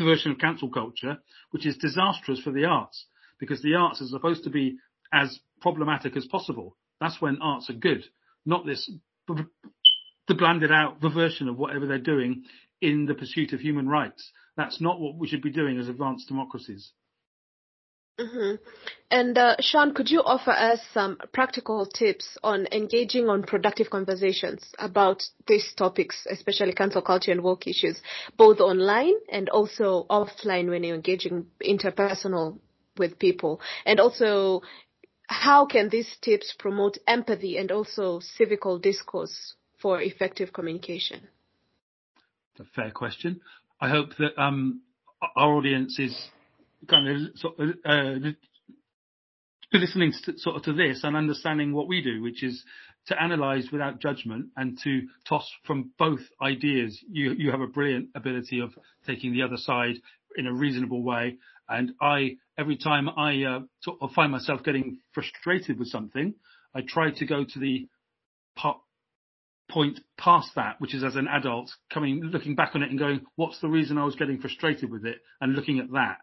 version 0.00 0.32
of 0.32 0.38
cancel 0.38 0.70
culture, 0.70 1.18
which 1.50 1.66
is 1.66 1.76
disastrous 1.76 2.40
for 2.40 2.50
the 2.50 2.64
arts 2.64 3.06
because 3.38 3.62
the 3.62 3.74
arts 3.74 4.02
are 4.02 4.06
supposed 4.06 4.44
to 4.44 4.50
be 4.50 4.78
as 5.12 5.38
problematic 5.60 6.16
as 6.16 6.26
possible. 6.26 6.76
That's 7.00 7.20
when 7.20 7.38
arts 7.40 7.70
are 7.70 7.74
good, 7.74 8.04
not 8.44 8.66
this 8.66 8.90
the 9.26 10.34
blanded 10.34 10.72
out 10.72 11.00
version 11.00 11.48
of 11.48 11.56
whatever 11.56 11.86
they're 11.86 11.98
doing 11.98 12.44
in 12.80 13.06
the 13.06 13.14
pursuit 13.14 13.52
of 13.52 13.60
human 13.60 13.88
rights. 13.88 14.30
That's 14.56 14.80
not 14.80 15.00
what 15.00 15.16
we 15.16 15.28
should 15.28 15.42
be 15.42 15.50
doing 15.50 15.78
as 15.78 15.88
advanced 15.88 16.28
democracies. 16.28 16.92
Mm-hmm. 18.18 18.56
And 19.12 19.38
uh, 19.38 19.56
Sean, 19.60 19.94
could 19.94 20.10
you 20.10 20.20
offer 20.22 20.50
us 20.50 20.80
some 20.92 21.18
practical 21.32 21.86
tips 21.86 22.36
on 22.42 22.66
engaging 22.72 23.28
on 23.28 23.44
productive 23.44 23.90
conversations 23.90 24.74
about 24.78 25.22
these 25.46 25.72
topics, 25.76 26.26
especially 26.28 26.72
cancel 26.72 27.00
culture 27.00 27.30
and 27.30 27.42
work 27.44 27.66
issues, 27.66 27.96
both 28.36 28.58
online 28.58 29.14
and 29.30 29.48
also 29.50 30.04
offline 30.10 30.68
when 30.68 30.82
you're 30.82 30.96
engaging 30.96 31.46
interpersonal 31.64 32.58
with 32.96 33.18
people? 33.20 33.60
And 33.86 34.00
also, 34.00 34.62
how 35.28 35.66
can 35.66 35.88
these 35.88 36.16
tips 36.20 36.54
promote 36.58 36.98
empathy 37.06 37.56
and 37.56 37.70
also 37.70 38.20
civical 38.20 38.82
discourse 38.82 39.54
for 39.80 40.02
effective 40.02 40.52
communication? 40.52 41.28
It's 42.56 42.68
a 42.68 42.70
fair 42.74 42.90
question. 42.90 43.40
I 43.80 43.88
hope 43.90 44.16
that 44.18 44.36
um, 44.36 44.82
our 45.36 45.54
audience 45.54 46.00
is 46.00 46.30
kind 46.86 47.08
of 47.08 47.38
sort 47.38 47.58
of 47.58 47.68
uh, 47.84 48.30
listening 49.72 50.12
to, 50.24 50.38
sort 50.38 50.56
of 50.56 50.62
to 50.62 50.72
this 50.72 51.00
and 51.04 51.16
understanding 51.16 51.72
what 51.72 51.88
we 51.88 52.02
do, 52.02 52.22
which 52.22 52.42
is 52.42 52.64
to 53.06 53.22
analyze 53.22 53.68
without 53.72 54.00
judgment 54.00 54.46
and 54.56 54.78
to 54.84 55.02
toss 55.28 55.50
from 55.66 55.90
both 55.98 56.20
ideas. 56.42 56.98
You 57.10 57.32
you 57.32 57.50
have 57.50 57.60
a 57.60 57.66
brilliant 57.66 58.10
ability 58.14 58.60
of 58.60 58.70
taking 59.06 59.32
the 59.32 59.42
other 59.42 59.56
side 59.56 59.96
in 60.36 60.46
a 60.46 60.52
reasonable 60.52 61.02
way, 61.02 61.38
and 61.68 61.92
I 62.00 62.36
every 62.56 62.76
time 62.76 63.08
I 63.08 63.42
uh, 63.44 63.60
sort 63.82 63.98
of 64.00 64.12
find 64.12 64.30
myself 64.30 64.62
getting 64.62 64.98
frustrated 65.12 65.78
with 65.78 65.88
something, 65.88 66.34
I 66.74 66.82
try 66.86 67.10
to 67.10 67.26
go 67.26 67.44
to 67.44 67.58
the 67.58 67.88
part, 68.56 68.78
point 69.70 70.00
past 70.16 70.50
that, 70.56 70.80
which 70.80 70.94
is 70.94 71.04
as 71.04 71.16
an 71.16 71.28
adult 71.28 71.70
coming 71.92 72.22
looking 72.22 72.54
back 72.54 72.72
on 72.74 72.82
it 72.82 72.90
and 72.90 72.98
going, 72.98 73.20
what's 73.36 73.60
the 73.60 73.68
reason 73.68 73.98
I 73.98 74.04
was 74.04 74.16
getting 74.16 74.38
frustrated 74.38 74.90
with 74.90 75.04
it, 75.04 75.18
and 75.40 75.54
looking 75.54 75.78
at 75.78 75.90
that 75.92 76.18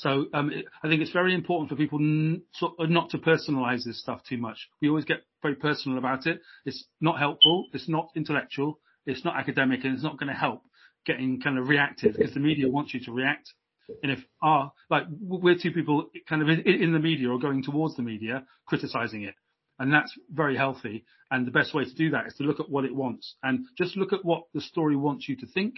so 0.00 0.24
um, 0.32 0.50
it, 0.50 0.64
I 0.82 0.88
think 0.88 1.02
it's 1.02 1.12
very 1.12 1.34
important 1.34 1.68
for 1.68 1.76
people 1.76 1.98
n- 1.98 2.40
sort 2.54 2.72
of 2.78 2.88
not 2.88 3.10
to 3.10 3.18
personalize 3.18 3.84
this 3.84 4.00
stuff 4.00 4.22
too 4.26 4.38
much. 4.38 4.56
We 4.80 4.88
always 4.88 5.04
get 5.04 5.18
very 5.42 5.56
personal 5.56 5.98
about 5.98 6.26
it. 6.26 6.40
It's 6.64 6.86
not 7.02 7.18
helpful. 7.18 7.66
It's 7.74 7.86
not 7.86 8.08
intellectual. 8.16 8.80
It's 9.04 9.26
not 9.26 9.36
academic, 9.36 9.84
and 9.84 9.92
it's 9.92 10.02
not 10.02 10.18
going 10.18 10.32
to 10.32 10.38
help 10.38 10.62
getting 11.04 11.38
kind 11.42 11.58
of 11.58 11.68
reactive 11.68 12.14
because 12.16 12.32
the 12.32 12.40
media 12.40 12.66
wants 12.66 12.94
you 12.94 13.00
to 13.00 13.12
react. 13.12 13.52
And 14.02 14.10
if 14.10 14.20
our 14.40 14.72
like 14.88 15.04
we're 15.20 15.58
two 15.58 15.72
people 15.72 16.06
kind 16.26 16.40
of 16.40 16.48
in, 16.48 16.60
in 16.60 16.92
the 16.94 16.98
media 16.98 17.28
or 17.28 17.38
going 17.38 17.62
towards 17.62 17.96
the 17.96 18.02
media 18.02 18.44
criticizing 18.66 19.24
it, 19.24 19.34
and 19.78 19.92
that's 19.92 20.16
very 20.30 20.56
healthy. 20.56 21.04
And 21.30 21.46
the 21.46 21.50
best 21.50 21.74
way 21.74 21.84
to 21.84 21.94
do 21.94 22.10
that 22.10 22.26
is 22.26 22.34
to 22.36 22.44
look 22.44 22.60
at 22.60 22.70
what 22.70 22.86
it 22.86 22.94
wants 22.94 23.34
and 23.42 23.66
just 23.76 23.98
look 23.98 24.14
at 24.14 24.24
what 24.24 24.44
the 24.54 24.62
story 24.62 24.96
wants 24.96 25.28
you 25.28 25.36
to 25.36 25.46
think, 25.46 25.74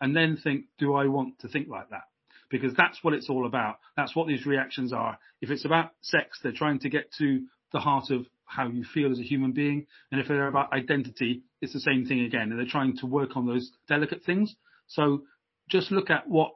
and 0.00 0.16
then 0.16 0.38
think, 0.42 0.64
do 0.78 0.94
I 0.94 1.08
want 1.08 1.40
to 1.40 1.48
think 1.48 1.68
like 1.68 1.90
that? 1.90 2.04
Because 2.50 2.72
that's 2.76 3.02
what 3.02 3.14
it's 3.14 3.28
all 3.28 3.46
about. 3.46 3.78
That's 3.96 4.14
what 4.14 4.28
these 4.28 4.46
reactions 4.46 4.92
are. 4.92 5.18
If 5.40 5.50
it's 5.50 5.64
about 5.64 5.90
sex, 6.00 6.38
they're 6.42 6.52
trying 6.52 6.80
to 6.80 6.88
get 6.88 7.12
to 7.18 7.44
the 7.72 7.80
heart 7.80 8.10
of 8.10 8.26
how 8.44 8.68
you 8.68 8.84
feel 8.84 9.10
as 9.10 9.18
a 9.18 9.24
human 9.24 9.52
being. 9.52 9.86
And 10.10 10.20
if 10.20 10.28
they're 10.28 10.46
about 10.46 10.72
identity, 10.72 11.42
it's 11.60 11.72
the 11.72 11.80
same 11.80 12.06
thing 12.06 12.20
again. 12.20 12.50
And 12.50 12.58
they're 12.58 12.66
trying 12.66 12.96
to 12.98 13.06
work 13.06 13.36
on 13.36 13.46
those 13.46 13.70
delicate 13.88 14.22
things. 14.24 14.54
So 14.86 15.22
just 15.68 15.90
look 15.90 16.10
at 16.10 16.28
what 16.28 16.52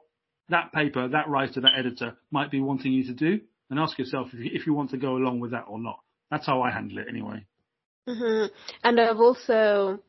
that 0.49 0.71
paper, 0.73 1.07
that 1.07 1.27
writer, 1.27 1.61
that 1.61 1.77
editor 1.77 2.17
might 2.31 2.51
be 2.51 2.61
wanting 2.61 2.93
you 2.93 3.03
to 3.05 3.13
do 3.13 3.41
and 3.69 3.79
ask 3.79 3.97
yourself 3.99 4.27
if 4.33 4.39
you, 4.39 4.51
if 4.53 4.67
you 4.67 4.73
want 4.73 4.91
to 4.91 4.97
go 4.97 5.15
along 5.15 5.39
with 5.39 5.51
that 5.51 5.65
or 5.67 5.79
not. 5.79 5.99
That's 6.29 6.45
how 6.45 6.61
I 6.61 6.71
handle 6.71 6.99
it 6.99 7.07
anyway. 7.09 7.45
Mm-hmm. 8.07 8.53
And 8.83 8.99
I've 8.99 9.19
also 9.19 9.99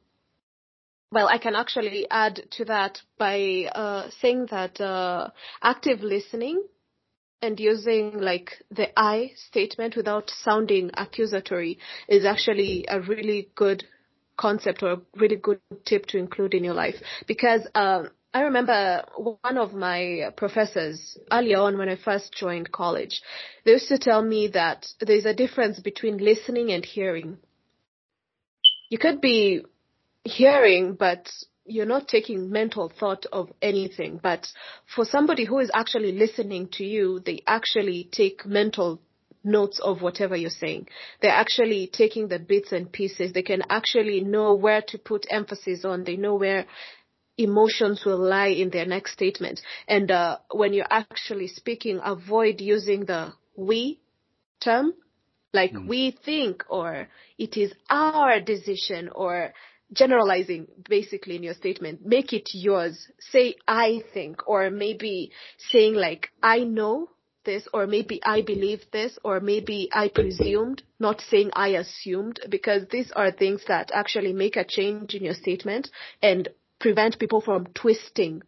well, 1.13 1.29
I 1.29 1.37
can 1.39 1.55
actually 1.55 2.07
add 2.11 2.43
to 2.53 2.65
that 2.65 3.01
by 3.19 3.69
uh, 3.75 4.09
saying 4.21 4.47
that 4.51 4.81
uh, 4.81 5.29
active 5.63 6.01
listening 6.01 6.65
and 7.43 7.61
using 7.61 8.19
like 8.19 8.53
the 8.71 8.89
I 8.99 9.33
statement 9.37 9.95
without 9.95 10.31
sounding 10.31 10.91
accusatory 10.95 11.79
is 12.09 12.25
actually 12.25 12.87
a 12.89 13.01
really 13.01 13.51
good 13.55 13.85
concept 14.39 14.83
or 14.83 14.93
a 14.93 15.01
really 15.17 15.37
good 15.37 15.61
tip 15.85 16.07
to 16.07 16.19
include 16.19 16.55
in 16.55 16.65
your 16.65 16.75
life 16.75 16.95
because 17.27 17.67
um, 17.75 18.09
I 18.33 18.43
remember 18.43 19.05
one 19.19 19.59
of 19.59 19.75
my 19.75 20.31
professors 20.39 21.19
earlier 21.31 21.59
on 21.59 21.77
when 21.77 21.91
I 21.91 21.97
first 21.97 22.33
joined 22.33 22.73
college, 22.73 23.21
they 23.67 23.73
used 23.73 23.89
to 23.89 23.99
tell 23.99 24.23
me 24.23 24.49
that 24.55 24.87
there's 25.01 25.27
a 25.27 25.35
difference 25.35 25.81
between 25.81 26.17
listening 26.17 26.73
and 26.73 26.83
hearing. 26.83 27.37
You 28.89 28.99
could 28.99 29.21
be 29.21 29.65
hearing, 30.25 30.95
but 30.95 31.29
you're 31.65 31.87
not 31.87 32.09
taking 32.09 32.51
mental 32.51 32.93
thought 32.99 33.27
of 33.33 33.51
anything. 33.61 34.19
But 34.23 34.49
for 34.95 35.05
somebody 35.05 35.45
who 35.45 35.59
is 35.59 35.71
actually 35.73 36.13
listening 36.13 36.69
to 36.73 36.85
you, 36.85 37.21
they 37.25 37.43
actually 37.47 38.09
take 38.11 38.45
mental 38.45 39.01
notes 39.45 39.81
of 39.81 40.03
whatever 40.03 40.37
you're 40.37 40.51
saying. 40.51 40.89
They're 41.21 41.31
actually 41.31 41.91
taking 41.93 42.29
the 42.29 42.39
bits 42.39 42.73
and 42.73 42.91
pieces. 42.91 43.33
They 43.33 43.43
can 43.43 43.63
actually 43.69 44.21
know 44.21 44.55
where 44.55 44.83
to 44.89 44.99
put 44.99 45.27
emphasis 45.31 45.85
on. 45.85 46.05
They 46.05 46.17
know 46.17 46.37
where 46.37 46.67
emotions 47.39 48.05
will 48.05 48.19
lie 48.19 48.49
in 48.49 48.71
their 48.71 48.87
next 48.87 49.13
statement. 49.13 49.61
And 49.89 50.11
uh, 50.11 50.39
when 50.53 50.73
you're 50.73 50.87
actually 50.91 51.49
speaking, 51.49 52.01
avoid 52.05 52.61
using 52.61 53.05
the 53.05 53.33
we 53.57 54.01
term, 54.61 54.95
like 55.53 55.73
mm. 55.73 55.89
we 55.89 56.17
think 56.25 56.65
or 56.69 57.09
it 57.39 57.57
is 57.57 57.73
our 57.91 58.41
decision 58.41 59.11
or 59.15 59.53
generalizing 59.93 60.67
basically 60.89 61.37
in 61.37 61.43
your 61.43 61.55
statement. 61.55 62.05
Make 62.05 62.33
it 62.33 62.51
yours. 62.53 63.09
Say 63.19 63.57
I 63.67 64.03
think 64.13 64.49
or 64.49 64.71
maybe 64.71 65.33
saying 65.71 65.95
like 65.95 66.31
I 66.43 66.61
know 66.61 67.09
this 67.45 67.67
or 67.73 67.87
maybe 67.87 68.21
I 68.25 68.43
believe 68.43 68.83
this 68.93 69.19
or 69.25 69.41
maybe 69.41 69.89
I 69.93 70.09
presumed, 70.09 70.83
not 70.99 71.21
saying 71.21 71.51
I 71.55 71.69
assumed 71.69 72.41
because 72.49 72.83
these 72.91 73.11
are 73.13 73.31
things 73.31 73.63
that 73.69 73.91
actually 73.93 74.33
make 74.33 74.57
a 74.57 74.65
change 74.65 75.15
in 75.15 75.25
your 75.25 75.35
statement 75.35 75.91
and 76.23 76.49
prevent 76.79 77.19
people 77.19 77.41
from 77.41 77.67
twisting 77.75 78.43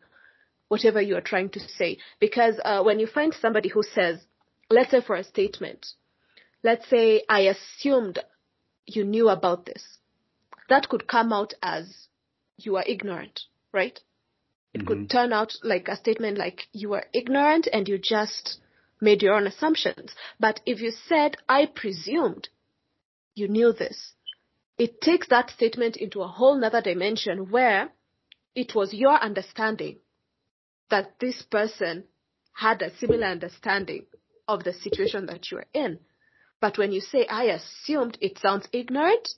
whatever 0.68 1.00
you 1.00 1.16
are 1.16 1.20
trying 1.20 1.50
to 1.50 1.60
say. 1.60 1.98
Because 2.20 2.58
uh, 2.64 2.82
when 2.82 2.98
you 2.98 3.06
find 3.06 3.34
somebody 3.34 3.68
who 3.68 3.82
says, 3.82 4.18
let's 4.70 4.90
say 4.90 5.00
for 5.00 5.16
a 5.16 5.24
statement, 5.24 5.86
let's 6.62 6.88
say 6.88 7.22
I 7.28 7.54
assumed 7.54 8.18
you 8.86 9.04
knew 9.04 9.28
about 9.28 9.66
this, 9.66 9.82
that 10.68 10.88
could 10.88 11.06
come 11.06 11.32
out 11.32 11.54
as 11.62 12.08
you 12.56 12.76
are 12.76 12.84
ignorant, 12.86 13.42
right? 13.72 13.98
It 14.72 14.78
mm-hmm. 14.78 14.86
could 14.86 15.10
turn 15.10 15.32
out 15.32 15.54
like 15.62 15.88
a 15.88 15.96
statement 15.96 16.38
like 16.38 16.68
you 16.72 16.94
are 16.94 17.04
ignorant 17.12 17.68
and 17.72 17.88
you 17.88 17.98
just 17.98 18.58
made 19.00 19.22
your 19.22 19.34
own 19.34 19.46
assumptions. 19.46 20.14
But 20.40 20.60
if 20.66 20.80
you 20.80 20.90
said, 20.90 21.36
I 21.48 21.66
presumed 21.66 22.48
you 23.34 23.48
knew 23.48 23.72
this, 23.72 24.12
it 24.78 25.00
takes 25.00 25.28
that 25.28 25.50
statement 25.50 25.96
into 25.96 26.22
a 26.22 26.28
whole 26.28 26.56
nother 26.56 26.80
dimension 26.80 27.50
where 27.50 27.90
it 28.54 28.74
was 28.74 28.94
your 28.94 29.20
understanding 29.20 29.98
that 30.90 31.18
this 31.20 31.42
person 31.42 32.04
had 32.52 32.82
a 32.82 32.96
similar 32.96 33.26
understanding 33.26 34.06
of 34.46 34.64
the 34.64 34.72
situation 34.72 35.26
that 35.26 35.50
you 35.50 35.58
are 35.58 35.66
in. 35.72 35.98
But 36.60 36.78
when 36.78 36.92
you 36.92 37.00
say, 37.00 37.26
I 37.26 37.44
assumed, 37.44 38.16
it 38.20 38.38
sounds 38.38 38.68
ignorant 38.72 39.28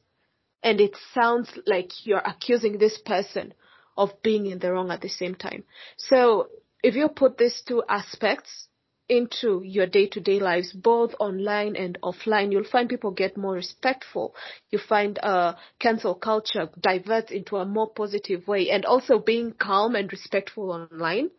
and 0.67 0.81
it 0.81 0.97
sounds 1.15 1.49
like 1.65 2.05
you're 2.05 2.27
accusing 2.27 2.77
this 2.77 2.99
person 2.99 3.55
of 3.97 4.11
being 4.25 4.47
in 4.47 4.59
the 4.59 4.73
wrong 4.73 4.91
at 4.91 5.01
the 5.01 5.09
same 5.09 5.37
time. 5.37 5.63
So 5.97 6.49
if 6.83 6.97
you 6.97 7.09
put 7.09 7.39
these 7.39 7.63
two 7.65 7.85
aspects 7.89 8.67
into 9.09 9.63
your 9.65 9.87
day-to-day 9.87 10.41
lives, 10.41 10.73
both 10.73 11.15
online 11.21 11.77
and 11.77 11.97
offline, 12.03 12.51
you'll 12.51 12.65
find 12.65 12.89
people 12.89 13.13
get 13.13 13.37
more 13.37 13.55
respectful. 13.55 14.35
You 14.73 14.81
find 14.81 15.17
uh, 15.23 15.55
cancel 15.79 16.17
culture 16.17 16.69
diverts 16.81 17.31
into 17.31 17.59
a 17.59 17.65
more 17.65 17.89
positive 17.89 18.49
way, 18.49 18.71
and 18.71 18.85
also 18.85 19.21
being 19.21 19.53
calm 19.53 19.95
and 19.95 20.11
respectful 20.11 20.73
online, 20.73 21.31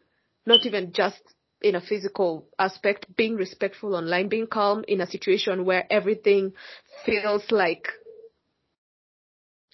not 0.46 0.66
even 0.66 0.94
just 0.94 1.22
in 1.62 1.76
a 1.76 1.82
physical 1.82 2.48
aspect, 2.58 3.14
being 3.18 3.36
respectful 3.36 3.94
online, 3.94 4.30
being 4.30 4.48
calm 4.48 4.86
in 4.88 5.02
a 5.02 5.08
situation 5.08 5.66
where 5.66 5.86
everything 5.92 6.54
feels 7.06 7.52
like 7.52 7.90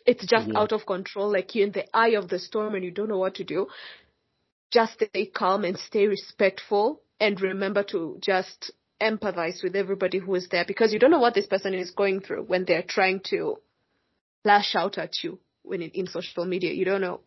it's 0.06 0.26
just 0.26 0.49
out 0.56 0.72
of 0.72 0.86
control, 0.86 1.32
like 1.32 1.56
you're 1.56 1.68
in 1.68 1.74
the 1.74 1.86
eye 1.95 2.16
of 2.16 2.30
the 2.30 2.39
storm 2.39 2.76
and 2.76 2.84
you 2.84 2.91
don't 2.91 3.10
know 3.10 3.18
what 3.18 3.36
to 3.36 3.43
do. 3.43 3.68
Just 4.72 4.93
stay 4.93 5.26
calm 5.28 5.64
and 5.64 5.78
stay 5.78 6.08
respectful 6.08 7.01
and 7.20 7.39
remember 7.39 7.84
to 7.84 8.18
just 8.22 8.72
empathize 9.01 9.64
with 9.64 9.76
everybody 9.76 10.18
who 10.18 10.36
is 10.36 10.47
there 10.49 10.66
because 10.66 10.93
you 10.93 10.99
don't 10.99 11.12
know 11.12 11.20
what 11.20 11.34
this 11.34 11.45
person 11.45 11.74
is 11.74 11.91
going 11.91 12.22
through 12.22 12.43
when 12.43 12.66
they're 12.66 12.86
trying 12.88 13.22
to 13.26 13.58
lash 14.45 14.76
out 14.76 14.97
at 14.97 15.12
you 15.24 15.39
when 15.62 15.82
in, 15.82 15.89
in 15.91 16.08
social 16.08 16.45
media. 16.45 16.74
You 16.74 16.86
don't 16.86 17.01
know. 17.01 17.22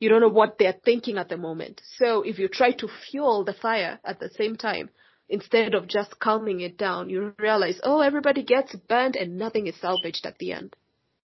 You 0.00 0.08
don't 0.08 0.20
know 0.20 0.28
what 0.28 0.58
they're 0.58 0.74
thinking 0.84 1.16
at 1.16 1.28
the 1.28 1.36
moment. 1.36 1.80
So 1.96 2.22
if 2.22 2.38
you 2.38 2.48
try 2.48 2.72
to 2.72 2.88
fuel 3.10 3.44
the 3.44 3.52
fire 3.52 4.00
at 4.04 4.18
the 4.18 4.30
same 4.30 4.56
time, 4.56 4.90
instead 5.28 5.74
of 5.74 5.86
just 5.86 6.18
calming 6.18 6.60
it 6.60 6.76
down, 6.76 7.08
you 7.08 7.34
realize, 7.38 7.80
oh, 7.84 8.00
everybody 8.00 8.42
gets 8.42 8.74
burned 8.74 9.14
and 9.14 9.38
nothing 9.38 9.68
is 9.68 9.80
salvaged 9.80 10.26
at 10.26 10.38
the 10.38 10.52
end. 10.52 10.74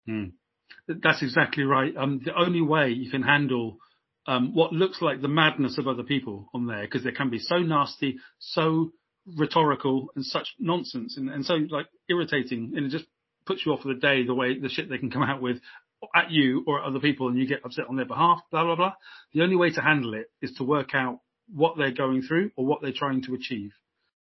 Hmm. 0.07 0.27
That's 0.89 1.23
exactly 1.23 1.65
right. 1.65 1.97
Um, 1.97 2.21
the 2.25 2.35
only 2.35 2.61
way 2.61 2.91
you 2.91 3.11
can 3.11 3.23
handle 3.23 3.79
um, 4.27 4.55
what 4.55 4.73
looks 4.73 5.03
like 5.03 5.21
the 5.21 5.29
madness 5.29 5.79
of 5.79 5.89
other 5.89 6.03
people 6.05 6.49
on 6.55 6.67
there, 6.67 6.83
because 6.83 7.05
they 7.05 7.11
can 7.13 7.31
be 7.31 7.39
so 7.39 7.59
nasty, 7.59 8.19
so 8.39 8.93
rhetorical, 9.27 10.09
and 10.15 10.25
such 10.25 10.49
nonsense, 10.59 11.17
and, 11.17 11.29
and 11.29 11.45
so 11.45 11.55
like 11.71 11.87
irritating, 12.09 12.73
and 12.77 12.87
it 12.87 12.91
just 12.91 13.07
puts 13.47 13.65
you 13.67 13.73
off 13.73 13.83
for 13.83 13.89
the 13.89 14.01
day. 14.01 14.25
The 14.25 14.35
way 14.35 14.59
the 14.59 14.69
shit 14.69 14.89
they 14.89 14.99
can 14.99 15.11
come 15.11 15.23
out 15.23 15.43
with 15.43 15.59
at 16.15 16.31
you 16.31 16.65
or 16.67 16.81
at 16.81 16.87
other 16.87 17.01
people, 17.01 17.29
and 17.29 17.39
you 17.39 17.47
get 17.47 17.65
upset 17.65 17.87
on 17.89 17.97
their 17.97 18.07
behalf. 18.07 18.41
Blah 18.51 18.65
blah 18.65 18.77
blah. 18.77 18.93
The 19.33 19.43
only 19.43 19.57
way 19.57 19.71
to 19.71 19.81
handle 19.81 20.15
it 20.15 20.31
is 20.41 20.53
to 20.59 20.65
work 20.65 20.95
out 20.95 21.21
what 21.53 21.77
they're 21.77 21.93
going 21.93 22.23
through 22.23 22.53
or 22.57 22.65
what 22.65 22.81
they're 22.81 22.93
trying 22.93 23.23
to 23.25 23.35
achieve. 23.35 23.73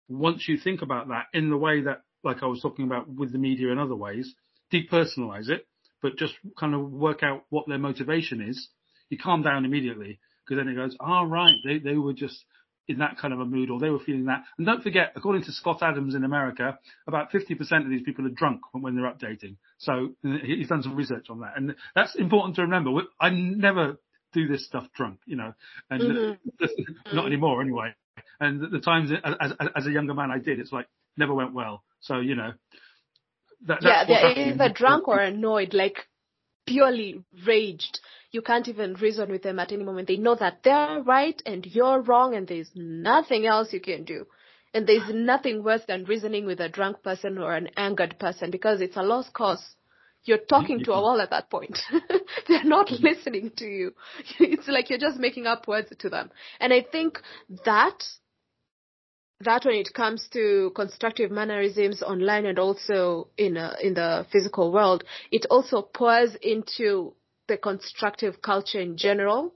Once 0.10 0.47
you 0.47 0.58
think 0.58 0.82
about 0.82 1.08
that 1.10 1.26
in 1.34 1.49
the 1.49 1.58
way 1.58 1.82
that, 1.82 2.02
like 2.24 2.43
I 2.43 2.47
was 2.47 2.62
talking 2.62 2.86
about 2.86 3.08
with 3.08 3.32
the 3.32 3.38
media 3.38 3.72
and 3.72 3.80
other 3.80 3.95
ways, 3.95 4.34
depersonalize 4.74 5.49
it 5.49 5.66
but 6.02 6.18
just 6.18 6.34
kind 6.60 6.74
of 6.74 6.91
work 6.91 7.24
out 7.24 7.43
what 7.49 7.68
their 7.68 7.78
motivation 7.78 8.41
is, 8.41 8.70
you 9.10 9.18
calm 9.18 9.41
down 9.41 9.66
immediately 9.66 10.20
because 10.45 10.64
then 10.64 10.72
it 10.72 10.76
goes, 10.76 10.95
oh, 10.99 11.24
right, 11.24 11.56
they, 11.66 11.80
they 11.80 11.95
were 11.95 12.14
just 12.14 12.43
in 12.88 12.99
that 12.99 13.18
kind 13.18 13.34
of 13.34 13.39
a 13.39 13.45
mood 13.45 13.70
or 13.70 13.80
they 13.80 13.89
were 13.89 13.99
feeling 13.99 14.26
that. 14.26 14.43
And 14.58 14.66
don't 14.66 14.84
forget, 14.84 15.14
according 15.16 15.43
to 15.43 15.52
Scott 15.52 15.82
Adams 15.82 16.16
in 16.16 16.24
America, 16.24 16.78
about 17.08 17.32
50% 17.32 17.60
of 17.84 17.89
these 17.89 18.04
people 18.04 18.26
are 18.26 18.30
drunk 18.30 18.62
when 18.74 18.95
they're 18.95 19.12
updating. 19.12 19.58
So 19.78 20.10
he's 20.22 20.68
done 20.68 20.84
some 20.84 20.95
research 20.95 21.28
on 21.30 21.41
that. 21.41 21.54
And 21.56 21.76
that's 21.95 22.16
important 22.16 22.56
to 22.56 22.64
remember. 22.64 22.91
I 23.20 23.30
never 23.30 23.97
do 24.34 24.47
this 24.47 24.66
stuff 24.66 24.88
drunk, 24.95 25.20
you 25.26 25.36
know, 25.36 25.54
and 25.89 26.02
mm-hmm. 26.02 27.16
not 27.16 27.26
anymore 27.26 27.62
anyway. 27.62 27.93
And 28.39 28.72
the 28.72 28.80
times 28.80 29.12
as, 29.12 29.36
as, 29.39 29.52
as 29.76 29.88
a 29.88 29.91
younger 29.91 30.14
man 30.14 30.32
I 30.32 30.39
did, 30.39 30.60
it's 30.60 30.72
like 30.72 30.88
never 31.18 31.34
went 31.34 31.54
well. 31.54 31.84
So, 32.02 32.20
you 32.20 32.36
know, 32.36 32.52
that, 33.68 33.82
yeah, 33.82 34.05
they're 34.05 34.53
either 34.53 34.70
drunk 34.70 35.07
or 35.07 35.20
annoyed, 35.20 35.74
like 35.74 36.07
purely 36.66 37.24
raged. 37.45 37.99
You 38.32 38.41
can't 38.41 38.68
even 38.68 38.93
reason 38.93 39.30
with 39.30 39.43
them 39.43 39.59
at 39.59 39.72
any 39.72 39.84
moment. 39.84 40.07
They 40.07 40.18
know 40.18 40.36
that 40.36 40.64
they're 40.64 41.01
right 41.01 41.41
and 41.45 41.66
you're 41.66 42.01
wrong 42.01 42.36
and 42.36 42.47
there's 42.47 42.72
nothing 42.76 43.45
else 43.45 43.74
you 43.74 43.82
can 43.82 44.03
do. 44.03 44.26
And 44.74 44.88
there's 44.88 45.14
nothing 45.14 45.64
worse 45.64 45.82
than 45.86 46.05
reasoning 46.05 46.45
with 46.45 46.62
a 46.62 46.70
drunk 46.70 47.03
person 47.03 47.38
or 47.38 47.53
an 47.53 47.70
angered 47.76 48.18
person 48.20 48.51
because 48.51 48.80
it's 48.80 48.95
a 48.95 49.03
lost 49.03 49.34
cause. 49.34 49.76
You're 50.24 50.38
talking 50.38 50.84
to 50.84 50.93
a 50.93 51.01
wall 51.01 51.20
at 51.20 51.32
that 51.32 51.49
point. 51.49 51.78
They're 52.47 52.64
not 52.64 52.91
listening 52.91 53.51
to 53.57 53.66
you. 53.66 53.93
It's 54.39 54.68
like 54.68 54.89
you're 54.89 54.99
just 54.99 55.18
making 55.18 55.47
up 55.47 55.68
words 55.68 55.91
to 55.97 56.09
them. 56.09 56.32
And 56.59 56.72
I 56.72 56.86
think 56.89 57.20
that 57.66 58.03
that 59.44 59.66
when 59.66 59.76
it 59.76 59.94
comes 59.94 60.28
to 60.34 60.72
constructive 60.76 61.32
mannerisms 61.32 62.02
online 62.04 62.46
and 62.46 62.60
also 62.60 63.28
in 63.38 63.58
uh, 63.58 63.76
in 63.82 63.94
the 63.94 64.26
physical 64.32 64.72
world, 64.72 65.04
it 65.32 65.46
also 65.50 65.82
pours 65.82 66.36
into 66.42 67.14
the 67.48 67.58
constructive 67.58 68.42
culture 68.42 68.80
in 68.80 68.98
general, 68.98 69.54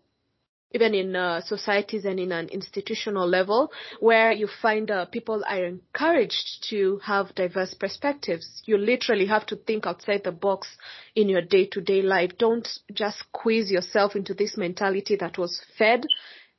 even 0.73 0.93
in 0.93 1.15
uh, 1.15 1.39
societies 1.41 2.03
and 2.03 2.19
in 2.19 2.31
an 2.31 2.49
institutional 2.49 3.27
level, 3.27 3.71
where 3.99 4.31
you 4.31 4.47
find 4.61 4.91
uh, 4.91 5.05
people 5.05 5.43
are 5.47 5.65
encouraged 5.65 6.65
to 6.69 6.99
have 7.03 7.33
diverse 7.35 7.73
perspectives. 7.73 8.61
You 8.65 8.77
literally 8.77 9.27
have 9.27 9.45
to 9.47 9.55
think 9.55 9.85
outside 9.85 10.23
the 10.23 10.31
box 10.31 10.67
in 11.15 11.29
your 11.29 11.41
day-to-day 11.41 12.01
life. 12.01 12.31
Don't 12.37 12.67
just 12.93 13.19
squeeze 13.19 13.71
yourself 13.71 14.15
into 14.15 14.33
this 14.33 14.57
mentality 14.57 15.15
that 15.17 15.37
was 15.37 15.61
fed 15.77 16.05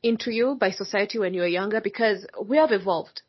into 0.07 0.31
you 0.31 0.57
by 0.59 0.71
society 0.71 1.19
when 1.19 1.35
you 1.35 1.41
were 1.41 1.47
younger 1.47 1.81
because 1.81 2.27
we 2.45 2.57
have 2.57 2.73
evolved. 2.73 3.23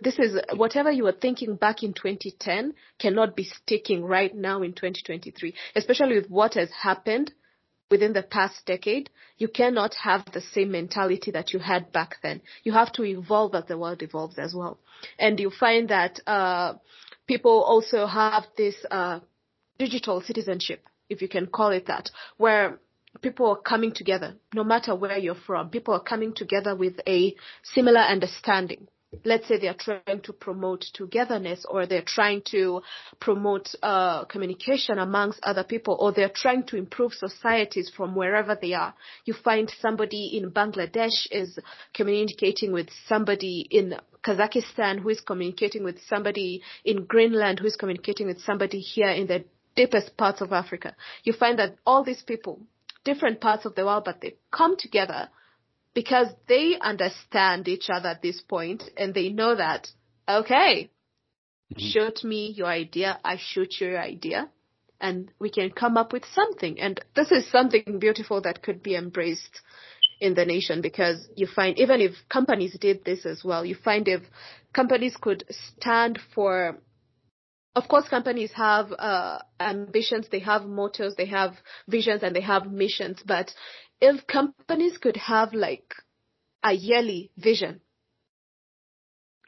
This 0.00 0.18
is 0.18 0.38
whatever 0.54 0.90
you 0.90 1.04
were 1.04 1.12
thinking 1.12 1.56
back 1.56 1.82
in 1.82 1.94
2010 1.94 2.74
cannot 2.98 3.36
be 3.36 3.44
sticking 3.44 4.04
right 4.04 4.34
now 4.34 4.62
in 4.62 4.72
2023, 4.72 5.54
especially 5.76 6.16
with 6.16 6.28
what 6.28 6.54
has 6.54 6.70
happened 6.82 7.32
within 7.90 8.12
the 8.12 8.22
past 8.22 8.66
decade. 8.66 9.08
You 9.38 9.48
cannot 9.48 9.94
have 10.02 10.24
the 10.32 10.40
same 10.40 10.72
mentality 10.72 11.30
that 11.30 11.52
you 11.52 11.60
had 11.60 11.92
back 11.92 12.16
then. 12.22 12.42
You 12.64 12.72
have 12.72 12.92
to 12.94 13.04
evolve 13.04 13.54
as 13.54 13.66
the 13.66 13.78
world 13.78 14.02
evolves 14.02 14.38
as 14.38 14.54
well. 14.54 14.78
And 15.18 15.38
you 15.38 15.50
find 15.50 15.88
that 15.90 16.20
uh, 16.26 16.74
people 17.26 17.62
also 17.62 18.06
have 18.06 18.46
this 18.56 18.74
uh, 18.90 19.20
digital 19.78 20.20
citizenship, 20.20 20.84
if 21.08 21.22
you 21.22 21.28
can 21.28 21.46
call 21.46 21.70
it 21.70 21.86
that, 21.86 22.10
where 22.36 22.80
people 23.20 23.46
are 23.50 23.56
coming 23.56 23.92
together, 23.92 24.34
no 24.54 24.64
matter 24.64 24.94
where 24.94 25.18
you're 25.18 25.34
from. 25.34 25.70
People 25.70 25.94
are 25.94 26.02
coming 26.02 26.34
together 26.34 26.74
with 26.74 27.00
a 27.06 27.34
similar 27.62 28.00
understanding. 28.00 28.88
Let's 29.24 29.46
say 29.46 29.58
they're 29.58 29.74
trying 29.74 30.22
to 30.22 30.32
promote 30.32 30.84
togetherness 30.92 31.64
or 31.68 31.86
they're 31.86 32.02
trying 32.04 32.42
to 32.50 32.82
promote 33.20 33.68
uh, 33.80 34.24
communication 34.24 34.98
amongst 34.98 35.38
other 35.44 35.62
people 35.62 35.96
or 36.00 36.12
they're 36.12 36.32
trying 36.34 36.64
to 36.64 36.76
improve 36.76 37.12
societies 37.12 37.92
from 37.96 38.16
wherever 38.16 38.58
they 38.60 38.72
are. 38.72 38.92
You 39.24 39.34
find 39.34 39.72
somebody 39.80 40.36
in 40.36 40.50
Bangladesh 40.50 41.28
is 41.30 41.58
communicating 41.94 42.72
with 42.72 42.88
somebody 43.06 43.66
in 43.70 43.94
Kazakhstan 44.24 45.00
who 45.00 45.10
is 45.10 45.20
communicating 45.20 45.84
with 45.84 46.00
somebody 46.08 46.62
in 46.84 47.04
Greenland 47.04 47.60
who 47.60 47.66
is 47.66 47.76
communicating 47.76 48.26
with 48.26 48.40
somebody 48.40 48.80
here 48.80 49.10
in 49.10 49.26
the 49.26 49.44
deepest 49.76 50.16
parts 50.16 50.40
of 50.40 50.52
Africa. 50.52 50.94
You 51.24 51.32
find 51.32 51.58
that 51.58 51.76
all 51.86 52.04
these 52.04 52.22
people 52.22 52.60
different 53.04 53.40
parts 53.40 53.64
of 53.64 53.74
the 53.74 53.84
world, 53.84 54.04
but 54.04 54.20
they 54.20 54.36
come 54.50 54.76
together 54.76 55.28
because 55.94 56.28
they 56.48 56.76
understand 56.80 57.68
each 57.68 57.88
other 57.88 58.10
at 58.10 58.22
this 58.22 58.40
point 58.40 58.82
and 58.96 59.14
they 59.14 59.28
know 59.28 59.54
that, 59.54 59.88
okay, 60.28 60.90
mm-hmm. 61.72 61.78
shoot 61.78 62.24
me 62.24 62.52
your 62.56 62.66
idea, 62.66 63.18
I 63.24 63.38
shoot 63.38 63.74
your 63.80 63.98
idea, 64.00 64.50
and 65.00 65.30
we 65.38 65.50
can 65.50 65.70
come 65.70 65.96
up 65.96 66.12
with 66.12 66.24
something. 66.34 66.80
And 66.80 67.00
this 67.14 67.30
is 67.30 67.50
something 67.50 67.98
beautiful 68.00 68.40
that 68.42 68.62
could 68.62 68.82
be 68.82 68.96
embraced 68.96 69.60
in 70.20 70.34
the 70.34 70.44
nation 70.44 70.80
because 70.80 71.28
you 71.36 71.46
find 71.46 71.78
even 71.78 72.00
if 72.00 72.12
companies 72.28 72.76
did 72.80 73.04
this 73.04 73.26
as 73.26 73.42
well, 73.44 73.64
you 73.64 73.76
find 73.76 74.08
if 74.08 74.22
companies 74.72 75.16
could 75.20 75.44
stand 75.50 76.18
for 76.34 76.78
of 77.74 77.88
course, 77.88 78.08
companies 78.08 78.52
have 78.52 78.92
uh, 78.92 79.38
ambitions, 79.60 80.28
they 80.30 80.38
have 80.40 80.64
mottos, 80.64 81.14
they 81.16 81.26
have 81.26 81.54
visions, 81.88 82.22
and 82.22 82.34
they 82.34 82.40
have 82.40 82.70
missions. 82.70 83.22
But 83.26 83.52
if 84.00 84.26
companies 84.26 84.98
could 84.98 85.16
have 85.16 85.52
like 85.52 85.94
a 86.64 86.72
yearly 86.72 87.30
vision. 87.36 87.80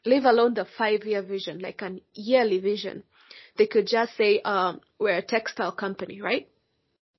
Leave 0.05 0.23
alone 0.23 0.53
the 0.53 0.65
five 0.77 1.03
year 1.03 1.21
vision, 1.23 1.59
like 1.59 1.81
an 1.81 1.99
yearly 2.13 2.59
vision. 2.59 3.03
They 3.57 3.65
could 3.67 3.87
just 3.87 4.15
say, 4.15 4.39
um, 4.41 4.79
we're 4.99 5.17
a 5.17 5.21
textile 5.21 5.71
company, 5.71 6.21
right? 6.21 6.47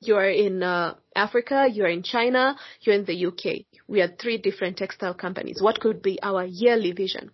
You're 0.01 0.31
in 0.31 0.63
uh, 0.63 0.95
Africa, 1.15 1.67
you're 1.71 1.89
in 1.89 2.05
China, 2.05 2.57
you're 2.83 2.95
in 2.95 3.05
the 3.05 3.27
UK. 3.27 3.67
We 3.89 4.01
are 4.01 4.09
three 4.09 4.39
different 4.39 4.77
textile 4.79 5.15
companies. 5.15 5.61
What 5.61 5.81
could 5.81 6.01
be 6.01 6.21
our 6.23 6.45
yearly 6.45 6.93
vision? 6.93 7.33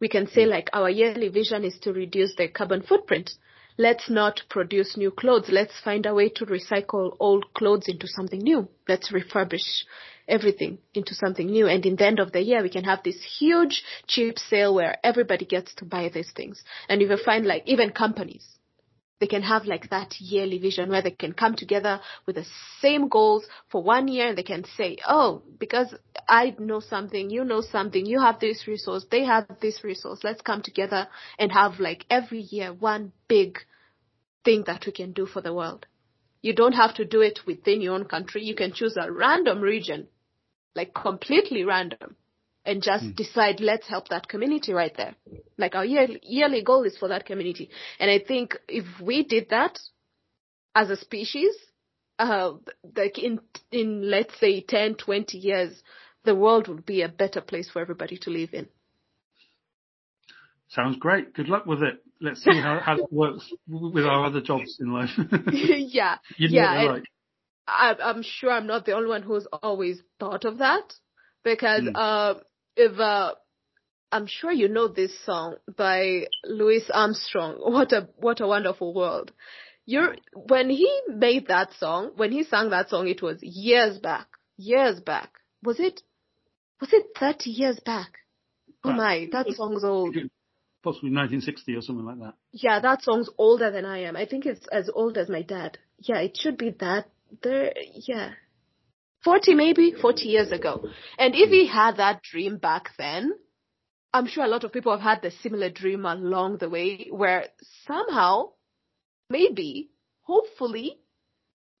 We 0.00 0.08
can 0.08 0.26
say 0.26 0.44
mm. 0.44 0.50
like 0.50 0.70
our 0.72 0.90
yearly 0.90 1.28
vision 1.28 1.64
is 1.64 1.78
to 1.80 1.92
reduce 1.92 2.34
the 2.36 2.48
carbon 2.48 2.82
footprint. 2.82 3.30
Let's 3.78 4.10
not 4.10 4.42
produce 4.50 4.96
new 4.96 5.10
clothes. 5.10 5.48
Let's 5.48 5.78
find 5.80 6.04
a 6.04 6.14
way 6.14 6.28
to 6.30 6.46
recycle 6.46 7.16
old 7.18 7.54
clothes 7.54 7.88
into 7.88 8.06
something 8.06 8.40
new. 8.40 8.68
Let's 8.86 9.10
refurbish 9.10 9.84
everything 10.28 10.78
into 10.94 11.14
something 11.14 11.46
new. 11.46 11.66
And 11.66 11.84
in 11.86 11.96
the 11.96 12.06
end 12.06 12.20
of 12.20 12.32
the 12.32 12.42
year, 12.42 12.62
we 12.62 12.68
can 12.68 12.84
have 12.84 13.02
this 13.02 13.22
huge 13.38 13.82
cheap 14.06 14.38
sale 14.38 14.74
where 14.74 14.98
everybody 15.02 15.46
gets 15.46 15.74
to 15.76 15.84
buy 15.84 16.10
these 16.12 16.30
things. 16.32 16.62
And 16.88 17.00
you 17.00 17.08
will 17.08 17.18
find 17.24 17.46
like 17.46 17.62
even 17.66 17.90
companies, 17.90 18.46
they 19.22 19.28
can 19.28 19.42
have 19.42 19.66
like 19.66 19.88
that 19.90 20.20
yearly 20.20 20.58
vision 20.58 20.90
where 20.90 21.00
they 21.00 21.12
can 21.12 21.32
come 21.32 21.54
together 21.54 22.00
with 22.26 22.34
the 22.34 22.46
same 22.80 23.06
goals 23.06 23.46
for 23.70 23.80
one 23.80 24.08
year 24.08 24.26
and 24.26 24.36
they 24.36 24.42
can 24.42 24.64
say, 24.76 24.96
oh, 25.06 25.42
because 25.60 25.94
I 26.28 26.56
know 26.58 26.80
something, 26.80 27.30
you 27.30 27.44
know 27.44 27.60
something, 27.60 28.04
you 28.04 28.18
have 28.20 28.40
this 28.40 28.66
resource, 28.66 29.06
they 29.12 29.24
have 29.24 29.46
this 29.60 29.84
resource, 29.84 30.24
let's 30.24 30.40
come 30.42 30.60
together 30.60 31.06
and 31.38 31.52
have 31.52 31.78
like 31.78 32.04
every 32.10 32.40
year 32.40 32.72
one 32.72 33.12
big 33.28 33.58
thing 34.44 34.64
that 34.66 34.86
we 34.86 34.90
can 34.90 35.12
do 35.12 35.24
for 35.24 35.40
the 35.40 35.54
world. 35.54 35.86
You 36.40 36.52
don't 36.52 36.72
have 36.72 36.96
to 36.96 37.04
do 37.04 37.20
it 37.20 37.38
within 37.46 37.80
your 37.80 37.94
own 37.94 38.06
country. 38.06 38.42
You 38.42 38.56
can 38.56 38.72
choose 38.72 38.96
a 38.96 39.12
random 39.12 39.60
region, 39.60 40.08
like 40.74 40.94
completely 40.94 41.62
random, 41.62 42.16
and 42.64 42.82
just 42.82 43.04
mm. 43.04 43.16
decide, 43.16 43.60
let's 43.60 43.88
help 43.88 44.08
that 44.08 44.28
community 44.28 44.72
right 44.72 44.96
there. 44.96 45.14
Like 45.58 45.74
our 45.74 45.84
yearly, 45.84 46.20
yearly 46.22 46.62
goal 46.62 46.84
is 46.84 46.96
for 46.96 47.08
that 47.08 47.26
community. 47.26 47.70
And 47.98 48.10
I 48.10 48.20
think 48.20 48.56
if 48.68 48.84
we 49.00 49.24
did 49.24 49.48
that 49.50 49.78
as 50.74 50.90
a 50.90 50.96
species, 50.96 51.54
uh, 52.18 52.52
like 52.96 53.18
in, 53.18 53.40
in 53.70 54.08
let's 54.08 54.38
say 54.38 54.60
10, 54.60 54.94
20 54.94 55.38
years, 55.38 55.82
the 56.24 56.34
world 56.34 56.68
would 56.68 56.86
be 56.86 57.02
a 57.02 57.08
better 57.08 57.40
place 57.40 57.68
for 57.68 57.82
everybody 57.82 58.16
to 58.18 58.30
live 58.30 58.50
in. 58.52 58.68
Sounds 60.68 60.96
great. 60.98 61.34
Good 61.34 61.48
luck 61.48 61.66
with 61.66 61.82
it. 61.82 62.02
Let's 62.20 62.42
see 62.42 62.54
how, 62.54 62.80
how 62.82 62.96
it 62.96 63.12
works 63.12 63.50
with 63.68 64.06
our 64.06 64.24
other 64.24 64.40
jobs 64.40 64.78
in 64.80 64.92
life. 64.92 65.10
yeah. 65.52 66.16
You 66.36 66.48
know 66.48 66.54
yeah. 66.54 66.82
Like. 66.92 67.04
I, 67.66 67.94
I'm 68.02 68.22
sure 68.22 68.50
I'm 68.50 68.66
not 68.66 68.86
the 68.86 68.92
only 68.92 69.08
one 69.08 69.22
who's 69.22 69.46
always 69.62 70.00
thought 70.18 70.44
of 70.44 70.58
that 70.58 70.94
because, 71.44 71.82
mm. 71.82 71.92
uh, 71.94 72.40
if 72.76 72.98
uh, 72.98 73.34
I'm 74.10 74.26
sure 74.26 74.52
you 74.52 74.68
know 74.68 74.88
this 74.88 75.12
song 75.24 75.56
by 75.76 76.26
Louis 76.44 76.88
Armstrong. 76.92 77.56
What 77.60 77.92
a 77.92 78.08
what 78.16 78.40
a 78.40 78.46
wonderful 78.46 78.94
world. 78.94 79.32
You're 79.86 80.16
when 80.34 80.70
he 80.70 80.90
made 81.08 81.48
that 81.48 81.72
song, 81.78 82.12
when 82.16 82.30
he 82.30 82.44
sang 82.44 82.70
that 82.70 82.90
song, 82.90 83.08
it 83.08 83.22
was 83.22 83.38
years 83.42 83.98
back. 83.98 84.28
Years 84.56 85.00
back. 85.00 85.30
Was 85.62 85.80
it? 85.80 86.02
Was 86.80 86.92
it 86.92 87.06
30 87.18 87.50
years 87.50 87.80
back? 87.84 88.18
Oh 88.84 88.92
my, 88.92 89.28
that 89.32 89.46
song's 89.52 89.84
old. 89.84 90.14
Possibly 90.82 91.10
1960 91.10 91.76
or 91.76 91.80
something 91.80 92.04
like 92.04 92.18
that. 92.18 92.34
Yeah, 92.50 92.80
that 92.80 93.02
song's 93.02 93.30
older 93.38 93.70
than 93.70 93.84
I 93.84 94.02
am. 94.02 94.16
I 94.16 94.26
think 94.26 94.46
it's 94.46 94.66
as 94.66 94.90
old 94.92 95.16
as 95.16 95.28
my 95.28 95.42
dad. 95.42 95.78
Yeah, 95.98 96.18
it 96.18 96.36
should 96.36 96.58
be 96.58 96.70
that. 96.80 97.06
There, 97.42 97.72
yeah, 97.94 98.32
40 99.24 99.54
maybe, 99.54 99.92
40 99.92 100.24
years 100.24 100.52
ago. 100.52 100.84
And 101.18 101.34
if 101.34 101.50
he 101.50 101.66
had 101.66 101.96
that 101.98 102.22
dream 102.22 102.58
back 102.58 102.90
then, 102.98 103.32
I'm 104.12 104.26
sure 104.26 104.44
a 104.44 104.48
lot 104.48 104.64
of 104.64 104.72
people 104.72 104.92
have 104.92 105.00
had 105.00 105.22
the 105.22 105.30
similar 105.30 105.70
dream 105.70 106.04
along 106.04 106.58
the 106.58 106.68
way 106.68 107.06
where 107.10 107.46
somehow, 107.86 108.50
maybe, 109.30 109.90
hopefully, 110.22 110.98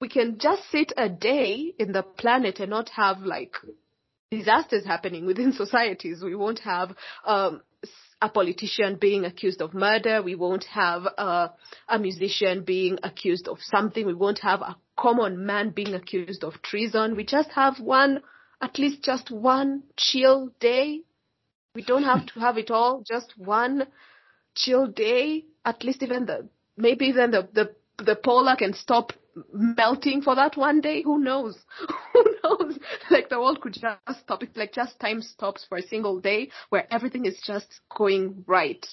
we 0.00 0.08
can 0.08 0.38
just 0.38 0.62
sit 0.70 0.92
a 0.96 1.08
day 1.08 1.74
in 1.78 1.92
the 1.92 2.02
planet 2.02 2.58
and 2.58 2.70
not 2.70 2.88
have 2.90 3.18
like 3.20 3.54
disasters 4.30 4.84
happening 4.84 5.26
within 5.26 5.52
societies. 5.56 6.22
We 6.24 6.34
won't 6.34 6.60
have 6.60 6.94
um, 7.24 7.62
a 8.22 8.28
politician 8.28 8.96
being 9.00 9.24
accused 9.24 9.60
of 9.60 9.74
murder. 9.74 10.22
We 10.22 10.36
won't 10.36 10.64
have 10.66 11.02
uh, 11.18 11.48
a 11.88 11.98
musician 11.98 12.62
being 12.62 12.98
accused 13.02 13.48
of 13.48 13.58
something. 13.60 14.06
We 14.06 14.14
won't 14.14 14.38
have 14.38 14.62
a 14.62 14.76
common 14.96 15.44
man 15.44 15.70
being 15.70 15.92
accused 15.94 16.44
of 16.44 16.62
treason. 16.62 17.16
We 17.16 17.24
just 17.24 17.50
have 17.50 17.80
one, 17.80 18.22
at 18.60 18.78
least 18.78 19.02
just 19.02 19.32
one 19.32 19.82
chill 19.96 20.52
day. 20.60 21.00
We 21.74 21.82
don't 21.82 22.04
have 22.04 22.24
to 22.26 22.40
have 22.40 22.58
it 22.58 22.70
all. 22.70 23.02
Just 23.06 23.34
one 23.36 23.88
chill 24.54 24.86
day. 24.86 25.44
At 25.64 25.82
least 25.82 26.02
even 26.04 26.26
the, 26.26 26.48
maybe 26.76 27.06
even 27.06 27.32
the, 27.32 27.48
the, 27.52 27.74
the 28.04 28.14
polar 28.14 28.54
can 28.54 28.72
stop 28.72 29.12
melting 29.52 30.22
for 30.22 30.34
that 30.34 30.56
one 30.56 30.80
day. 30.80 31.02
Who 31.02 31.18
knows? 31.18 31.58
Who 32.12 32.24
knows? 32.42 32.78
Like 33.10 33.28
the 33.28 33.38
world 33.38 33.60
could 33.60 33.74
just 33.74 34.20
stop. 34.20 34.42
It's 34.42 34.56
like 34.56 34.72
just 34.72 34.98
time 35.00 35.22
stops 35.22 35.64
for 35.68 35.78
a 35.78 35.82
single 35.82 36.20
day 36.20 36.50
where 36.68 36.92
everything 36.92 37.26
is 37.26 37.40
just 37.44 37.80
going 37.96 38.44
right. 38.46 38.84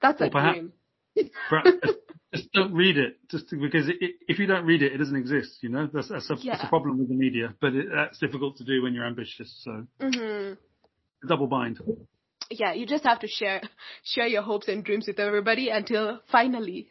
That's 0.00 0.20
a 0.20 0.30
perhaps, 0.30 0.58
dream. 0.58 1.30
perhaps 1.48 1.70
just 2.34 2.52
don't 2.52 2.72
read 2.72 2.96
it, 2.96 3.18
just 3.30 3.50
because 3.50 3.88
it, 3.88 3.96
it, 4.00 4.14
if 4.26 4.38
you 4.38 4.46
don't 4.46 4.64
read 4.64 4.82
it, 4.82 4.92
it 4.92 4.98
doesn't 4.98 5.16
exist. 5.16 5.58
You 5.60 5.68
know, 5.68 5.88
that's, 5.92 6.08
that's, 6.08 6.30
a, 6.30 6.36
yeah. 6.40 6.52
that's 6.52 6.64
a 6.64 6.68
problem 6.68 6.98
with 6.98 7.08
the 7.08 7.14
media, 7.14 7.54
but 7.60 7.74
it, 7.74 7.86
that's 7.94 8.18
difficult 8.18 8.56
to 8.56 8.64
do 8.64 8.82
when 8.82 8.94
you're 8.94 9.06
ambitious. 9.06 9.52
So, 9.62 9.86
mm-hmm. 10.00 10.54
double 11.28 11.46
bind. 11.46 11.78
Yeah, 12.50 12.72
you 12.72 12.86
just 12.86 13.04
have 13.04 13.20
to 13.20 13.28
share 13.28 13.62
share 14.04 14.26
your 14.26 14.42
hopes 14.42 14.68
and 14.68 14.84
dreams 14.84 15.06
with 15.06 15.18
everybody 15.18 15.68
until 15.68 16.20
finally, 16.30 16.88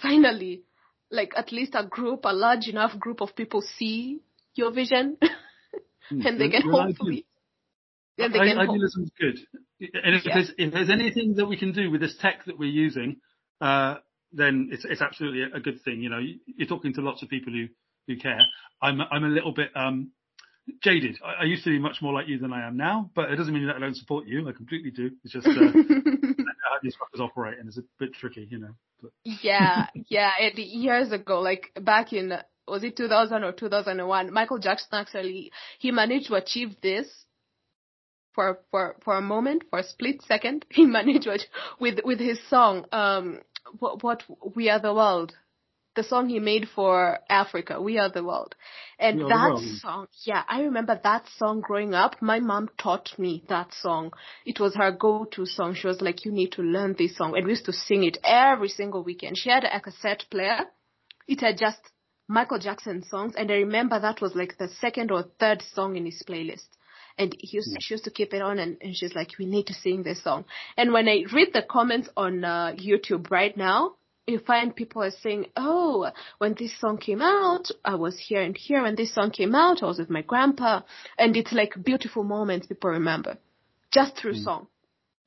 finally, 0.00 0.62
like 1.10 1.32
at 1.36 1.52
least 1.52 1.74
a 1.74 1.86
group, 1.86 2.24
a 2.24 2.32
large 2.32 2.68
enough 2.68 2.98
group 2.98 3.20
of 3.20 3.34
people 3.36 3.62
see 3.62 4.20
your 4.54 4.72
vision, 4.72 5.18
hmm. 6.08 6.26
and 6.26 6.40
they 6.40 6.48
can 6.50 6.62
hopefully. 6.62 7.26
And 8.18 8.32
they 8.32 8.38
can 8.38 8.58
Idealism 8.58 9.02
is 9.02 9.10
good, 9.20 9.38
and 9.80 10.16
if, 10.16 10.24
yeah. 10.24 10.34
there's, 10.36 10.52
if 10.56 10.72
there's 10.72 10.90
anything 10.90 11.34
that 11.34 11.44
we 11.44 11.58
can 11.58 11.72
do 11.72 11.90
with 11.90 12.00
this 12.00 12.16
tech 12.18 12.46
that 12.46 12.58
we're 12.58 12.70
using, 12.70 13.16
uh, 13.60 13.96
then 14.32 14.70
it's 14.72 14.86
it's 14.86 15.02
absolutely 15.02 15.42
a, 15.54 15.60
good 15.60 15.82
thing. 15.84 16.00
You 16.00 16.08
know, 16.08 16.20
you're 16.46 16.68
talking 16.68 16.94
to 16.94 17.02
lots 17.02 17.22
of 17.22 17.28
people 17.28 17.52
who 17.52 17.66
who 18.06 18.18
care. 18.18 18.40
I'm 18.80 19.00
I'm 19.02 19.24
a 19.24 19.28
little 19.28 19.52
bit 19.52 19.68
um 19.74 20.12
jaded. 20.82 21.18
I, 21.24 21.42
I, 21.42 21.44
used 21.44 21.64
to 21.64 21.70
be 21.70 21.78
much 21.78 21.98
more 22.02 22.12
like 22.12 22.28
you 22.28 22.38
than 22.38 22.52
I 22.52 22.66
am 22.66 22.76
now, 22.76 23.10
but 23.14 23.30
it 23.30 23.36
doesn't 23.36 23.52
mean 23.52 23.66
that 23.66 23.76
I 23.76 23.80
don't 23.80 23.96
support 23.96 24.26
you. 24.26 24.48
I 24.48 24.52
completely 24.52 24.90
do. 24.90 25.10
It's 25.24 25.32
just 25.32 25.46
uh, 25.46 25.52
these 26.82 26.96
fuckers 26.96 27.20
operate, 27.20 27.58
and 27.58 27.68
it's 27.68 27.78
a 27.78 27.84
bit 27.98 28.14
tricky, 28.14 28.46
you 28.50 28.58
know. 28.58 28.74
But. 29.02 29.10
yeah, 29.24 29.86
yeah. 30.08 30.30
And 30.40 30.58
years 30.58 31.12
ago, 31.12 31.40
like 31.40 31.72
back 31.80 32.12
in 32.12 32.32
was 32.68 32.82
it 32.82 32.96
2000 32.96 33.44
or 33.44 33.52
2001, 33.52 34.32
Michael 34.32 34.58
Jackson 34.58 34.88
actually 34.92 35.52
he 35.78 35.90
managed 35.90 36.28
to 36.28 36.34
achieve 36.34 36.76
this 36.82 37.06
for 38.34 38.60
for 38.70 38.96
for 39.04 39.16
a 39.16 39.22
moment, 39.22 39.64
for 39.70 39.78
a 39.80 39.84
split 39.84 40.22
second. 40.22 40.64
He 40.70 40.84
managed 40.84 41.24
to, 41.24 41.38
with 41.80 42.00
with 42.04 42.20
his 42.20 42.38
song 42.48 42.86
um 42.92 43.40
what, 43.78 44.02
what 44.02 44.22
We 44.54 44.68
Are 44.70 44.80
the 44.80 44.94
World 44.94 45.34
the 45.96 46.04
song 46.04 46.28
he 46.28 46.38
made 46.38 46.68
for 46.74 47.18
Africa, 47.28 47.80
We 47.80 47.98
Are 47.98 48.10
the 48.10 48.22
World. 48.22 48.54
And 48.98 49.20
that 49.22 49.78
song, 49.82 50.06
yeah, 50.24 50.42
I 50.48 50.60
remember 50.60 50.98
that 51.02 51.24
song 51.36 51.60
growing 51.60 51.94
up. 51.94 52.22
My 52.22 52.40
mom 52.40 52.68
taught 52.78 53.10
me 53.18 53.44
that 53.48 53.74
song. 53.74 54.12
It 54.44 54.60
was 54.60 54.74
her 54.76 54.92
go-to 54.92 55.44
song. 55.46 55.74
She 55.74 55.86
was 55.86 56.00
like, 56.00 56.24
you 56.24 56.32
need 56.32 56.52
to 56.52 56.62
learn 56.62 56.94
this 56.96 57.16
song. 57.16 57.36
And 57.36 57.44
we 57.44 57.52
used 57.52 57.66
to 57.66 57.72
sing 57.72 58.04
it 58.04 58.18
every 58.24 58.68
single 58.68 59.02
weekend. 59.02 59.36
She 59.36 59.50
had 59.50 59.64
a 59.64 59.80
cassette 59.80 60.24
player. 60.30 60.60
It 61.26 61.40
had 61.40 61.58
just 61.58 61.80
Michael 62.28 62.58
Jackson 62.58 63.02
songs. 63.08 63.34
And 63.36 63.50
I 63.50 63.56
remember 63.56 64.00
that 64.00 64.20
was 64.20 64.34
like 64.34 64.56
the 64.58 64.68
second 64.80 65.10
or 65.10 65.24
third 65.38 65.62
song 65.74 65.96
in 65.96 66.06
his 66.06 66.22
playlist. 66.28 66.68
And 67.18 67.34
he 67.38 67.56
used, 67.56 67.70
yeah. 67.72 67.78
she 67.80 67.94
used 67.94 68.04
to 68.04 68.10
keep 68.10 68.34
it 68.34 68.42
on 68.42 68.58
and, 68.58 68.76
and 68.80 68.94
she's 68.94 69.14
like, 69.14 69.30
we 69.38 69.46
need 69.46 69.66
to 69.68 69.74
sing 69.74 70.02
this 70.02 70.22
song. 70.22 70.44
And 70.76 70.92
when 70.92 71.08
I 71.08 71.24
read 71.32 71.48
the 71.52 71.62
comments 71.62 72.08
on 72.16 72.44
uh, 72.44 72.72
YouTube 72.76 73.30
right 73.30 73.56
now, 73.56 73.94
you 74.26 74.40
find 74.40 74.74
people 74.74 75.02
are 75.02 75.12
saying, 75.22 75.46
oh, 75.56 76.10
when 76.38 76.54
this 76.58 76.78
song 76.80 76.98
came 76.98 77.22
out, 77.22 77.68
I 77.84 77.94
was 77.94 78.18
here 78.18 78.42
and 78.42 78.56
here. 78.56 78.82
When 78.82 78.96
this 78.96 79.14
song 79.14 79.30
came 79.30 79.54
out, 79.54 79.82
I 79.82 79.86
was 79.86 79.98
with 79.98 80.10
my 80.10 80.22
grandpa. 80.22 80.82
And 81.16 81.36
it's 81.36 81.52
like 81.52 81.74
beautiful 81.82 82.24
moments 82.24 82.66
people 82.66 82.90
remember 82.90 83.38
just 83.92 84.16
through 84.16 84.34
mm. 84.34 84.44
song. 84.44 84.66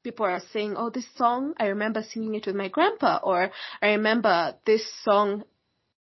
People 0.04 0.26
are 0.26 0.42
saying, 0.52 0.76
oh, 0.78 0.90
this 0.90 1.08
song, 1.16 1.54
I 1.58 1.68
remember 1.68 2.04
singing 2.04 2.36
it 2.36 2.46
with 2.46 2.56
my 2.56 2.68
grandpa. 2.68 3.20
Or 3.24 3.52
I 3.82 3.88
remember 3.92 4.56
this 4.66 4.86
song 5.04 5.44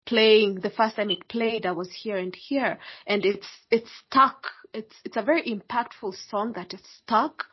playing 0.06 0.56
the 0.56 0.70
first 0.70 0.98
time 0.98 1.10
it 1.10 1.28
played, 1.30 1.66
I 1.66 1.72
was 1.72 1.90
here 1.92 2.18
and 2.18 2.36
here. 2.36 2.80
And 3.08 3.26
it's, 3.26 3.48
it's 3.72 3.90
stuck. 4.06 4.48
It's, 4.74 4.96
it's 5.06 5.18
a 5.18 5.22
very 5.22 5.44
impactful 5.44 6.16
song 6.30 6.54
that 6.56 6.74
is 6.74 6.82
stuck 7.02 7.46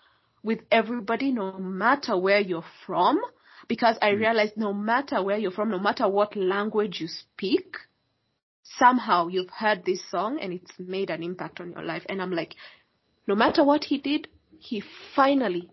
with 0.43 0.61
everybody, 0.73 1.31
no 1.31 1.53
matter 1.59 2.17
where 2.17 2.41
you're 2.41 2.65
from 2.87 3.21
because 3.69 3.97
I 4.01 4.13
mm. 4.13 4.21
realized 4.21 4.57
no 4.57 4.73
matter 4.73 5.23
where 5.23 5.39
you're 5.39 5.51
from, 5.51 5.71
no 5.71 5.79
matter 5.79 6.09
what 6.09 6.37
language 6.37 7.01
you 7.01 7.09
speak, 7.09 7.77
somehow 8.63 9.29
you've 9.29 9.51
heard 9.51 9.85
this 9.85 10.03
song 10.11 10.39
and 10.41 10.53
it's 10.53 10.73
made 10.79 11.11
an 11.11 11.23
impact 11.23 11.61
on 11.61 11.73
your 11.73 11.83
life. 11.83 12.05
And 12.09 12.21
I'm 12.23 12.33
like, 12.33 12.55
no 13.27 13.35
matter 13.35 13.65
what 13.65 13.85
he 13.85 13.99
did, 13.99 14.29
he 14.59 14.83
finally, 15.15 15.71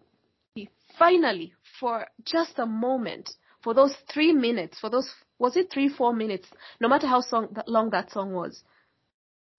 he 0.56 0.70
finally, 0.98 1.54
for 1.80 2.08
just 2.24 2.58
a 2.58 2.66
moment, 2.66 3.30
for 3.64 3.74
those 3.74 3.96
three 4.14 4.34
minutes, 4.34 4.80
for 4.80 4.90
those, 4.90 5.10
was 5.40 5.58
it 5.58 5.72
three, 5.72 5.90
four 5.90 6.14
minutes, 6.14 6.48
no 6.80 6.88
matter 6.88 7.08
how 7.08 7.22
song, 7.22 7.56
long 7.68 7.90
that 7.92 8.12
song 8.12 8.34
was, 8.34 8.64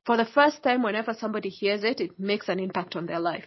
for 0.07 0.17
the 0.17 0.25
first 0.25 0.63
time, 0.63 0.83
whenever 0.83 1.13
somebody 1.13 1.51
hears 1.51 1.85
it, 1.85 2.01
it 2.01 2.19
makes 2.19 2.49
an 2.49 2.59
impact 2.59 2.97
on 2.97 3.05
their 3.05 3.21
life. 3.21 3.45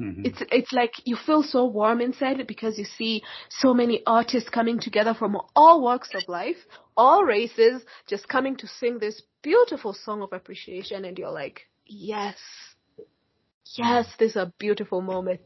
Mm-hmm. 0.00 0.24
It's 0.24 0.42
it's 0.50 0.72
like 0.72 0.92
you 1.04 1.16
feel 1.26 1.42
so 1.42 1.66
warm 1.66 2.00
inside 2.00 2.46
because 2.46 2.78
you 2.78 2.86
see 2.86 3.22
so 3.50 3.74
many 3.74 4.02
artists 4.06 4.48
coming 4.48 4.80
together 4.80 5.12
from 5.12 5.36
all 5.54 5.82
walks 5.82 6.08
of 6.14 6.22
life, 6.26 6.56
all 6.96 7.24
races, 7.24 7.82
just 8.08 8.26
coming 8.26 8.56
to 8.56 8.66
sing 8.66 8.98
this 8.98 9.20
beautiful 9.42 9.92
song 9.92 10.22
of 10.22 10.32
appreciation, 10.32 11.04
and 11.04 11.18
you're 11.18 11.30
like, 11.30 11.62
yes, 11.84 12.36
yes, 13.76 14.06
this 14.18 14.30
is 14.30 14.36
a 14.36 14.52
beautiful 14.58 15.02
moment. 15.02 15.40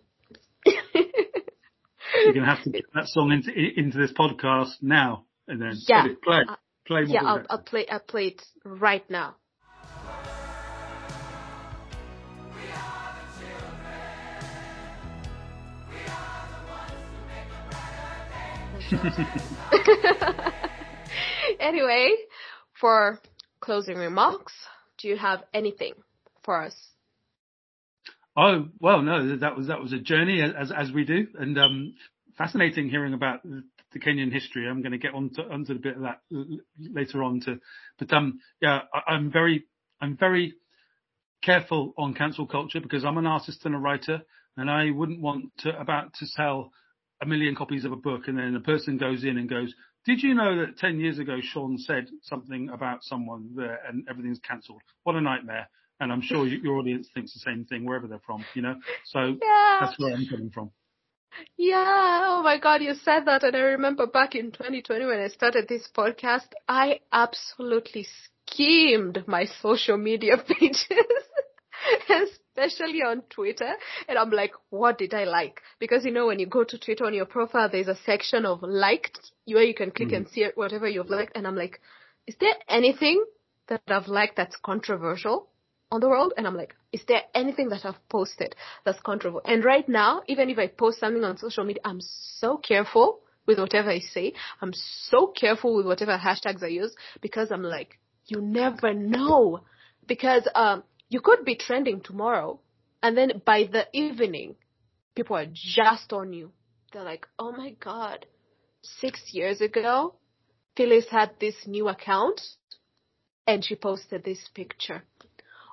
You're 0.64 2.34
gonna 2.34 2.46
have 2.46 2.62
to 2.62 2.70
get 2.70 2.84
that 2.94 3.08
song 3.08 3.32
into 3.32 3.52
into 3.52 3.98
this 3.98 4.12
podcast 4.12 4.74
now, 4.80 5.24
and 5.48 5.60
then 5.60 5.72
yeah, 5.88 6.06
play 6.22 6.44
play 6.86 7.04
yeah, 7.08 7.22
I'll, 7.24 7.42
I'll 7.50 7.62
play 7.62 7.86
I'll 7.88 7.98
play 7.98 8.28
it 8.28 8.42
right 8.64 9.08
now. 9.10 9.34
anyway, 21.60 22.14
for 22.80 23.20
closing 23.60 23.96
remarks, 23.96 24.52
do 24.98 25.08
you 25.08 25.16
have 25.16 25.42
anything 25.52 25.94
for 26.42 26.62
us? 26.62 26.74
Oh 28.36 28.68
well, 28.80 29.02
no, 29.02 29.36
that 29.36 29.56
was 29.56 29.68
that 29.68 29.80
was 29.80 29.92
a 29.92 29.98
journey 29.98 30.42
as 30.42 30.72
as 30.72 30.92
we 30.92 31.04
do, 31.04 31.28
and 31.38 31.58
um, 31.58 31.94
fascinating 32.36 32.90
hearing 32.90 33.14
about 33.14 33.42
the 33.44 34.00
Kenyan 34.00 34.32
history. 34.32 34.68
I'm 34.68 34.82
going 34.82 34.92
to 34.92 34.98
get 34.98 35.14
onto 35.14 35.42
onto 35.42 35.72
a 35.72 35.78
bit 35.78 35.96
of 35.96 36.02
that 36.02 36.20
later 36.78 37.22
on. 37.22 37.40
To, 37.42 37.60
but 37.98 38.12
um, 38.12 38.40
yeah, 38.60 38.80
I, 38.92 39.12
I'm 39.12 39.30
very 39.30 39.64
I'm 40.00 40.16
very 40.16 40.54
careful 41.42 41.94
on 41.96 42.14
cancel 42.14 42.46
culture 42.46 42.80
because 42.80 43.04
I'm 43.04 43.18
an 43.18 43.26
artist 43.26 43.64
and 43.64 43.74
a 43.74 43.78
writer, 43.78 44.22
and 44.56 44.68
I 44.68 44.90
wouldn't 44.90 45.20
want 45.20 45.56
to 45.58 45.78
about 45.78 46.14
to 46.14 46.26
sell 46.26 46.72
a 47.24 47.28
million 47.28 47.54
copies 47.54 47.84
of 47.84 47.92
a 47.92 47.96
book 47.96 48.28
and 48.28 48.38
then 48.38 48.54
a 48.54 48.60
person 48.60 48.98
goes 48.98 49.24
in 49.24 49.38
and 49.38 49.48
goes, 49.48 49.74
did 50.04 50.22
you 50.22 50.34
know 50.34 50.64
that 50.64 50.78
10 50.78 51.00
years 51.00 51.18
ago 51.18 51.38
Sean 51.40 51.78
said 51.78 52.08
something 52.22 52.68
about 52.68 53.02
someone 53.02 53.50
there 53.56 53.80
and 53.88 54.06
everything's 54.08 54.40
cancelled? 54.40 54.82
What 55.02 55.16
a 55.16 55.20
nightmare. 55.20 55.68
And 56.00 56.12
I'm 56.12 56.20
sure 56.20 56.46
your 56.46 56.76
audience 56.76 57.08
thinks 57.14 57.32
the 57.32 57.40
same 57.40 57.64
thing 57.64 57.84
wherever 57.84 58.06
they're 58.06 58.20
from, 58.26 58.44
you 58.54 58.62
know? 58.62 58.74
So 59.06 59.20
yeah. 59.20 59.78
that's 59.80 59.98
where 59.98 60.14
I'm 60.14 60.26
coming 60.26 60.50
from. 60.50 60.70
Yeah, 61.56 62.26
oh 62.28 62.42
my 62.44 62.58
god, 62.58 62.82
you 62.82 62.94
said 62.94 63.24
that 63.26 63.42
and 63.42 63.56
I 63.56 63.60
remember 63.60 64.06
back 64.06 64.34
in 64.34 64.52
2020 64.52 65.06
when 65.06 65.20
I 65.20 65.28
started 65.28 65.66
this 65.68 65.88
podcast, 65.96 66.48
I 66.68 67.00
absolutely 67.12 68.06
schemed 68.46 69.24
my 69.26 69.46
social 69.62 69.96
media 69.96 70.36
pages 70.48 70.86
especially 72.56 73.02
on 73.02 73.22
Twitter. 73.30 73.72
And 74.08 74.18
I'm 74.18 74.30
like, 74.30 74.52
what 74.70 74.98
did 74.98 75.14
I 75.14 75.24
like? 75.24 75.60
Because 75.78 76.04
you 76.04 76.10
know, 76.10 76.26
when 76.26 76.38
you 76.38 76.46
go 76.46 76.64
to 76.64 76.78
Twitter 76.78 77.04
on 77.04 77.14
your 77.14 77.26
profile, 77.26 77.68
there's 77.70 77.88
a 77.88 77.98
section 78.06 78.46
of 78.46 78.62
liked 78.62 79.18
where 79.46 79.62
you 79.62 79.74
can 79.74 79.90
click 79.90 80.08
mm 80.08 80.16
and 80.16 80.28
see 80.28 80.46
whatever 80.54 80.88
you've 80.88 81.10
liked. 81.10 81.32
And 81.34 81.46
I'm 81.46 81.56
like, 81.56 81.80
is 82.26 82.36
there 82.40 82.54
anything 82.68 83.24
that 83.68 83.82
I've 83.88 84.08
liked 84.08 84.36
that's 84.36 84.56
controversial 84.56 85.48
on 85.90 86.00
the 86.00 86.08
world? 86.08 86.32
And 86.36 86.46
I'm 86.46 86.56
like, 86.56 86.74
is 86.92 87.02
there 87.08 87.22
anything 87.34 87.68
that 87.70 87.84
I've 87.84 88.08
posted 88.08 88.54
that's 88.84 89.00
controversial? 89.00 89.42
And 89.44 89.64
right 89.64 89.88
now, 89.88 90.22
even 90.28 90.50
if 90.50 90.58
I 90.58 90.68
post 90.68 91.00
something 91.00 91.24
on 91.24 91.36
social 91.38 91.64
media, 91.64 91.82
I'm 91.84 92.00
so 92.00 92.56
careful 92.56 93.20
with 93.46 93.58
whatever 93.58 93.90
I 93.90 94.00
say. 94.00 94.32
I'm 94.60 94.72
so 94.72 95.26
careful 95.28 95.76
with 95.76 95.86
whatever 95.86 96.16
hashtags 96.16 96.62
I 96.62 96.68
use 96.68 96.94
because 97.20 97.50
I'm 97.50 97.62
like, 97.62 97.98
you 98.26 98.40
never 98.40 98.94
know. 98.94 99.60
Because 100.06 100.48
um, 100.54 100.82
you 101.14 101.20
could 101.20 101.44
be 101.44 101.54
trending 101.54 102.00
tomorrow 102.00 102.58
and 103.00 103.16
then 103.16 103.40
by 103.46 103.62
the 103.70 103.86
evening 103.92 104.56
people 105.14 105.36
are 105.36 105.46
just 105.52 106.12
on 106.12 106.32
you. 106.32 106.50
They're 106.92 107.04
like 107.04 107.28
oh 107.38 107.52
my 107.52 107.70
god 107.78 108.26
six 108.82 109.32
years 109.32 109.60
ago 109.60 110.16
phyllis 110.76 111.08
had 111.08 111.30
this 111.38 111.54
new 111.68 111.86
account 111.86 112.40
and 113.46 113.64
she 113.64 113.76
posted 113.76 114.24
this 114.24 114.48
picture. 114.56 115.04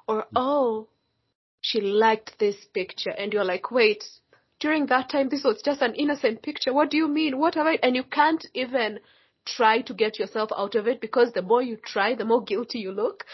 Or 0.07 0.27
oh 0.35 0.89
she 1.59 1.81
liked 1.81 2.37
this 2.37 2.57
picture 2.71 3.09
and 3.09 3.33
you're 3.33 3.51
like 3.55 3.71
wait 3.71 4.03
during 4.59 4.85
that 4.87 5.09
time 5.09 5.29
this 5.29 5.43
was 5.43 5.63
just 5.65 5.81
an 5.81 5.95
innocent 5.95 6.43
picture. 6.43 6.71
What 6.71 6.91
do 6.91 6.97
you 6.97 7.07
mean? 7.07 7.39
What 7.39 7.55
have 7.55 7.65
i 7.65 7.79
and 7.81 7.95
you 7.95 8.03
can't 8.03 8.45
even 8.53 8.99
try 9.45 9.81
to 9.81 9.93
get 9.93 10.19
yourself 10.19 10.49
out 10.55 10.75
of 10.75 10.87
it 10.87 11.01
because 11.01 11.31
the 11.33 11.41
more 11.41 11.61
you 11.61 11.77
try, 11.83 12.15
the 12.15 12.25
more 12.25 12.43
guilty 12.43 12.79
you 12.79 12.91
look. 12.91 13.25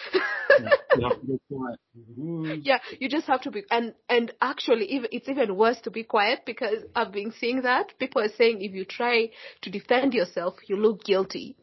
yeah, 0.97 1.09
you 1.27 1.39
mm-hmm. 1.51 2.53
yeah, 2.61 2.79
you 2.99 3.09
just 3.09 3.27
have 3.27 3.41
to 3.41 3.51
be, 3.51 3.63
and, 3.69 3.93
and 4.09 4.33
actually 4.41 4.85
even, 4.85 5.09
it's 5.11 5.27
even 5.27 5.55
worse 5.55 5.79
to 5.81 5.91
be 5.91 6.03
quiet 6.03 6.41
because 6.45 6.83
I've 6.95 7.11
been 7.11 7.33
seeing 7.39 7.63
that. 7.63 7.97
People 7.99 8.21
are 8.21 8.31
saying 8.37 8.61
if 8.61 8.73
you 8.73 8.85
try 8.85 9.29
to 9.61 9.69
defend 9.69 10.13
yourself, 10.13 10.55
you 10.67 10.77
look 10.77 11.03
guilty. 11.03 11.57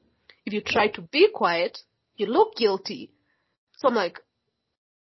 If 0.44 0.52
you 0.52 0.60
try 0.60 0.88
to 0.88 1.00
be 1.00 1.28
quiet, 1.34 1.78
you 2.16 2.26
look 2.26 2.56
guilty. 2.56 3.10
So 3.78 3.88
I'm 3.88 3.94
like, 3.94 4.20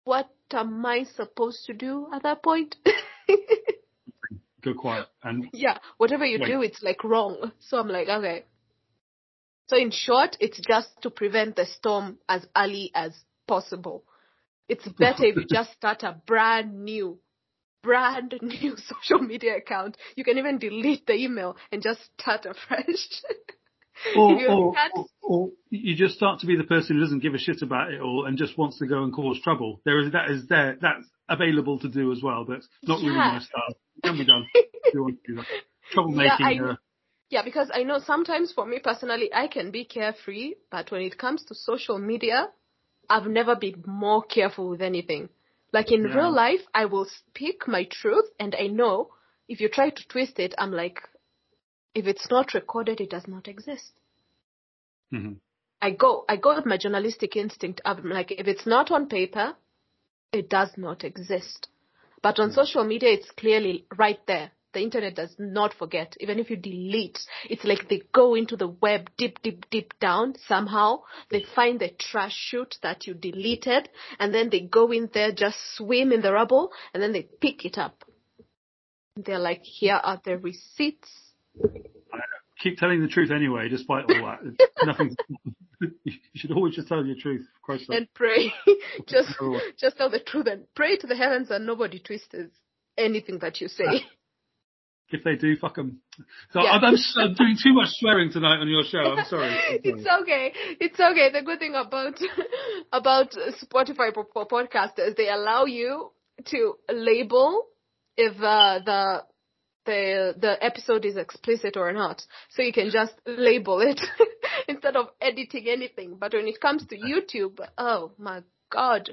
what 0.04 0.28
am 0.52 0.84
I 0.84 1.04
supposed 1.16 1.64
to 1.66 1.74
do 1.74 2.08
at 2.12 2.22
that 2.24 2.42
point? 2.42 2.76
Go 4.62 4.74
quiet 4.74 5.06
and 5.22 5.48
yeah, 5.54 5.78
whatever 5.96 6.26
you 6.26 6.38
wait. 6.38 6.48
do, 6.48 6.60
it's 6.60 6.82
like 6.82 7.02
wrong. 7.02 7.52
So 7.60 7.78
I'm 7.78 7.88
like, 7.88 8.08
okay, 8.08 8.44
so 9.70 9.76
in 9.76 9.92
short, 9.92 10.36
it's 10.40 10.60
just 10.66 10.88
to 11.02 11.10
prevent 11.10 11.54
the 11.54 11.64
storm 11.64 12.18
as 12.28 12.44
early 12.56 12.90
as 12.92 13.12
possible. 13.46 14.02
It's 14.68 14.86
better 14.98 15.24
if 15.26 15.36
you 15.36 15.44
just 15.50 15.72
start 15.72 16.02
a 16.02 16.20
brand 16.26 16.84
new, 16.84 17.20
brand 17.80 18.34
new 18.42 18.74
social 18.76 19.24
media 19.24 19.56
account. 19.56 19.96
You 20.16 20.24
can 20.24 20.38
even 20.38 20.58
delete 20.58 21.06
the 21.06 21.14
email 21.14 21.56
and 21.70 21.82
just 21.82 22.00
start 22.18 22.46
afresh. 22.46 23.22
or, 24.16 24.44
or, 24.44 24.74
or, 24.94 25.06
or, 25.22 25.48
you 25.70 25.94
just 25.94 26.16
start 26.16 26.40
to 26.40 26.46
be 26.46 26.56
the 26.56 26.64
person 26.64 26.96
who 26.96 27.02
doesn't 27.02 27.22
give 27.22 27.34
a 27.34 27.38
shit 27.38 27.62
about 27.62 27.92
it 27.92 28.00
all 28.00 28.26
and 28.26 28.36
just 28.36 28.58
wants 28.58 28.78
to 28.78 28.86
go 28.86 29.04
and 29.04 29.12
cause 29.12 29.40
trouble. 29.40 29.80
There 29.84 30.00
is 30.00 30.10
that 30.10 30.30
is 30.30 30.48
there 30.48 30.78
that's 30.80 31.06
available 31.28 31.78
to 31.78 31.88
do 31.88 32.10
as 32.10 32.20
well. 32.20 32.44
That's 32.44 32.66
not 32.82 33.00
yeah. 33.00 33.08
really 33.08 33.18
my 33.18 33.38
style. 33.38 33.76
Can 34.02 34.18
be 34.18 34.24
done. 34.24 34.46
if 34.52 34.94
you 34.94 35.02
want 35.02 35.18
to 35.24 35.32
do 35.32 35.36
that. 35.36 35.46
Troublemaking. 35.94 36.56
Yeah, 36.56 36.62
I, 36.64 36.70
uh, 36.70 36.76
yeah, 37.30 37.42
because 37.42 37.70
I 37.72 37.84
know 37.84 38.00
sometimes 38.00 38.52
for 38.52 38.66
me 38.66 38.80
personally, 38.80 39.32
I 39.32 39.46
can 39.46 39.70
be 39.70 39.84
carefree, 39.84 40.54
but 40.70 40.90
when 40.90 41.02
it 41.02 41.16
comes 41.16 41.44
to 41.44 41.54
social 41.54 41.96
media, 41.96 42.48
I've 43.08 43.26
never 43.26 43.54
been 43.54 43.84
more 43.86 44.22
careful 44.22 44.68
with 44.68 44.82
anything. 44.82 45.28
Like 45.72 45.92
in 45.92 46.08
yeah. 46.08 46.14
real 46.14 46.34
life, 46.34 46.60
I 46.74 46.86
will 46.86 47.06
speak 47.06 47.68
my 47.68 47.84
truth 47.84 48.24
and 48.40 48.56
I 48.56 48.66
know 48.66 49.10
if 49.48 49.60
you 49.60 49.68
try 49.68 49.90
to 49.90 50.08
twist 50.08 50.40
it, 50.40 50.54
I'm 50.58 50.72
like, 50.72 50.98
if 51.94 52.06
it's 52.06 52.28
not 52.30 52.52
recorded, 52.52 53.00
it 53.00 53.10
does 53.10 53.28
not 53.28 53.46
exist. 53.46 53.92
Mm-hmm. 55.12 55.34
I 55.80 55.92
go, 55.92 56.24
I 56.28 56.36
go 56.36 56.56
with 56.56 56.66
my 56.66 56.78
journalistic 56.78 57.36
instinct. 57.36 57.80
I'm 57.84 58.08
like, 58.10 58.32
if 58.32 58.48
it's 58.48 58.66
not 58.66 58.90
on 58.90 59.08
paper, 59.08 59.54
it 60.32 60.48
does 60.50 60.70
not 60.76 61.04
exist. 61.04 61.68
But 62.22 62.40
on 62.40 62.52
social 62.52 62.84
media, 62.84 63.10
it's 63.10 63.30
clearly 63.30 63.86
right 63.96 64.20
there 64.26 64.50
the 64.72 64.80
internet 64.80 65.16
does 65.16 65.34
not 65.38 65.74
forget. 65.74 66.16
Even 66.20 66.38
if 66.38 66.50
you 66.50 66.56
delete, 66.56 67.18
it's 67.48 67.64
like 67.64 67.88
they 67.88 68.02
go 68.12 68.34
into 68.34 68.56
the 68.56 68.68
web 68.68 69.10
deep, 69.16 69.42
deep, 69.42 69.68
deep 69.70 69.94
down 70.00 70.34
somehow. 70.46 71.02
They 71.30 71.44
find 71.54 71.80
the 71.80 71.90
trash 71.90 72.34
chute 72.34 72.76
that 72.82 73.06
you 73.06 73.14
deleted 73.14 73.88
and 74.18 74.34
then 74.34 74.50
they 74.50 74.60
go 74.60 74.92
in 74.92 75.10
there, 75.12 75.32
just 75.32 75.58
swim 75.76 76.12
in 76.12 76.22
the 76.22 76.32
rubble 76.32 76.72
and 76.94 77.02
then 77.02 77.12
they 77.12 77.28
pick 77.40 77.64
it 77.64 77.78
up. 77.78 78.04
They're 79.16 79.38
like, 79.38 79.62
here 79.62 80.00
are 80.02 80.20
the 80.24 80.38
receipts. 80.38 81.10
I 82.12 82.18
keep 82.60 82.78
telling 82.78 83.02
the 83.02 83.08
truth 83.08 83.30
anyway, 83.30 83.68
despite 83.68 84.04
all 84.04 84.26
that. 84.26 84.68
nothing. 84.84 85.16
you 85.80 86.12
should 86.34 86.52
always 86.52 86.76
just 86.76 86.88
tell 86.88 87.04
your 87.04 87.16
truth. 87.16 87.46
Christ. 87.62 87.86
and 87.90 88.08
pray. 88.14 88.52
just, 89.06 89.34
just 89.78 89.96
tell 89.96 90.10
the 90.10 90.20
truth 90.20 90.46
and 90.46 90.64
pray 90.74 90.96
to 90.96 91.06
the 91.06 91.16
heavens 91.16 91.50
and 91.50 91.66
nobody 91.66 91.98
twists 91.98 92.34
anything 92.96 93.38
that 93.40 93.60
you 93.60 93.68
say. 93.68 94.04
if 95.12 95.24
they 95.24 95.36
do, 95.36 95.56
fuck 95.56 95.76
them. 95.76 96.00
So 96.52 96.62
yeah. 96.62 96.72
I'm, 96.72 96.84
I'm, 96.84 97.34
doing 97.34 97.56
too 97.62 97.74
much 97.74 97.88
swearing 97.98 98.32
tonight 98.32 98.58
on 98.58 98.68
your 98.68 98.84
show. 98.84 98.98
I'm 98.98 99.24
sorry. 99.26 99.48
I'm 99.48 99.54
sorry. 99.54 99.80
It's 99.84 100.06
okay. 100.22 100.52
It's 100.80 101.00
okay. 101.00 101.30
The 101.32 101.42
good 101.42 101.58
thing 101.58 101.74
about 101.74 102.14
about 102.92 103.32
Spotify 103.62 104.12
for, 104.14 104.26
for 104.32 104.46
podcasters, 104.46 105.16
they 105.16 105.28
allow 105.28 105.64
you 105.64 106.10
to 106.46 106.74
label 106.90 107.66
if 108.16 108.34
uh, 108.36 108.80
the 108.84 109.24
the 109.86 110.34
the 110.38 110.64
episode 110.64 111.04
is 111.04 111.16
explicit 111.16 111.76
or 111.76 111.92
not. 111.92 112.22
So 112.50 112.62
you 112.62 112.72
can 112.72 112.90
just 112.90 113.14
label 113.26 113.80
it 113.80 114.00
instead 114.68 114.96
of 114.96 115.06
editing 115.20 115.68
anything. 115.68 116.16
But 116.18 116.32
when 116.32 116.46
it 116.46 116.60
comes 116.60 116.86
to 116.86 116.96
YouTube, 116.96 117.58
oh 117.78 118.12
my 118.18 118.42
God, 118.70 119.10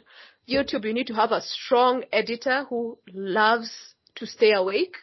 YouTube, 0.47 0.85
you 0.85 0.93
need 0.93 1.07
to 1.07 1.15
have 1.15 1.31
a 1.31 1.41
strong 1.41 2.03
editor 2.11 2.65
who 2.69 2.99
loves 3.11 3.71
to 4.15 4.25
stay 4.25 4.53
awake 4.53 4.95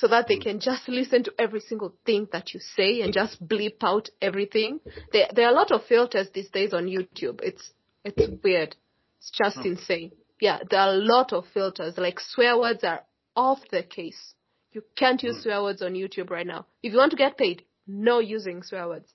so 0.00 0.08
that 0.08 0.28
they 0.28 0.36
hmm. 0.36 0.42
can 0.42 0.60
just 0.60 0.88
listen 0.88 1.22
to 1.24 1.34
every 1.38 1.60
single 1.60 1.94
thing 2.06 2.26
that 2.32 2.54
you 2.54 2.60
say 2.60 3.02
and 3.02 3.14
hmm. 3.14 3.20
just 3.20 3.46
bleep 3.46 3.82
out 3.82 4.08
everything. 4.20 4.80
There, 5.12 5.28
there 5.34 5.46
are 5.46 5.52
a 5.52 5.54
lot 5.54 5.70
of 5.70 5.84
filters 5.84 6.28
these 6.32 6.48
days 6.48 6.72
on 6.72 6.86
YouTube. 6.86 7.40
It's, 7.42 7.70
it's 8.04 8.26
hmm. 8.26 8.36
weird. 8.42 8.76
It's 9.18 9.30
just 9.30 9.58
oh. 9.58 9.64
insane. 9.64 10.12
Yeah, 10.40 10.60
there 10.68 10.80
are 10.80 10.94
a 10.94 10.96
lot 10.96 11.34
of 11.34 11.44
filters. 11.52 11.98
Like 11.98 12.18
swear 12.18 12.58
words 12.58 12.82
are 12.82 13.02
off 13.36 13.58
the 13.70 13.82
case. 13.82 14.34
You 14.72 14.82
can't 14.96 15.22
use 15.22 15.36
hmm. 15.36 15.42
swear 15.42 15.62
words 15.62 15.82
on 15.82 15.92
YouTube 15.92 16.30
right 16.30 16.46
now. 16.46 16.66
If 16.82 16.92
you 16.92 16.98
want 16.98 17.10
to 17.10 17.16
get 17.16 17.36
paid, 17.36 17.64
no 17.86 18.20
using 18.20 18.62
swear 18.62 18.88
words. 18.88 19.12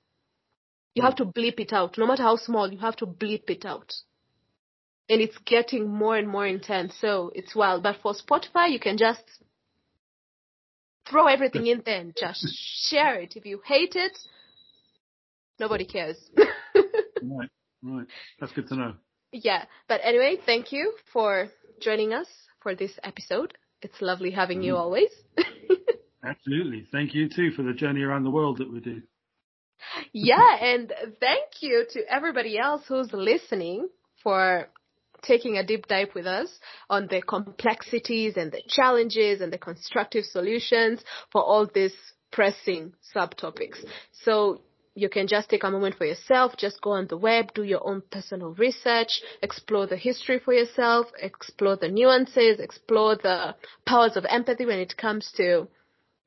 You 0.93 1.03
have 1.03 1.15
to 1.17 1.25
bleep 1.25 1.59
it 1.59 1.73
out. 1.73 1.97
No 1.97 2.07
matter 2.07 2.23
how 2.23 2.37
small, 2.37 2.71
you 2.71 2.77
have 2.77 2.95
to 2.97 3.05
bleep 3.05 3.49
it 3.49 3.65
out. 3.65 3.93
And 5.09 5.21
it's 5.21 5.37
getting 5.39 5.89
more 5.89 6.15
and 6.15 6.27
more 6.27 6.47
intense, 6.47 6.95
so 7.01 7.31
it's 7.35 7.53
wild. 7.53 7.83
But 7.83 7.97
for 8.01 8.13
Spotify, 8.13 8.71
you 8.71 8.79
can 8.79 8.97
just 8.97 9.23
throw 11.09 11.27
everything 11.27 11.67
in 11.67 11.81
there 11.85 12.01
and 12.01 12.15
just 12.19 12.45
share 12.89 13.19
it. 13.19 13.33
If 13.35 13.45
you 13.45 13.61
hate 13.65 13.95
it, 13.95 14.17
nobody 15.59 15.85
cares. 15.85 16.17
right, 16.37 17.49
right. 17.83 18.07
That's 18.39 18.51
good 18.53 18.67
to 18.69 18.75
know. 18.75 18.93
Yeah. 19.31 19.65
But 19.87 20.01
anyway, 20.03 20.37
thank 20.45 20.71
you 20.71 20.93
for 21.11 21.49
joining 21.81 22.13
us 22.13 22.27
for 22.61 22.75
this 22.75 22.91
episode. 23.03 23.57
It's 23.81 24.01
lovely 24.01 24.31
having 24.31 24.61
mm. 24.61 24.65
you 24.65 24.75
always. 24.75 25.09
Absolutely. 26.25 26.87
Thank 26.91 27.13
you 27.13 27.29
too 27.29 27.51
for 27.51 27.61
the 27.61 27.73
journey 27.73 28.01
around 28.01 28.23
the 28.23 28.31
world 28.31 28.57
that 28.57 28.71
we 28.71 28.79
do. 28.79 29.01
Yeah, 30.13 30.57
and 30.59 30.91
thank 31.19 31.61
you 31.61 31.85
to 31.91 32.01
everybody 32.09 32.57
else 32.57 32.83
who's 32.87 33.11
listening 33.13 33.89
for 34.23 34.69
taking 35.25 35.57
a 35.57 35.65
deep 35.65 35.87
dive 35.87 36.09
with 36.15 36.25
us 36.25 36.49
on 36.89 37.07
the 37.07 37.21
complexities 37.21 38.37
and 38.37 38.51
the 38.51 38.61
challenges 38.67 39.41
and 39.41 39.51
the 39.51 39.57
constructive 39.57 40.25
solutions 40.25 41.01
for 41.31 41.41
all 41.41 41.67
these 41.73 41.95
pressing 42.31 42.93
subtopics. 43.15 43.77
So 44.23 44.61
you 44.95 45.09
can 45.09 45.27
just 45.27 45.49
take 45.49 45.63
a 45.63 45.71
moment 45.71 45.95
for 45.95 46.05
yourself, 46.05 46.55
just 46.57 46.81
go 46.81 46.91
on 46.91 47.07
the 47.07 47.17
web, 47.17 47.53
do 47.53 47.63
your 47.63 47.85
own 47.85 48.01
personal 48.11 48.53
research, 48.53 49.21
explore 49.41 49.87
the 49.87 49.97
history 49.97 50.39
for 50.39 50.53
yourself, 50.53 51.07
explore 51.21 51.75
the 51.75 51.89
nuances, 51.89 52.59
explore 52.59 53.15
the 53.15 53.55
powers 53.85 54.15
of 54.15 54.25
empathy 54.29 54.65
when 54.65 54.79
it 54.79 54.95
comes 54.95 55.31
to 55.35 55.67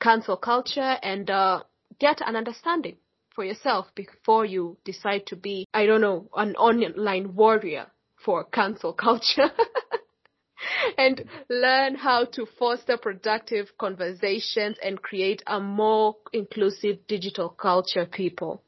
cancel 0.01 0.37
culture 0.37 0.99
and 1.03 1.31
uh, 1.31 1.63
get 1.99 2.21
an 2.21 2.37
understanding 2.37 2.97
for 3.35 3.45
yourself 3.45 3.87
before 3.95 4.45
you 4.45 4.77
decide 4.85 5.27
to 5.27 5.37
be, 5.37 5.67
I 5.73 5.87
don't 5.87 6.01
know, 6.01 6.29
an 6.37 6.55
online 6.57 7.35
warrior 7.35 7.87
for 8.25 8.45
cancel 8.45 8.93
culture. 8.93 9.51
and 10.99 11.25
learn 11.49 11.95
how 11.95 12.25
to 12.25 12.47
foster 12.59 12.97
productive 12.97 13.69
conversations 13.79 14.77
and 14.83 15.03
create 15.03 15.43
a 15.47 15.61
more 15.61 16.17
inclusive 16.33 17.07
digital 17.07 17.49
culture, 17.49 18.07
people. 18.07 18.63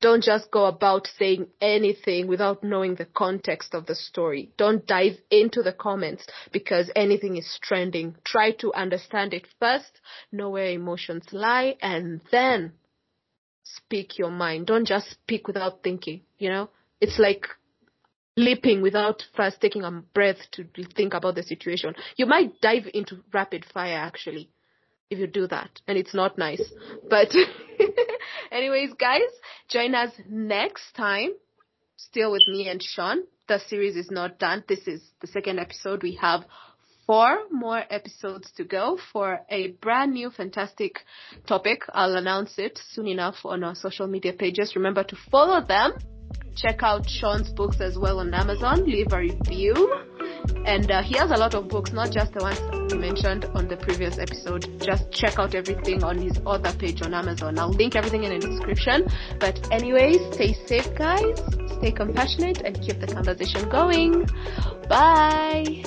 Don't 0.00 0.24
just 0.24 0.50
go 0.50 0.66
about 0.66 1.06
saying 1.16 1.46
anything 1.60 2.26
without 2.26 2.64
knowing 2.64 2.96
the 2.96 3.04
context 3.04 3.72
of 3.72 3.86
the 3.86 3.94
story. 3.94 4.50
Don't 4.58 4.84
dive 4.84 5.16
into 5.30 5.62
the 5.62 5.72
comments 5.72 6.26
because 6.52 6.90
anything 6.96 7.36
is 7.36 7.58
trending. 7.62 8.16
Try 8.24 8.50
to 8.58 8.74
understand 8.74 9.32
it 9.32 9.46
first, 9.60 10.00
know 10.32 10.50
where 10.50 10.70
emotions 10.70 11.24
lie, 11.30 11.76
and 11.80 12.20
then 12.32 12.72
speak 13.62 14.18
your 14.18 14.30
mind. 14.30 14.66
Don't 14.66 14.86
just 14.88 15.08
speak 15.08 15.46
without 15.46 15.84
thinking, 15.84 16.22
you 16.36 16.48
know? 16.48 16.68
It's 17.00 17.20
like 17.20 17.46
leaping 18.36 18.82
without 18.82 19.22
first 19.36 19.60
taking 19.60 19.84
a 19.84 19.90
breath 19.90 20.38
to 20.52 20.64
think 20.96 21.14
about 21.14 21.34
the 21.34 21.42
situation. 21.42 21.94
You 22.16 22.26
might 22.26 22.60
dive 22.60 22.88
into 22.92 23.22
rapid 23.32 23.64
fire 23.64 23.98
actually 23.98 24.50
if 25.10 25.18
you 25.18 25.26
do 25.26 25.46
that 25.48 25.80
and 25.86 25.98
it's 25.98 26.14
not 26.14 26.38
nice. 26.38 26.62
But 27.08 27.28
anyways, 28.52 28.94
guys, 28.94 29.20
join 29.68 29.94
us 29.94 30.12
next 30.28 30.92
time 30.96 31.32
still 31.96 32.32
with 32.32 32.46
me 32.48 32.68
and 32.68 32.82
Sean. 32.82 33.24
The 33.48 33.58
series 33.68 33.96
is 33.96 34.10
not 34.10 34.38
done. 34.38 34.64
This 34.68 34.86
is 34.86 35.02
the 35.20 35.26
second 35.26 35.58
episode. 35.58 36.02
We 36.02 36.18
have 36.20 36.44
four 37.06 37.40
more 37.50 37.82
episodes 37.90 38.50
to 38.56 38.64
go 38.64 38.98
for 39.12 39.40
a 39.50 39.72
brand 39.72 40.14
new 40.14 40.30
fantastic 40.30 41.00
topic. 41.46 41.82
I'll 41.92 42.16
announce 42.16 42.58
it 42.58 42.78
soon 42.90 43.08
enough 43.08 43.36
on 43.44 43.64
our 43.64 43.74
social 43.74 44.06
media 44.06 44.32
pages. 44.32 44.76
Remember 44.76 45.04
to 45.04 45.16
follow 45.30 45.64
them 45.66 45.92
check 46.56 46.82
out 46.82 47.08
Sean's 47.08 47.50
books 47.50 47.80
as 47.80 47.98
well 47.98 48.20
on 48.20 48.32
Amazon. 48.34 48.84
Leave 48.84 49.12
a 49.12 49.18
review. 49.18 50.02
And 50.66 50.90
uh, 50.90 51.02
he 51.02 51.16
has 51.16 51.30
a 51.30 51.36
lot 51.36 51.54
of 51.54 51.68
books, 51.68 51.92
not 51.92 52.10
just 52.10 52.32
the 52.32 52.40
ones 52.40 52.60
we 52.92 52.98
mentioned 52.98 53.44
on 53.54 53.68
the 53.68 53.76
previous 53.76 54.18
episode. 54.18 54.66
Just 54.80 55.10
check 55.12 55.38
out 55.38 55.54
everything 55.54 56.02
on 56.02 56.18
his 56.18 56.38
other 56.46 56.72
page 56.72 57.02
on 57.02 57.14
Amazon. 57.14 57.58
I'll 57.58 57.70
link 57.70 57.96
everything 57.96 58.24
in 58.24 58.38
the 58.38 58.46
description. 58.46 59.06
But 59.38 59.70
anyways, 59.72 60.34
stay 60.34 60.54
safe, 60.66 60.94
guys. 60.96 61.38
Stay 61.78 61.92
compassionate 61.92 62.62
and 62.62 62.80
keep 62.80 63.00
the 63.00 63.06
conversation 63.06 63.68
going. 63.68 64.26
Bye. 64.88 65.84